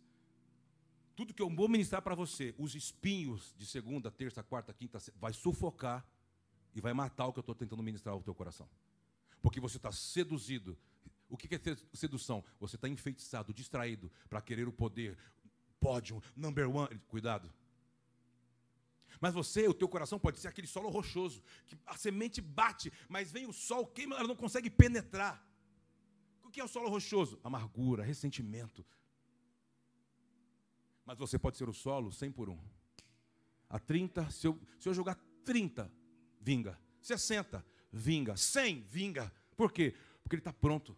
tudo 1.16 1.34
que 1.34 1.42
eu 1.42 1.50
vou 1.50 1.68
ministrar 1.68 2.02
para 2.02 2.14
você, 2.14 2.54
os 2.58 2.74
espinhos 2.74 3.54
de 3.56 3.66
segunda, 3.66 4.10
terça, 4.10 4.42
quarta, 4.42 4.72
quinta, 4.72 4.98
vai 5.16 5.32
sufocar 5.32 6.06
e 6.74 6.80
vai 6.80 6.92
matar 6.92 7.26
o 7.26 7.32
que 7.32 7.38
eu 7.38 7.42
estou 7.42 7.54
tentando 7.54 7.82
ministrar 7.82 8.14
ao 8.14 8.22
teu 8.22 8.34
coração. 8.34 8.68
Porque 9.40 9.60
você 9.60 9.76
está 9.76 9.90
seduzido. 9.92 10.78
O 11.28 11.36
que 11.36 11.54
é 11.54 11.60
sedução? 11.92 12.44
Você 12.60 12.76
está 12.76 12.88
enfeitiçado, 12.88 13.52
distraído 13.52 14.10
para 14.28 14.40
querer 14.40 14.68
o 14.68 14.72
poder, 14.72 15.18
pódio, 15.80 16.22
number 16.36 16.68
one. 16.68 16.98
Cuidado. 17.08 17.52
Mas 19.20 19.34
você, 19.34 19.68
o 19.68 19.74
teu 19.74 19.88
coração 19.88 20.18
pode 20.18 20.40
ser 20.40 20.48
aquele 20.48 20.66
solo 20.66 20.88
rochoso, 20.88 21.42
que 21.66 21.78
a 21.86 21.96
semente 21.96 22.40
bate, 22.40 22.92
mas 23.08 23.30
vem 23.30 23.46
o 23.46 23.52
sol, 23.52 23.86
queima, 23.86 24.16
ela 24.16 24.28
não 24.28 24.36
consegue 24.36 24.68
penetrar. 24.68 25.46
O 26.42 26.50
que 26.50 26.60
é 26.60 26.64
o 26.64 26.68
solo 26.68 26.88
rochoso? 26.88 27.38
Amargura, 27.44 28.02
ressentimento, 28.02 28.84
mas 31.04 31.18
você 31.18 31.38
pode 31.38 31.56
ser 31.56 31.68
o 31.68 31.72
solo 31.72 32.12
100 32.12 32.32
por 32.32 32.48
1. 32.48 32.58
A 33.68 33.78
30, 33.78 34.30
se 34.30 34.46
eu, 34.46 34.60
se 34.78 34.88
eu 34.88 34.94
jogar 34.94 35.16
30, 35.44 35.90
vinga. 36.42 36.78
60, 37.00 37.64
vinga. 37.92 38.36
100, 38.36 38.82
vinga. 38.82 39.32
Por 39.56 39.72
quê? 39.72 39.94
Porque 40.22 40.36
ele 40.36 40.40
está 40.40 40.52
pronto. 40.52 40.96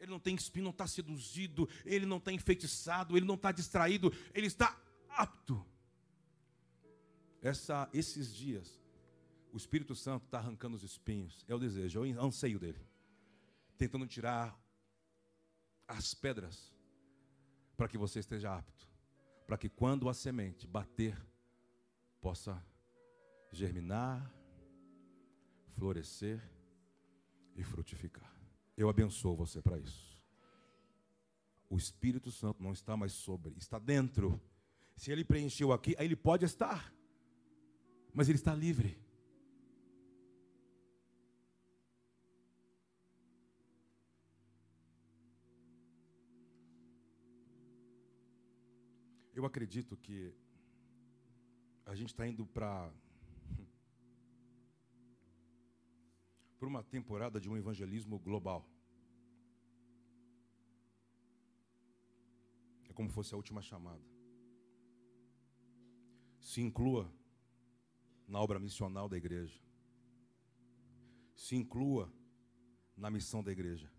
Ele 0.00 0.10
não 0.10 0.20
tem 0.20 0.34
espinho, 0.34 0.64
não 0.64 0.70
está 0.70 0.86
seduzido, 0.86 1.68
ele 1.84 2.04
não 2.04 2.18
está 2.18 2.30
enfeitiçado, 2.30 3.16
ele 3.16 3.24
não 3.26 3.36
está 3.36 3.50
distraído, 3.50 4.12
ele 4.34 4.46
está 4.46 4.78
apto. 5.08 5.64
Essa, 7.40 7.88
esses 7.92 8.34
dias, 8.34 8.80
o 9.52 9.56
Espírito 9.56 9.94
Santo 9.94 10.24
está 10.24 10.38
arrancando 10.38 10.76
os 10.76 10.82
espinhos. 10.82 11.44
É 11.48 11.54
o 11.54 11.58
desejo, 11.58 12.04
é 12.04 12.08
o 12.18 12.24
anseio 12.24 12.58
dele. 12.58 12.80
Tentando 13.78 14.06
tirar 14.06 14.58
as 15.86 16.14
pedras 16.14 16.72
para 17.76 17.88
que 17.88 17.98
você 17.98 18.20
esteja 18.20 18.56
apto, 18.56 18.88
para 19.46 19.58
que 19.58 19.68
quando 19.68 20.08
a 20.08 20.14
semente 20.14 20.66
bater, 20.66 21.20
possa 22.20 22.62
germinar, 23.54 24.32
florescer 25.74 26.42
e 27.56 27.62
frutificar. 27.62 28.32
Eu 28.76 28.88
abençoo 28.88 29.36
você 29.36 29.62
para 29.62 29.78
isso. 29.78 30.20
O 31.70 31.76
Espírito 31.76 32.30
Santo 32.30 32.62
não 32.62 32.72
está 32.72 32.96
mais 32.96 33.12
sobre, 33.12 33.54
está 33.56 33.78
dentro. 33.78 34.40
Se 34.96 35.10
ele 35.10 35.24
preencheu 35.24 35.72
aqui, 35.72 35.94
aí 35.98 36.06
ele 36.06 36.16
pode 36.16 36.44
estar, 36.44 36.92
mas 38.12 38.28
ele 38.28 38.38
está 38.38 38.54
livre. 38.54 38.98
Eu 49.32 49.44
acredito 49.44 49.96
que 49.96 50.32
a 51.84 51.94
gente 51.94 52.10
está 52.10 52.26
indo 52.26 52.46
para 52.46 52.90
para 56.64 56.70
uma 56.70 56.82
temporada 56.82 57.38
de 57.38 57.50
um 57.50 57.58
evangelismo 57.58 58.18
global. 58.18 58.66
É 62.88 62.92
como 62.94 63.10
fosse 63.10 63.34
a 63.34 63.36
última 63.36 63.60
chamada. 63.60 64.02
Se 66.40 66.62
inclua 66.62 67.12
na 68.26 68.40
obra 68.40 68.58
missional 68.58 69.10
da 69.10 69.16
igreja. 69.18 69.60
Se 71.36 71.54
inclua 71.54 72.10
na 72.96 73.10
missão 73.10 73.44
da 73.44 73.52
igreja. 73.52 73.92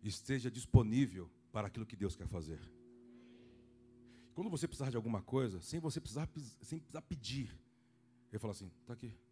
Esteja 0.00 0.48
disponível 0.48 1.28
para 1.50 1.66
aquilo 1.66 1.86
que 1.86 1.96
Deus 1.96 2.14
quer 2.14 2.28
fazer. 2.28 2.60
Quando 4.32 4.48
você 4.48 4.68
precisar 4.68 4.90
de 4.90 4.96
alguma 4.96 5.22
coisa, 5.22 5.60
sem 5.60 5.80
você 5.80 6.00
precisar, 6.00 6.28
sem 6.62 6.78
precisar 6.78 7.02
pedir, 7.02 7.58
ele 8.30 8.38
fala 8.38 8.52
assim: 8.52 8.70
está 8.82 8.92
aqui. 8.92 9.25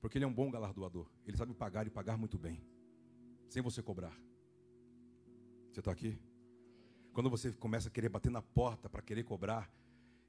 Porque 0.00 0.16
ele 0.18 0.24
é 0.24 0.28
um 0.28 0.32
bom 0.32 0.50
galardoador. 0.50 1.08
Ele 1.26 1.36
sabe 1.36 1.54
pagar 1.54 1.86
e 1.86 1.90
pagar 1.90 2.16
muito 2.16 2.38
bem. 2.38 2.62
Sem 3.48 3.62
você 3.62 3.82
cobrar. 3.82 4.16
Você 5.70 5.80
está 5.80 5.92
aqui? 5.92 6.18
Quando 7.12 7.28
você 7.28 7.52
começa 7.52 7.88
a 7.88 7.90
querer 7.90 8.08
bater 8.08 8.30
na 8.30 8.40
porta 8.40 8.88
para 8.88 9.02
querer 9.02 9.24
cobrar, 9.24 9.70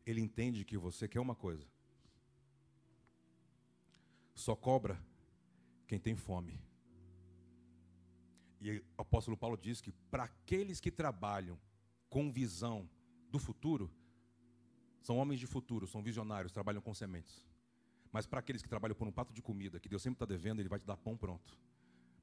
ele 0.06 0.20
entende 0.20 0.66
que 0.66 0.78
você 0.78 1.08
quer 1.08 1.20
uma 1.20 1.36
coisa. 1.36 1.66
Só 4.34 4.56
cobra 4.56 5.00
quem 5.88 6.00
tem 6.00 6.16
fome. 6.16 6.60
E 8.60 8.78
o 8.78 8.84
apóstolo 8.98 9.38
Paulo 9.38 9.58
diz 9.58 9.82
que 9.82 9.92
para 10.12 10.24
aqueles 10.24 10.80
que 10.80 10.92
trabalham 10.92 11.60
com 12.10 12.32
visão 12.32 12.90
do 13.30 13.40
futuro, 13.40 13.92
são 15.02 15.18
homens 15.18 15.40
de 15.40 15.48
futuro, 15.48 15.88
são 15.88 16.04
visionários, 16.04 16.52
trabalham 16.52 16.82
com 16.82 16.94
sementes. 16.94 17.51
Mas 18.12 18.26
para 18.28 18.40
aqueles 18.40 18.62
que 18.62 18.68
trabalham 18.68 18.96
por 18.96 19.08
um 19.08 19.12
prato 19.12 19.34
de 19.34 19.42
comida, 19.42 19.80
que 19.80 19.88
Deus 19.88 20.02
sempre 20.02 20.16
está 20.16 20.26
devendo, 20.26 20.60
Ele 20.60 20.68
vai 20.68 20.80
te 20.80 20.86
dar 20.86 20.98
pão 20.98 21.16
pronto. 21.16 21.58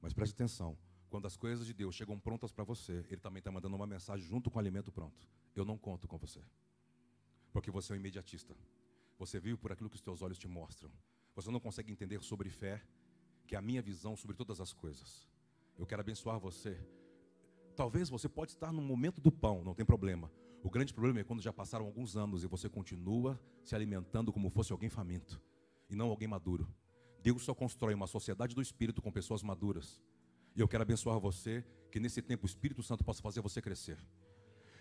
Mas 0.01 0.13
preste 0.13 0.33
atenção, 0.33 0.77
quando 1.09 1.25
as 1.25 1.35
coisas 1.35 1.65
de 1.65 1.73
Deus 1.73 1.95
chegam 1.95 2.19
prontas 2.19 2.51
para 2.51 2.63
você, 2.63 3.03
Ele 3.09 3.19
também 3.19 3.39
está 3.39 3.51
mandando 3.51 3.75
uma 3.75 3.87
mensagem 3.87 4.25
junto 4.25 4.51
com 4.51 4.57
o 4.57 4.59
alimento 4.59 4.91
pronto. 4.91 5.27
Eu 5.55 5.65
não 5.65 5.77
conto 5.77 6.07
com 6.07 6.17
você. 6.17 6.41
Porque 7.51 7.71
você 7.71 7.93
é 7.93 7.95
um 7.95 7.99
imediatista. 7.99 8.55
Você 9.17 9.39
vive 9.39 9.57
por 9.57 9.71
aquilo 9.71 9.89
que 9.89 9.95
os 9.95 10.01
teus 10.01 10.21
olhos 10.21 10.37
te 10.37 10.47
mostram. 10.47 10.91
Você 11.35 11.49
não 11.49 11.59
consegue 11.59 11.91
entender 11.91 12.21
sobre 12.21 12.49
fé, 12.49 12.83
que 13.47 13.55
é 13.55 13.57
a 13.57 13.61
minha 13.61 13.81
visão 13.81 14.15
sobre 14.15 14.35
todas 14.35 14.61
as 14.61 14.71
coisas. 14.71 15.27
Eu 15.77 15.87
quero 15.87 16.01
abençoar 16.01 16.39
você. 16.39 16.79
Talvez 17.75 18.09
você 18.09 18.29
pode 18.29 18.51
estar 18.51 18.71
no 18.71 18.81
momento 18.81 19.19
do 19.19 19.31
pão, 19.31 19.63
não 19.63 19.73
tem 19.73 19.85
problema. 19.85 20.31
O 20.61 20.69
grande 20.69 20.93
problema 20.93 21.21
é 21.21 21.23
quando 21.23 21.41
já 21.41 21.51
passaram 21.51 21.85
alguns 21.85 22.15
anos 22.15 22.43
e 22.43 22.47
você 22.47 22.69
continua 22.69 23.39
se 23.63 23.73
alimentando 23.73 24.31
como 24.31 24.49
fosse 24.49 24.71
alguém 24.71 24.89
faminto 24.89 25.41
e 25.89 25.95
não 25.95 26.09
alguém 26.09 26.27
maduro. 26.27 26.67
Deus 27.21 27.43
só 27.43 27.53
constrói 27.53 27.93
uma 27.93 28.07
sociedade 28.07 28.55
do 28.55 28.61
espírito 28.61 29.01
com 29.01 29.11
pessoas 29.11 29.43
maduras. 29.43 30.01
E 30.55 30.61
eu 30.61 30.67
quero 30.67 30.83
abençoar 30.83 31.19
você 31.19 31.63
que 31.91 31.99
nesse 31.99 32.21
tempo 32.21 32.45
o 32.45 32.45
Espírito 32.45 32.83
Santo 32.83 33.03
possa 33.03 33.21
fazer 33.21 33.41
você 33.41 33.61
crescer. 33.61 33.97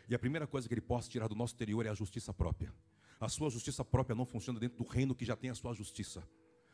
E 0.08 0.14
a 0.14 0.18
primeira 0.18 0.46
coisa 0.46 0.68
que 0.68 0.74
ele 0.74 0.80
possa 0.80 1.08
tirar 1.08 1.28
do 1.28 1.34
nosso 1.34 1.54
interior 1.54 1.84
é 1.84 1.88
a 1.88 1.94
justiça 1.94 2.32
própria. 2.32 2.72
A 3.20 3.28
sua 3.28 3.50
justiça 3.50 3.84
própria 3.84 4.14
não 4.14 4.24
funciona 4.24 4.60
dentro 4.60 4.78
do 4.78 4.88
reino 4.88 5.14
que 5.14 5.24
já 5.24 5.36
tem 5.36 5.50
a 5.50 5.54
sua 5.54 5.74
justiça. 5.74 6.26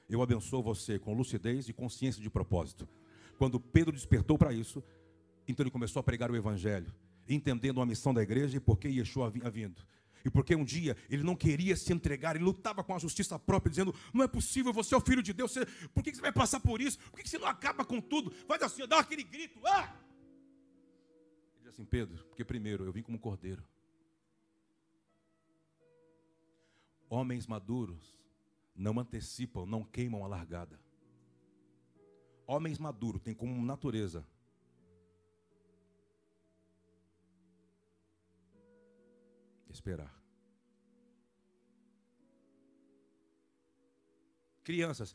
Eu 0.09 0.21
abençoo 0.21 0.63
você 0.63 0.99
com 0.99 1.15
lucidez 1.15 1.69
e 1.69 1.73
consciência 1.73 2.23
de 2.23 2.29
propósito. 2.29 2.87
Quando 3.39 3.59
Pedro 3.59 3.93
despertou 3.93 4.37
para 4.37 4.53
isso, 4.53 4.83
então 5.49 5.65
ele 5.65 5.71
começou 5.71 6.01
a 6.01 6.03
pregar 6.03 6.31
o 6.31 6.37
evangelho, 6.37 6.95
entendendo 7.29 7.81
a 7.81 7.87
missão 7.87 8.13
da 8.13 8.23
igreja 8.23 8.59
e 8.59 8.61
por 8.61 8.79
que 8.79 8.89
Yeshua 8.89 9.27
havia 9.27 9.51
vindo. 9.51 9.83
E 10.25 10.31
porque 10.31 10.57
um 10.57 10.65
dia 10.65 10.97
ele 11.11 11.23
não 11.23 11.37
queria 11.37 11.77
se 11.77 11.93
entregar, 11.93 12.35
ele 12.35 12.45
lutava 12.45 12.83
com 12.83 12.95
a 12.95 12.99
justiça 12.99 13.39
própria, 13.39 13.71
dizendo: 13.71 13.95
Não 14.13 14.25
é 14.25 14.29
possível, 14.29 14.73
você 14.73 14.95
é 14.95 14.99
o 14.99 15.01
filho 15.01 15.23
de 15.23 15.35
Deus, 15.35 15.53
você, 15.53 15.67
por 15.93 16.03
que 16.03 16.15
você 16.15 16.23
vai 16.23 16.33
passar 16.33 16.61
por 16.61 16.81
isso? 16.81 16.99
Por 17.11 17.21
que 17.21 17.29
você 17.29 17.39
não 17.39 17.47
acaba 17.47 17.85
com 17.85 18.01
tudo? 18.01 18.31
Faz 18.47 18.63
assim, 18.63 18.87
dá 18.87 19.01
aquele 19.01 19.23
grito, 19.23 19.61
ah! 19.67 19.95
Ele 21.55 21.65
diz 21.65 21.69
assim: 21.69 21.85
Pedro, 21.85 22.25
porque 22.25 22.45
primeiro 22.45 22.85
eu 22.85 22.93
vim 22.93 23.03
como 23.03 23.19
cordeiro. 23.19 23.63
Homens 27.11 27.47
maduros 27.47 28.17
não 28.75 28.99
antecipam, 28.99 29.67
não 29.67 29.85
queimam 29.85 30.25
a 30.25 30.27
largada. 30.27 30.81
Homens 32.47 32.79
maduros 32.79 33.21
têm 33.21 33.35
como 33.35 33.65
natureza 33.65 34.27
esperar. 39.75 40.13
Crianças. 44.63 45.13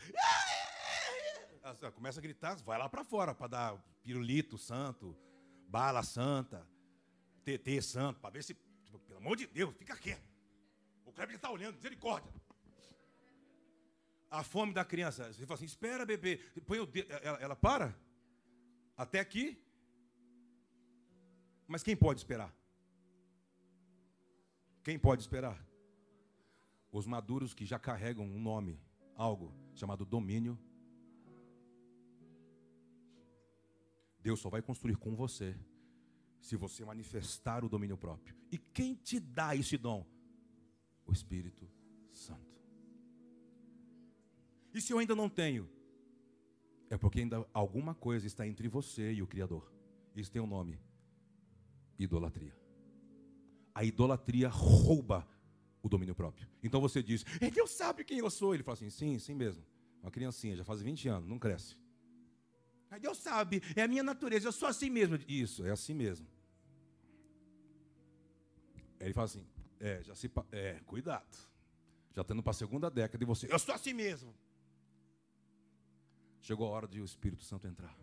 Começa 1.95 2.19
a 2.19 2.21
gritar, 2.21 2.55
vai 2.57 2.77
lá 2.77 2.87
para 2.89 3.03
fora 3.03 3.33
para 3.33 3.47
dar 3.47 3.77
pirulito 4.03 4.57
santo, 4.57 5.15
bala 5.67 6.03
santa, 6.03 6.67
TT 7.43 7.81
santo, 7.81 8.19
para 8.19 8.31
ver 8.31 8.43
se, 8.43 8.55
tipo, 8.83 8.99
pelo 8.99 9.19
amor 9.19 9.37
de 9.37 9.47
Deus, 9.47 9.75
fica 9.75 9.95
quieto. 9.95 10.27
O 11.05 11.11
Kleber 11.11 11.35
está 11.35 11.49
olhando, 11.49 11.75
misericórdia. 11.75 12.31
A 14.29 14.43
fome 14.43 14.73
da 14.73 14.85
criança, 14.85 15.31
você 15.33 15.45
fala 15.45 15.55
assim: 15.55 15.65
espera, 15.65 16.05
bebê. 16.05 16.37
Põe 16.65 16.79
o 16.79 16.85
dedo, 16.85 17.11
ela, 17.11 17.37
ela 17.39 17.55
para? 17.55 17.95
Até 18.95 19.19
aqui? 19.19 19.63
Mas 21.67 21.81
quem 21.83 21.95
pode 21.95 22.19
esperar? 22.19 22.53
Quem 24.89 24.97
pode 24.97 25.21
esperar? 25.21 25.63
Os 26.91 27.05
maduros 27.05 27.53
que 27.53 27.63
já 27.63 27.77
carregam 27.77 28.25
um 28.25 28.41
nome, 28.41 28.81
algo 29.15 29.53
chamado 29.75 30.03
domínio. 30.03 30.57
Deus 34.19 34.39
só 34.39 34.49
vai 34.49 34.63
construir 34.63 34.95
com 34.95 35.15
você 35.15 35.55
se 36.41 36.55
você 36.55 36.83
manifestar 36.83 37.63
o 37.63 37.69
domínio 37.69 37.99
próprio. 37.99 38.35
E 38.51 38.57
quem 38.57 38.95
te 38.95 39.19
dá 39.19 39.55
esse 39.55 39.77
dom? 39.77 40.03
O 41.05 41.13
Espírito 41.13 41.69
Santo. 42.11 42.59
E 44.73 44.81
se 44.81 44.91
eu 44.91 44.97
ainda 44.97 45.15
não 45.15 45.29
tenho? 45.29 45.69
É 46.89 46.97
porque 46.97 47.19
ainda 47.19 47.47
alguma 47.53 47.93
coisa 47.93 48.25
está 48.25 48.47
entre 48.47 48.67
você 48.67 49.13
e 49.13 49.21
o 49.21 49.27
Criador. 49.27 49.71
Isso 50.15 50.31
tem 50.31 50.41
um 50.41 50.47
nome: 50.47 50.81
idolatria 51.99 52.58
a 53.79 53.83
idolatria 53.85 54.49
rouba 54.49 55.25
o 55.81 55.87
domínio 55.87 56.13
próprio. 56.13 56.45
Então 56.61 56.81
você 56.81 57.01
diz, 57.01 57.23
é 57.39 57.49
Deus 57.49 57.71
sabe 57.71 58.03
quem 58.03 58.19
eu 58.19 58.29
sou. 58.29 58.53
Ele 58.53 58.61
fala 58.61 58.73
assim, 58.73 58.89
sim, 58.89 59.17
sim 59.17 59.33
mesmo. 59.33 59.63
Uma 60.03 60.11
criancinha, 60.11 60.53
já 60.57 60.65
faz 60.65 60.81
20 60.81 61.07
anos, 61.07 61.29
não 61.29 61.39
cresce. 61.39 61.77
Mas 62.89 62.99
Deus 62.99 63.17
sabe, 63.19 63.61
é 63.77 63.83
a 63.83 63.87
minha 63.87 64.03
natureza, 64.03 64.49
eu 64.49 64.51
sou 64.51 64.67
assim 64.67 64.89
mesmo. 64.89 65.17
Isso, 65.29 65.65
é 65.65 65.71
assim 65.71 65.93
mesmo. 65.93 66.27
Ele 68.99 69.13
fala 69.13 69.25
assim, 69.25 69.47
é, 69.79 70.03
já 70.03 70.13
se. 70.13 70.29
É, 70.51 70.81
cuidado. 70.85 71.37
Já 72.13 72.21
estando 72.21 72.43
para 72.43 72.51
a 72.51 72.55
segunda 72.55 72.91
década 72.91 73.23
e 73.23 73.25
você, 73.25 73.47
eu 73.49 73.59
sou 73.59 73.73
assim 73.73 73.93
mesmo. 73.93 74.35
Chegou 76.41 76.67
a 76.67 76.71
hora 76.71 76.87
de 76.87 76.99
o 76.99 77.05
Espírito 77.05 77.45
Santo 77.45 77.65
entrar. 77.65 77.97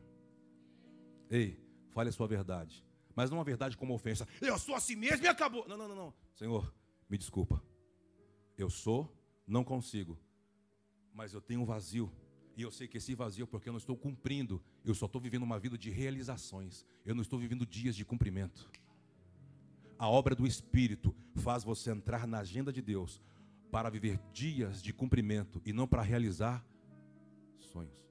Ei, 1.28 1.60
fale 1.90 2.08
a 2.08 2.12
sua 2.12 2.26
verdade 2.26 2.82
mas 3.16 3.30
não 3.30 3.38
uma 3.38 3.44
verdade 3.44 3.76
como 3.78 3.94
ofensa. 3.94 4.28
Eu 4.42 4.58
sou 4.58 4.74
assim 4.74 4.94
mesmo 4.94 5.24
e 5.24 5.28
acabou. 5.28 5.66
Não, 5.66 5.76
não, 5.76 5.88
não, 5.88 5.96
não. 5.96 6.14
Senhor, 6.34 6.72
me 7.08 7.16
desculpa. 7.16 7.62
Eu 8.58 8.68
sou, 8.68 9.10
não 9.46 9.64
consigo. 9.64 10.18
Mas 11.14 11.32
eu 11.32 11.40
tenho 11.40 11.62
um 11.62 11.64
vazio. 11.64 12.12
E 12.54 12.62
eu 12.62 12.70
sei 12.70 12.86
que 12.86 12.98
esse 12.98 13.14
vazio 13.14 13.44
é 13.44 13.46
porque 13.46 13.70
eu 13.70 13.72
não 13.72 13.78
estou 13.78 13.96
cumprindo. 13.96 14.62
Eu 14.84 14.94
só 14.94 15.06
estou 15.06 15.20
vivendo 15.20 15.44
uma 15.44 15.58
vida 15.58 15.78
de 15.78 15.90
realizações. 15.90 16.84
Eu 17.06 17.14
não 17.14 17.22
estou 17.22 17.38
vivendo 17.38 17.64
dias 17.64 17.96
de 17.96 18.04
cumprimento. 18.04 18.70
A 19.98 20.08
obra 20.08 20.34
do 20.34 20.46
Espírito 20.46 21.16
faz 21.36 21.64
você 21.64 21.90
entrar 21.90 22.26
na 22.26 22.40
agenda 22.40 22.70
de 22.70 22.82
Deus 22.82 23.22
para 23.70 23.88
viver 23.88 24.20
dias 24.30 24.82
de 24.82 24.92
cumprimento 24.92 25.60
e 25.64 25.72
não 25.72 25.88
para 25.88 26.02
realizar 26.02 26.62
sonhos. 27.58 28.06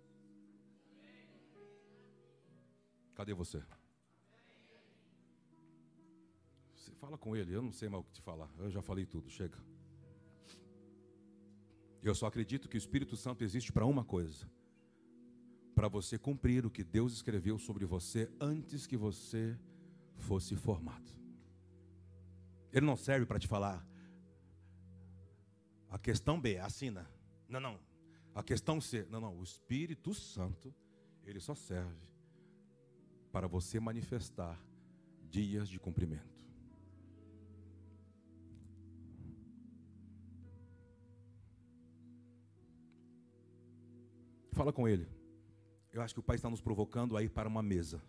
Cadê 3.13 3.33
você? 3.33 3.63
Fala 7.05 7.19
com 7.19 7.35
ele, 7.35 7.53
eu 7.53 7.61
não 7.61 7.71
sei 7.71 7.87
mais 7.87 8.01
o 8.01 8.07
que 8.07 8.13
te 8.13 8.21
falar. 8.23 8.49
Eu 8.57 8.67
já 8.67 8.81
falei 8.81 9.05
tudo, 9.05 9.29
chega. 9.29 9.59
Eu 12.01 12.15
só 12.15 12.25
acredito 12.25 12.67
que 12.67 12.75
o 12.75 12.79
Espírito 12.79 13.15
Santo 13.15 13.43
existe 13.43 13.71
para 13.71 13.85
uma 13.85 14.03
coisa: 14.03 14.49
para 15.75 15.87
você 15.87 16.17
cumprir 16.17 16.65
o 16.65 16.71
que 16.71 16.83
Deus 16.83 17.13
escreveu 17.13 17.59
sobre 17.59 17.85
você 17.85 18.27
antes 18.41 18.87
que 18.87 18.97
você 18.97 19.55
fosse 20.15 20.55
formado. 20.55 21.11
Ele 22.73 22.87
não 22.87 22.95
serve 22.95 23.27
para 23.27 23.37
te 23.37 23.47
falar. 23.47 23.87
A 25.87 25.99
questão 25.99 26.41
B, 26.41 26.57
assina. 26.57 27.07
Não, 27.47 27.59
não. 27.59 27.79
A 28.33 28.41
questão 28.41 28.81
C, 28.81 29.05
não, 29.11 29.21
não. 29.21 29.37
O 29.37 29.43
Espírito 29.43 30.11
Santo, 30.11 30.73
ele 31.23 31.39
só 31.39 31.53
serve 31.53 32.09
para 33.31 33.45
você 33.45 33.79
manifestar 33.79 34.59
dias 35.29 35.69
de 35.69 35.79
cumprimento. 35.79 36.34
Fala 44.55 44.71
com 44.71 44.87
ele. 44.87 45.05
Eu 45.91 46.01
acho 46.01 46.13
que 46.13 46.19
o 46.21 46.23
Pai 46.23 46.37
está 46.37 46.49
nos 46.49 46.61
provocando 46.61 47.17
a 47.17 47.21
ir 47.21 47.29
para 47.29 47.47
uma 47.47 47.61
mesa. 47.61 48.01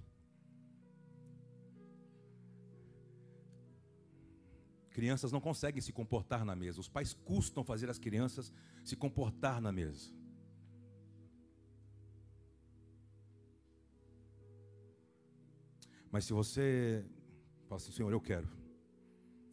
Crianças 4.91 5.33
não 5.33 5.41
conseguem 5.41 5.83
se 5.83 5.93
comportar 5.93 6.45
na 6.45 6.55
mesa. 6.55 6.81
Os 6.81 6.89
pais 6.89 7.13
custam 7.13 7.63
fazer 7.63 7.91
as 7.91 7.99
crianças 7.99 8.51
se 8.83 8.97
comportar 8.97 9.61
na 9.61 9.71
mesa. 9.71 10.11
Mas 16.11 16.25
se 16.25 16.33
você 16.33 17.05
fala 17.67 17.77
assim, 17.77 17.93
Senhor, 17.93 18.11
eu 18.11 18.21
quero, 18.21 18.49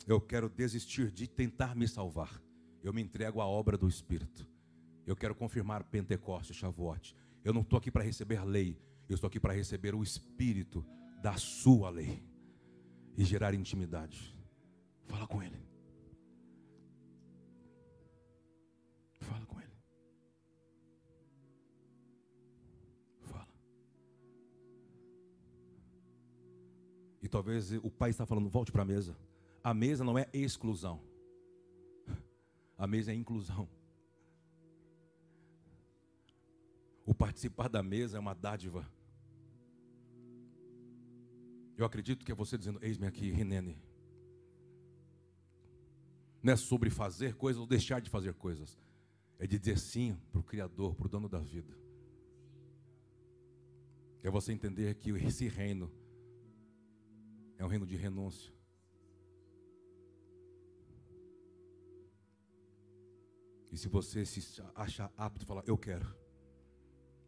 eu 0.07 0.21
quero 0.21 0.47
desistir 0.47 1.11
de 1.11 1.27
tentar 1.27 1.75
me 1.75 1.87
salvar, 1.87 2.41
eu 2.81 2.93
me 2.93 3.01
entrego 3.01 3.41
à 3.41 3.45
obra 3.45 3.77
do 3.77 3.89
Espírito. 3.89 4.52
Eu 5.05 5.15
quero 5.15 5.35
confirmar 5.35 5.83
Pentecostes, 5.83 6.55
Shavuot. 6.55 7.15
Eu 7.43 7.53
não 7.53 7.61
estou 7.61 7.77
aqui 7.77 7.91
para 7.91 8.03
receber 8.03 8.43
lei, 8.45 8.77
eu 9.09 9.15
estou 9.15 9.27
aqui 9.27 9.39
para 9.39 9.53
receber 9.53 9.93
o 9.93 10.01
Espírito 10.01 10.85
da 11.21 11.35
Sua 11.35 11.89
lei 11.89 12.23
e 13.17 13.23
gerar 13.23 13.53
intimidade. 13.53 14.35
Fala 15.05 15.27
com 15.27 15.43
Ele. 15.43 15.61
Fala 19.19 19.45
com 19.45 19.59
Ele. 19.59 19.77
Fala. 23.21 23.47
E 27.21 27.27
talvez 27.27 27.73
o 27.73 27.91
pai 27.91 28.09
está 28.09 28.25
falando, 28.25 28.49
volte 28.49 28.71
para 28.71 28.83
a 28.83 28.85
mesa. 28.85 29.17
A 29.61 29.73
mesa 29.73 30.03
não 30.03 30.17
é 30.17 30.27
exclusão. 30.33 31.01
A 32.77 32.87
mesa 32.87 33.11
é 33.11 33.15
inclusão. 33.15 33.67
O 37.13 37.15
participar 37.15 37.67
da 37.67 37.83
mesa 37.83 38.17
é 38.17 38.19
uma 38.19 38.33
dádiva. 38.33 38.91
Eu 41.77 41.85
acredito 41.85 42.25
que 42.25 42.31
é 42.31 42.35
você 42.35 42.57
dizendo: 42.57 42.79
Eis-me 42.81 43.05
aqui, 43.05 43.29
Rinene. 43.29 43.79
Não 46.41 46.53
é 46.53 46.55
sobre 46.55 46.89
fazer 46.89 47.35
coisas 47.35 47.59
ou 47.59 47.67
deixar 47.67 48.01
de 48.01 48.09
fazer 48.09 48.33
coisas. 48.33 48.81
É 49.37 49.45
de 49.45 49.59
dizer 49.59 49.77
sim 49.77 50.17
para 50.31 50.39
o 50.39 50.43
Criador, 50.43 50.95
para 50.95 51.05
o 51.05 51.09
dono 51.09 51.29
da 51.29 51.37
vida. 51.37 51.77
É 54.23 54.31
você 54.31 54.51
entender 54.51 54.95
que 54.95 55.11
esse 55.11 55.47
reino 55.47 55.91
é 57.59 57.63
um 57.63 57.67
reino 57.67 57.85
de 57.85 57.95
renúncia. 57.95 58.51
E 63.71 63.77
se 63.77 63.87
você 63.87 64.25
se 64.25 64.63
acha 64.73 65.11
apto, 65.15 65.45
falar, 65.45 65.63
eu 65.67 65.77
quero. 65.77 66.22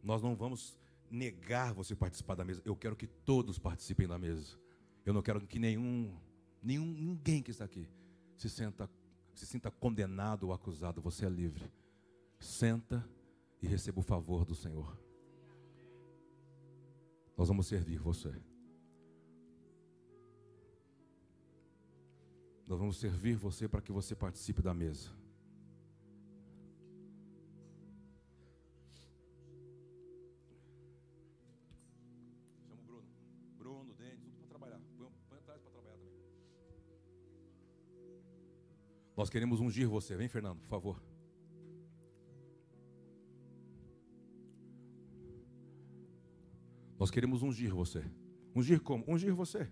Nós 0.06 0.22
não 0.22 0.36
vamos 0.36 0.78
negar 1.10 1.74
você 1.74 1.96
participar 1.96 2.36
da 2.36 2.46
mesa. 2.46 2.62
Eu 2.64 2.76
quero 2.76 2.96
que 2.96 3.08
todos 3.08 3.58
participem 3.58 4.08
da 4.08 4.20
mesa. 4.20 4.56
Eu 5.04 5.12
não 5.12 5.22
quero 5.24 5.42
que 5.42 5.58
nenhum, 5.58 6.16
nenhum 6.62 6.86
ninguém 6.86 7.42
que 7.42 7.50
está 7.50 7.66
aqui 7.66 7.90
se 8.38 8.48
sinta, 8.48 8.88
se 9.34 9.48
sinta 9.48 9.72
condenado 9.72 10.44
ou 10.44 10.54
acusado. 10.54 11.02
Você 11.02 11.26
é 11.26 11.30
livre. 11.30 11.72
Senta 12.40 13.04
e 13.60 13.66
receba 13.66 14.00
o 14.00 14.04
favor 14.04 14.46
do 14.46 14.54
Senhor. 14.54 14.96
Nós 17.36 17.48
vamos 17.48 17.66
servir 17.66 17.98
você. 17.98 18.32
Nós 22.68 22.80
vamos 22.80 22.98
servir 22.98 23.36
você 23.36 23.68
para 23.68 23.82
que 23.82 23.92
você 23.92 24.16
participe 24.16 24.62
da 24.62 24.74
mesa. 24.74 25.10
Nós 39.26 39.30
queremos 39.32 39.60
ungir 39.60 39.90
você. 39.90 40.16
Vem, 40.16 40.28
Fernando, 40.28 40.60
por 40.60 40.68
favor. 40.68 41.04
Nós 47.00 47.10
queremos 47.10 47.42
ungir 47.42 47.74
você. 47.74 48.06
Ungir 48.54 48.80
como? 48.82 49.04
Ungir 49.08 49.34
você. 49.34 49.68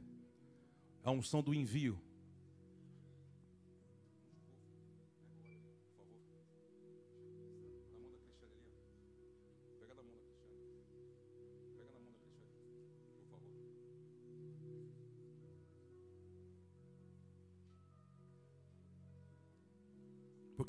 A 1.04 1.12
unção 1.12 1.44
do 1.44 1.54
envio. 1.54 2.02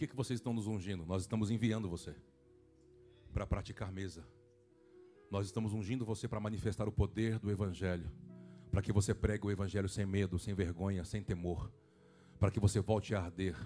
Que, 0.06 0.08
que 0.08 0.16
vocês 0.16 0.38
estão 0.38 0.52
nos 0.52 0.66
ungindo? 0.66 1.06
Nós 1.06 1.22
estamos 1.22 1.50
enviando 1.50 1.88
você 1.88 2.14
para 3.32 3.46
praticar 3.46 3.90
mesa. 3.90 4.26
Nós 5.30 5.46
estamos 5.46 5.72
ungindo 5.72 6.04
você 6.04 6.28
para 6.28 6.38
manifestar 6.38 6.86
o 6.86 6.92
poder 6.92 7.38
do 7.38 7.50
Evangelho. 7.50 8.10
Para 8.70 8.82
que 8.82 8.92
você 8.92 9.14
pregue 9.14 9.46
o 9.46 9.50
Evangelho 9.50 9.88
sem 9.88 10.04
medo, 10.04 10.38
sem 10.38 10.54
vergonha, 10.54 11.04
sem 11.04 11.22
temor. 11.22 11.72
Para 12.38 12.50
que 12.50 12.60
você 12.60 12.80
volte 12.80 13.14
a 13.14 13.20
arder. 13.20 13.56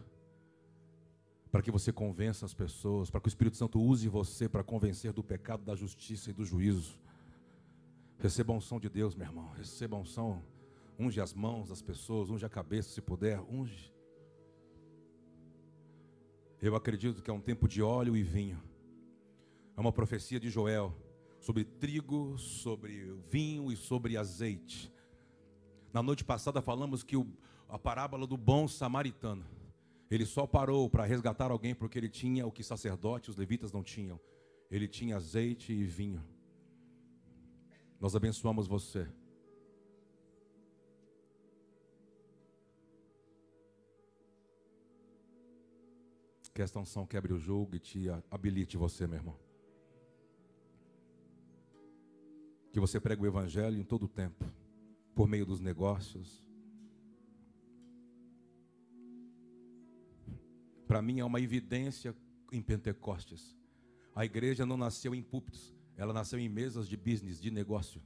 Para 1.51 1.61
que 1.61 1.71
você 1.71 1.93
convença 1.93 2.47
as 2.47 2.55
pessoas. 2.55 3.11
Para 3.11 3.21
que 3.21 3.27
o 3.27 3.31
Espírito 3.31 3.57
Santo 3.57 3.81
use 3.81 4.09
você 4.09 4.49
para 4.49 4.63
convencer 4.63 5.13
do 5.13 5.25
pecado, 5.25 5.65
da 5.65 5.75
justiça 5.75 6.31
e 6.31 6.33
do 6.33 6.45
juízo. 6.45 7.01
Receba 8.19 8.53
unção 8.53 8.79
de 8.79 8.89
Deus, 8.89 9.15
meu 9.15 9.27
irmão. 9.27 9.51
Receba 9.57 9.97
unção. 9.97 10.43
Unge 10.99 11.21
as 11.21 11.35
mãos 11.35 11.69
das 11.69 11.83
pessoas, 11.83 12.31
unge 12.31 12.47
a 12.47 12.49
cabeça 12.49 12.91
se 12.91 13.01
puder. 13.01 13.41
Unge. 13.41 13.93
Eu 16.61 16.75
acredito 16.75 17.23
que 17.23 17.31
é 17.31 17.33
um 17.33 17.41
tempo 17.41 17.69
de 17.69 17.81
óleo 17.81 18.17
e 18.17 18.23
vinho. 18.23 18.61
É 19.77 19.81
uma 19.81 19.93
profecia 19.93 20.41
de 20.41 20.51
Joel 20.51 20.93
sobre 21.39 21.65
trigo, 21.65 22.37
sobre 22.37 23.15
vinho 23.31 23.71
e 23.71 23.77
sobre 23.77 24.17
azeite. 24.17 24.93
Na 25.93 26.03
noite 26.03 26.25
passada 26.25 26.61
falamos 26.61 27.05
que 27.05 27.17
o, 27.17 27.29
a 27.69 27.79
parábola 27.79 28.27
do 28.27 28.37
bom 28.37 28.67
samaritano, 28.67 29.47
ele 30.11 30.27
só 30.27 30.49
parou 30.49 30.91
para 30.91 31.05
resgatar 31.05 31.53
alguém 31.53 31.77
porque 31.77 31.97
ele 31.97 32.09
tinha 32.09 32.45
o 32.45 32.51
que 32.51 32.65
sacerdotes, 32.65 33.29
os 33.29 33.37
levitas 33.37 33.73
não 33.73 33.85
tinham. 33.85 34.19
Ele 34.69 34.89
tinha 34.89 35.17
azeite 35.17 35.73
e 35.73 35.85
vinho. 35.85 36.25
Nós 38.01 38.17
abençoamos 38.17 38.67
você. 38.67 39.07
Que 46.59 46.63
esta 46.63 46.81
unção 46.81 47.07
quebre 47.07 47.33
o 47.33 47.39
jogo 47.39 47.77
e 47.77 47.79
te 47.79 48.07
habilite 48.29 48.77
você, 48.77 49.07
meu 49.07 49.17
irmão. 49.17 49.39
Que 52.73 52.81
você 52.81 52.99
pregue 52.99 53.23
o 53.23 53.27
Evangelho 53.27 53.79
em 53.79 53.85
todo 53.85 54.07
o 54.07 54.09
tempo, 54.09 54.45
por 55.15 55.29
meio 55.29 55.47
dos 55.47 55.61
negócios. 55.61 56.45
Para 60.89 61.01
mim 61.01 61.21
é 61.21 61.25
uma 61.25 61.41
evidência 61.41 62.13
em 62.51 62.61
Pentecostes. 62.61 63.57
A 64.13 64.25
igreja 64.25 64.67
não 64.67 64.77
nasceu 64.77 65.15
em 65.15 65.23
púlpitos, 65.23 65.73
ela 65.97 66.13
nasceu 66.13 66.41
em 66.41 66.49
mesas 66.49 66.89
de 66.89 66.97
business, 66.97 67.41
de 67.41 67.53
negócio. 67.53 68.03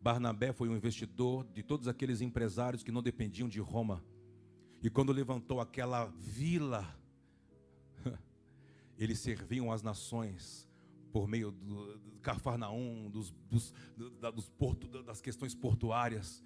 Barnabé 0.00 0.50
foi 0.54 0.70
um 0.70 0.76
investidor 0.76 1.44
de 1.52 1.62
todos 1.62 1.88
aqueles 1.88 2.22
empresários 2.22 2.82
que 2.82 2.90
não 2.90 3.02
dependiam 3.02 3.50
de 3.50 3.60
Roma. 3.60 4.02
E 4.82 4.88
quando 4.88 5.12
levantou 5.12 5.60
aquela 5.60 6.06
vila 6.06 6.98
eles 9.00 9.18
serviam 9.18 9.72
as 9.72 9.82
nações 9.82 10.68
por 11.10 11.26
meio 11.26 11.50
do, 11.50 11.98
do 11.98 12.10
dos, 13.10 13.34
dos, 13.50 13.74
dos 14.34 14.48
porto, 14.50 14.86
das 15.02 15.20
questões 15.20 15.54
portuárias. 15.54 16.44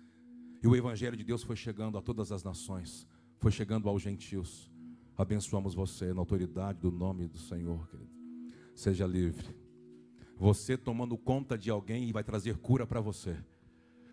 E 0.62 0.66
o 0.66 0.74
Evangelho 0.74 1.16
de 1.16 1.24
Deus 1.24 1.42
foi 1.42 1.56
chegando 1.56 1.98
a 1.98 2.02
todas 2.02 2.32
as 2.32 2.42
nações, 2.42 3.06
foi 3.38 3.50
chegando 3.50 3.88
aos 3.88 4.00
gentios. 4.00 4.70
Abençoamos 5.16 5.74
você 5.74 6.14
na 6.14 6.20
autoridade 6.20 6.80
do 6.80 6.90
nome 6.90 7.26
do 7.26 7.38
Senhor, 7.38 7.88
querido. 7.88 8.10
Seja 8.74 9.06
livre. 9.06 9.54
Você 10.36 10.76
tomando 10.76 11.16
conta 11.18 11.58
de 11.58 11.70
alguém 11.70 12.08
e 12.08 12.12
vai 12.12 12.24
trazer 12.24 12.56
cura 12.58 12.86
para 12.86 13.00
você. 13.00 13.36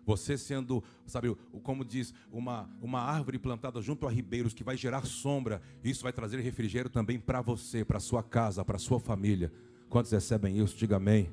Você 0.04 0.36
sendo, 0.36 0.82
sabe, 1.06 1.34
como 1.62 1.84
diz, 1.84 2.12
uma, 2.30 2.68
uma 2.80 3.00
árvore 3.00 3.38
plantada 3.38 3.80
junto 3.80 4.06
a 4.06 4.10
ribeiros 4.10 4.52
que 4.52 4.64
vai 4.64 4.76
gerar 4.76 5.06
sombra, 5.06 5.62
isso 5.82 6.02
vai 6.02 6.12
trazer 6.12 6.40
refrigério 6.40 6.90
também 6.90 7.20
para 7.20 7.40
você, 7.40 7.84
para 7.84 8.00
sua 8.00 8.22
casa, 8.22 8.64
para 8.64 8.78
sua 8.78 8.98
família. 8.98 9.52
Quantos 9.88 10.10
recebem 10.10 10.58
isso? 10.58 10.76
Diga 10.76 10.96
amém. 10.96 11.30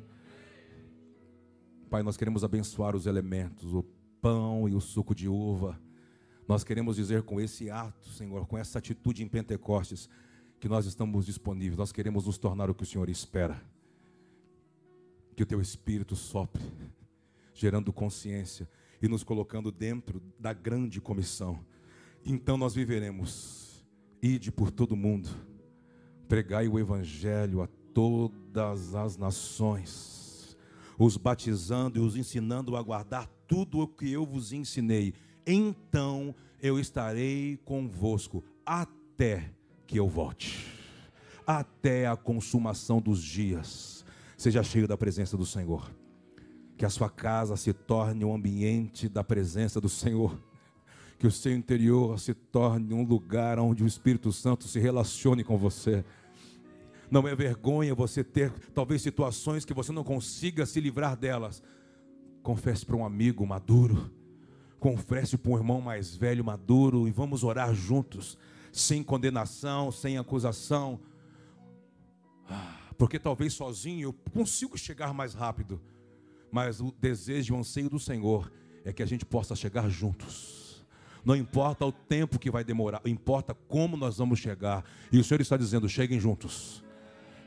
Pai, 1.90 2.04
nós 2.04 2.16
queremos 2.16 2.44
abençoar 2.44 2.96
os 2.96 3.08
elementos, 3.08 3.74
o 3.74 3.84
pão 4.22 4.70
e 4.70 4.76
o 4.76 4.82
suco 4.82 5.16
de 5.16 5.28
uva. 5.28 5.80
Nós 6.48 6.64
queremos 6.64 6.96
dizer 6.96 7.24
com 7.24 7.42
esse 7.42 7.72
ato, 7.72 8.10
Senhor, 8.10 8.46
com 8.46 8.58
essa 8.58 8.78
atitude 8.78 9.24
em 9.24 9.28
Pentecostes, 9.28 10.08
que 10.60 10.70
nós 10.70 10.86
estamos 10.86 11.26
disponíveis. 11.26 11.78
Nós 11.78 11.92
queremos 11.92 12.28
nos 12.28 12.38
tornar 12.38 12.70
o 12.70 12.76
que 12.76 12.84
o 12.84 12.86
Senhor 12.86 13.10
espera. 13.10 13.60
Que 15.36 15.42
o 15.42 15.46
teu 15.46 15.60
espírito 15.62 16.16
sopre 16.16 16.62
gerando 17.60 17.92
consciência 17.92 18.70
e 19.02 19.08
nos 19.10 19.22
colocando 19.22 19.70
dentro 19.70 20.22
da 20.40 20.54
grande 20.54 21.02
comissão. 21.02 21.60
Então 22.26 22.58
nós 22.58 22.74
viveremos. 22.74 23.86
Ide 24.22 24.52
por 24.52 24.72
todo 24.72 24.96
mundo, 24.96 25.30
pregai 26.28 26.68
o 26.68 26.80
evangelho 26.80 27.62
a 27.62 27.68
todas 27.94 28.96
as 28.96 29.18
nações, 29.18 30.58
os 30.98 31.16
batizando 31.16 32.00
e 32.00 32.02
os 32.02 32.18
ensinando 32.18 32.76
a 32.76 32.82
guardar 32.82 33.28
tudo 33.48 33.80
o 33.80 33.88
que 33.88 34.10
eu 34.12 34.26
vos 34.26 34.52
ensinei. 34.52 35.14
Então 35.46 36.36
eu 36.62 36.80
estarei 36.80 37.58
convosco 37.64 38.44
até 38.66 39.54
que 39.86 39.98
eu 39.98 40.08
volte. 40.08 40.66
Até 41.48 42.08
a 42.08 42.16
consumação 42.16 43.02
dos 43.02 43.22
dias. 43.22 44.06
Seja 44.38 44.64
cheio 44.64 44.88
da 44.88 44.98
presença 44.98 45.36
do 45.36 45.46
Senhor 45.46 45.99
que 46.80 46.86
a 46.86 46.90
sua 46.90 47.10
casa 47.10 47.58
se 47.58 47.74
torne 47.74 48.24
um 48.24 48.34
ambiente 48.34 49.10
da 49.10 49.22
presença 49.22 49.82
do 49.82 49.90
Senhor, 49.90 50.42
que 51.18 51.28
o 51.28 51.32
seu 51.32 51.52
interior 51.52 52.18
se 52.18 52.34
torne 52.34 52.94
um 52.94 53.04
lugar 53.04 53.60
onde 53.60 53.84
o 53.84 53.88
Espírito 53.88 54.32
Santo 54.32 54.66
se 54.66 54.80
relacione 54.80 55.44
com 55.44 55.58
você. 55.58 56.06
Não 57.12 57.28
é 57.28 57.36
vergonha 57.36 57.94
você 57.94 58.24
ter 58.24 58.50
talvez 58.74 59.02
situações 59.02 59.66
que 59.66 59.74
você 59.74 59.92
não 59.92 60.06
consiga 60.06 60.66
se 60.66 60.80
livrar 60.80 61.18
delas. 61.18 61.62
Confesse 62.42 62.86
para 62.86 62.96
um 62.96 63.04
amigo 63.06 63.46
maduro, 63.46 64.10
confesse 64.80 65.38
para 65.38 65.52
um 65.52 65.58
irmão 65.58 65.82
mais 65.82 66.16
velho 66.16 66.46
maduro 66.46 67.10
e 67.10 67.12
vamos 67.12 67.44
orar 67.44 67.76
juntos, 67.76 68.38
sem 68.72 69.04
condenação, 69.04 69.92
sem 69.92 70.18
acusação. 70.18 70.98
Ah, 72.50 72.78
porque 72.98 73.20
talvez 73.20 73.52
sozinho 73.52 74.04
eu 74.04 74.14
consigo 74.32 74.78
chegar 74.78 75.14
mais 75.14 75.34
rápido 75.34 75.82
mas 76.52 76.80
o 76.80 76.94
desejo 77.00 77.54
e 77.54 77.58
o 77.58 77.60
anseio 77.60 77.90
do 77.90 78.00
Senhor 78.00 78.52
é 78.84 78.92
que 78.94 79.04
a 79.04 79.06
gente 79.06 79.26
possa 79.26 79.56
chegar 79.56 79.90
juntos. 79.90 80.86
Não 81.24 81.36
importa 81.36 81.86
o 81.86 81.92
tempo 81.92 82.40
que 82.40 82.50
vai 82.50 82.64
demorar, 82.64 83.02
importa 83.06 83.54
como 83.54 83.98
nós 83.98 84.18
vamos 84.18 84.40
chegar. 84.40 84.84
E 85.12 85.20
o 85.20 85.24
Senhor 85.24 85.42
está 85.42 85.58
dizendo: 85.58 85.88
cheguem 85.88 86.20
juntos. 86.20 86.84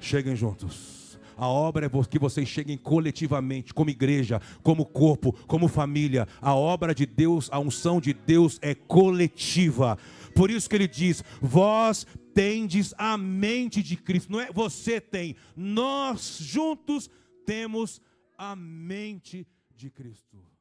Cheguem 0.01 0.37
juntos. 0.37 1.03
A 1.37 1.49
obra 1.49 1.87
é 1.87 1.91
que 2.09 2.19
vocês 2.19 2.47
cheguem 2.47 2.77
coletivamente, 2.77 3.73
como 3.73 3.91
igreja, 3.91 4.41
como 4.63 4.85
corpo, 4.85 5.33
como 5.47 5.69
família. 5.69 6.29
A 6.41 6.55
obra 6.55 6.95
de 6.95 7.07
Deus, 7.07 7.49
a 7.51 7.59
unção 7.59 8.01
de 8.01 8.13
Deus 8.13 8.59
é 8.61 8.75
coletiva. 8.75 9.97
Por 10.35 10.51
isso 10.51 10.69
que 10.69 10.77
ele 10.77 10.89
diz: 10.89 11.25
Vós 11.41 12.07
tendes 12.35 12.95
a 12.99 13.17
mente 13.17 13.83
de 13.83 13.97
Cristo. 13.97 14.31
Não 14.31 14.41
é 14.41 14.53
você 14.53 15.01
tem, 15.01 15.37
nós 15.57 16.39
juntos 16.41 17.11
temos 17.45 18.01
a 18.43 18.57
mente 18.57 19.47
de 19.71 19.89
Cristo. 19.89 20.52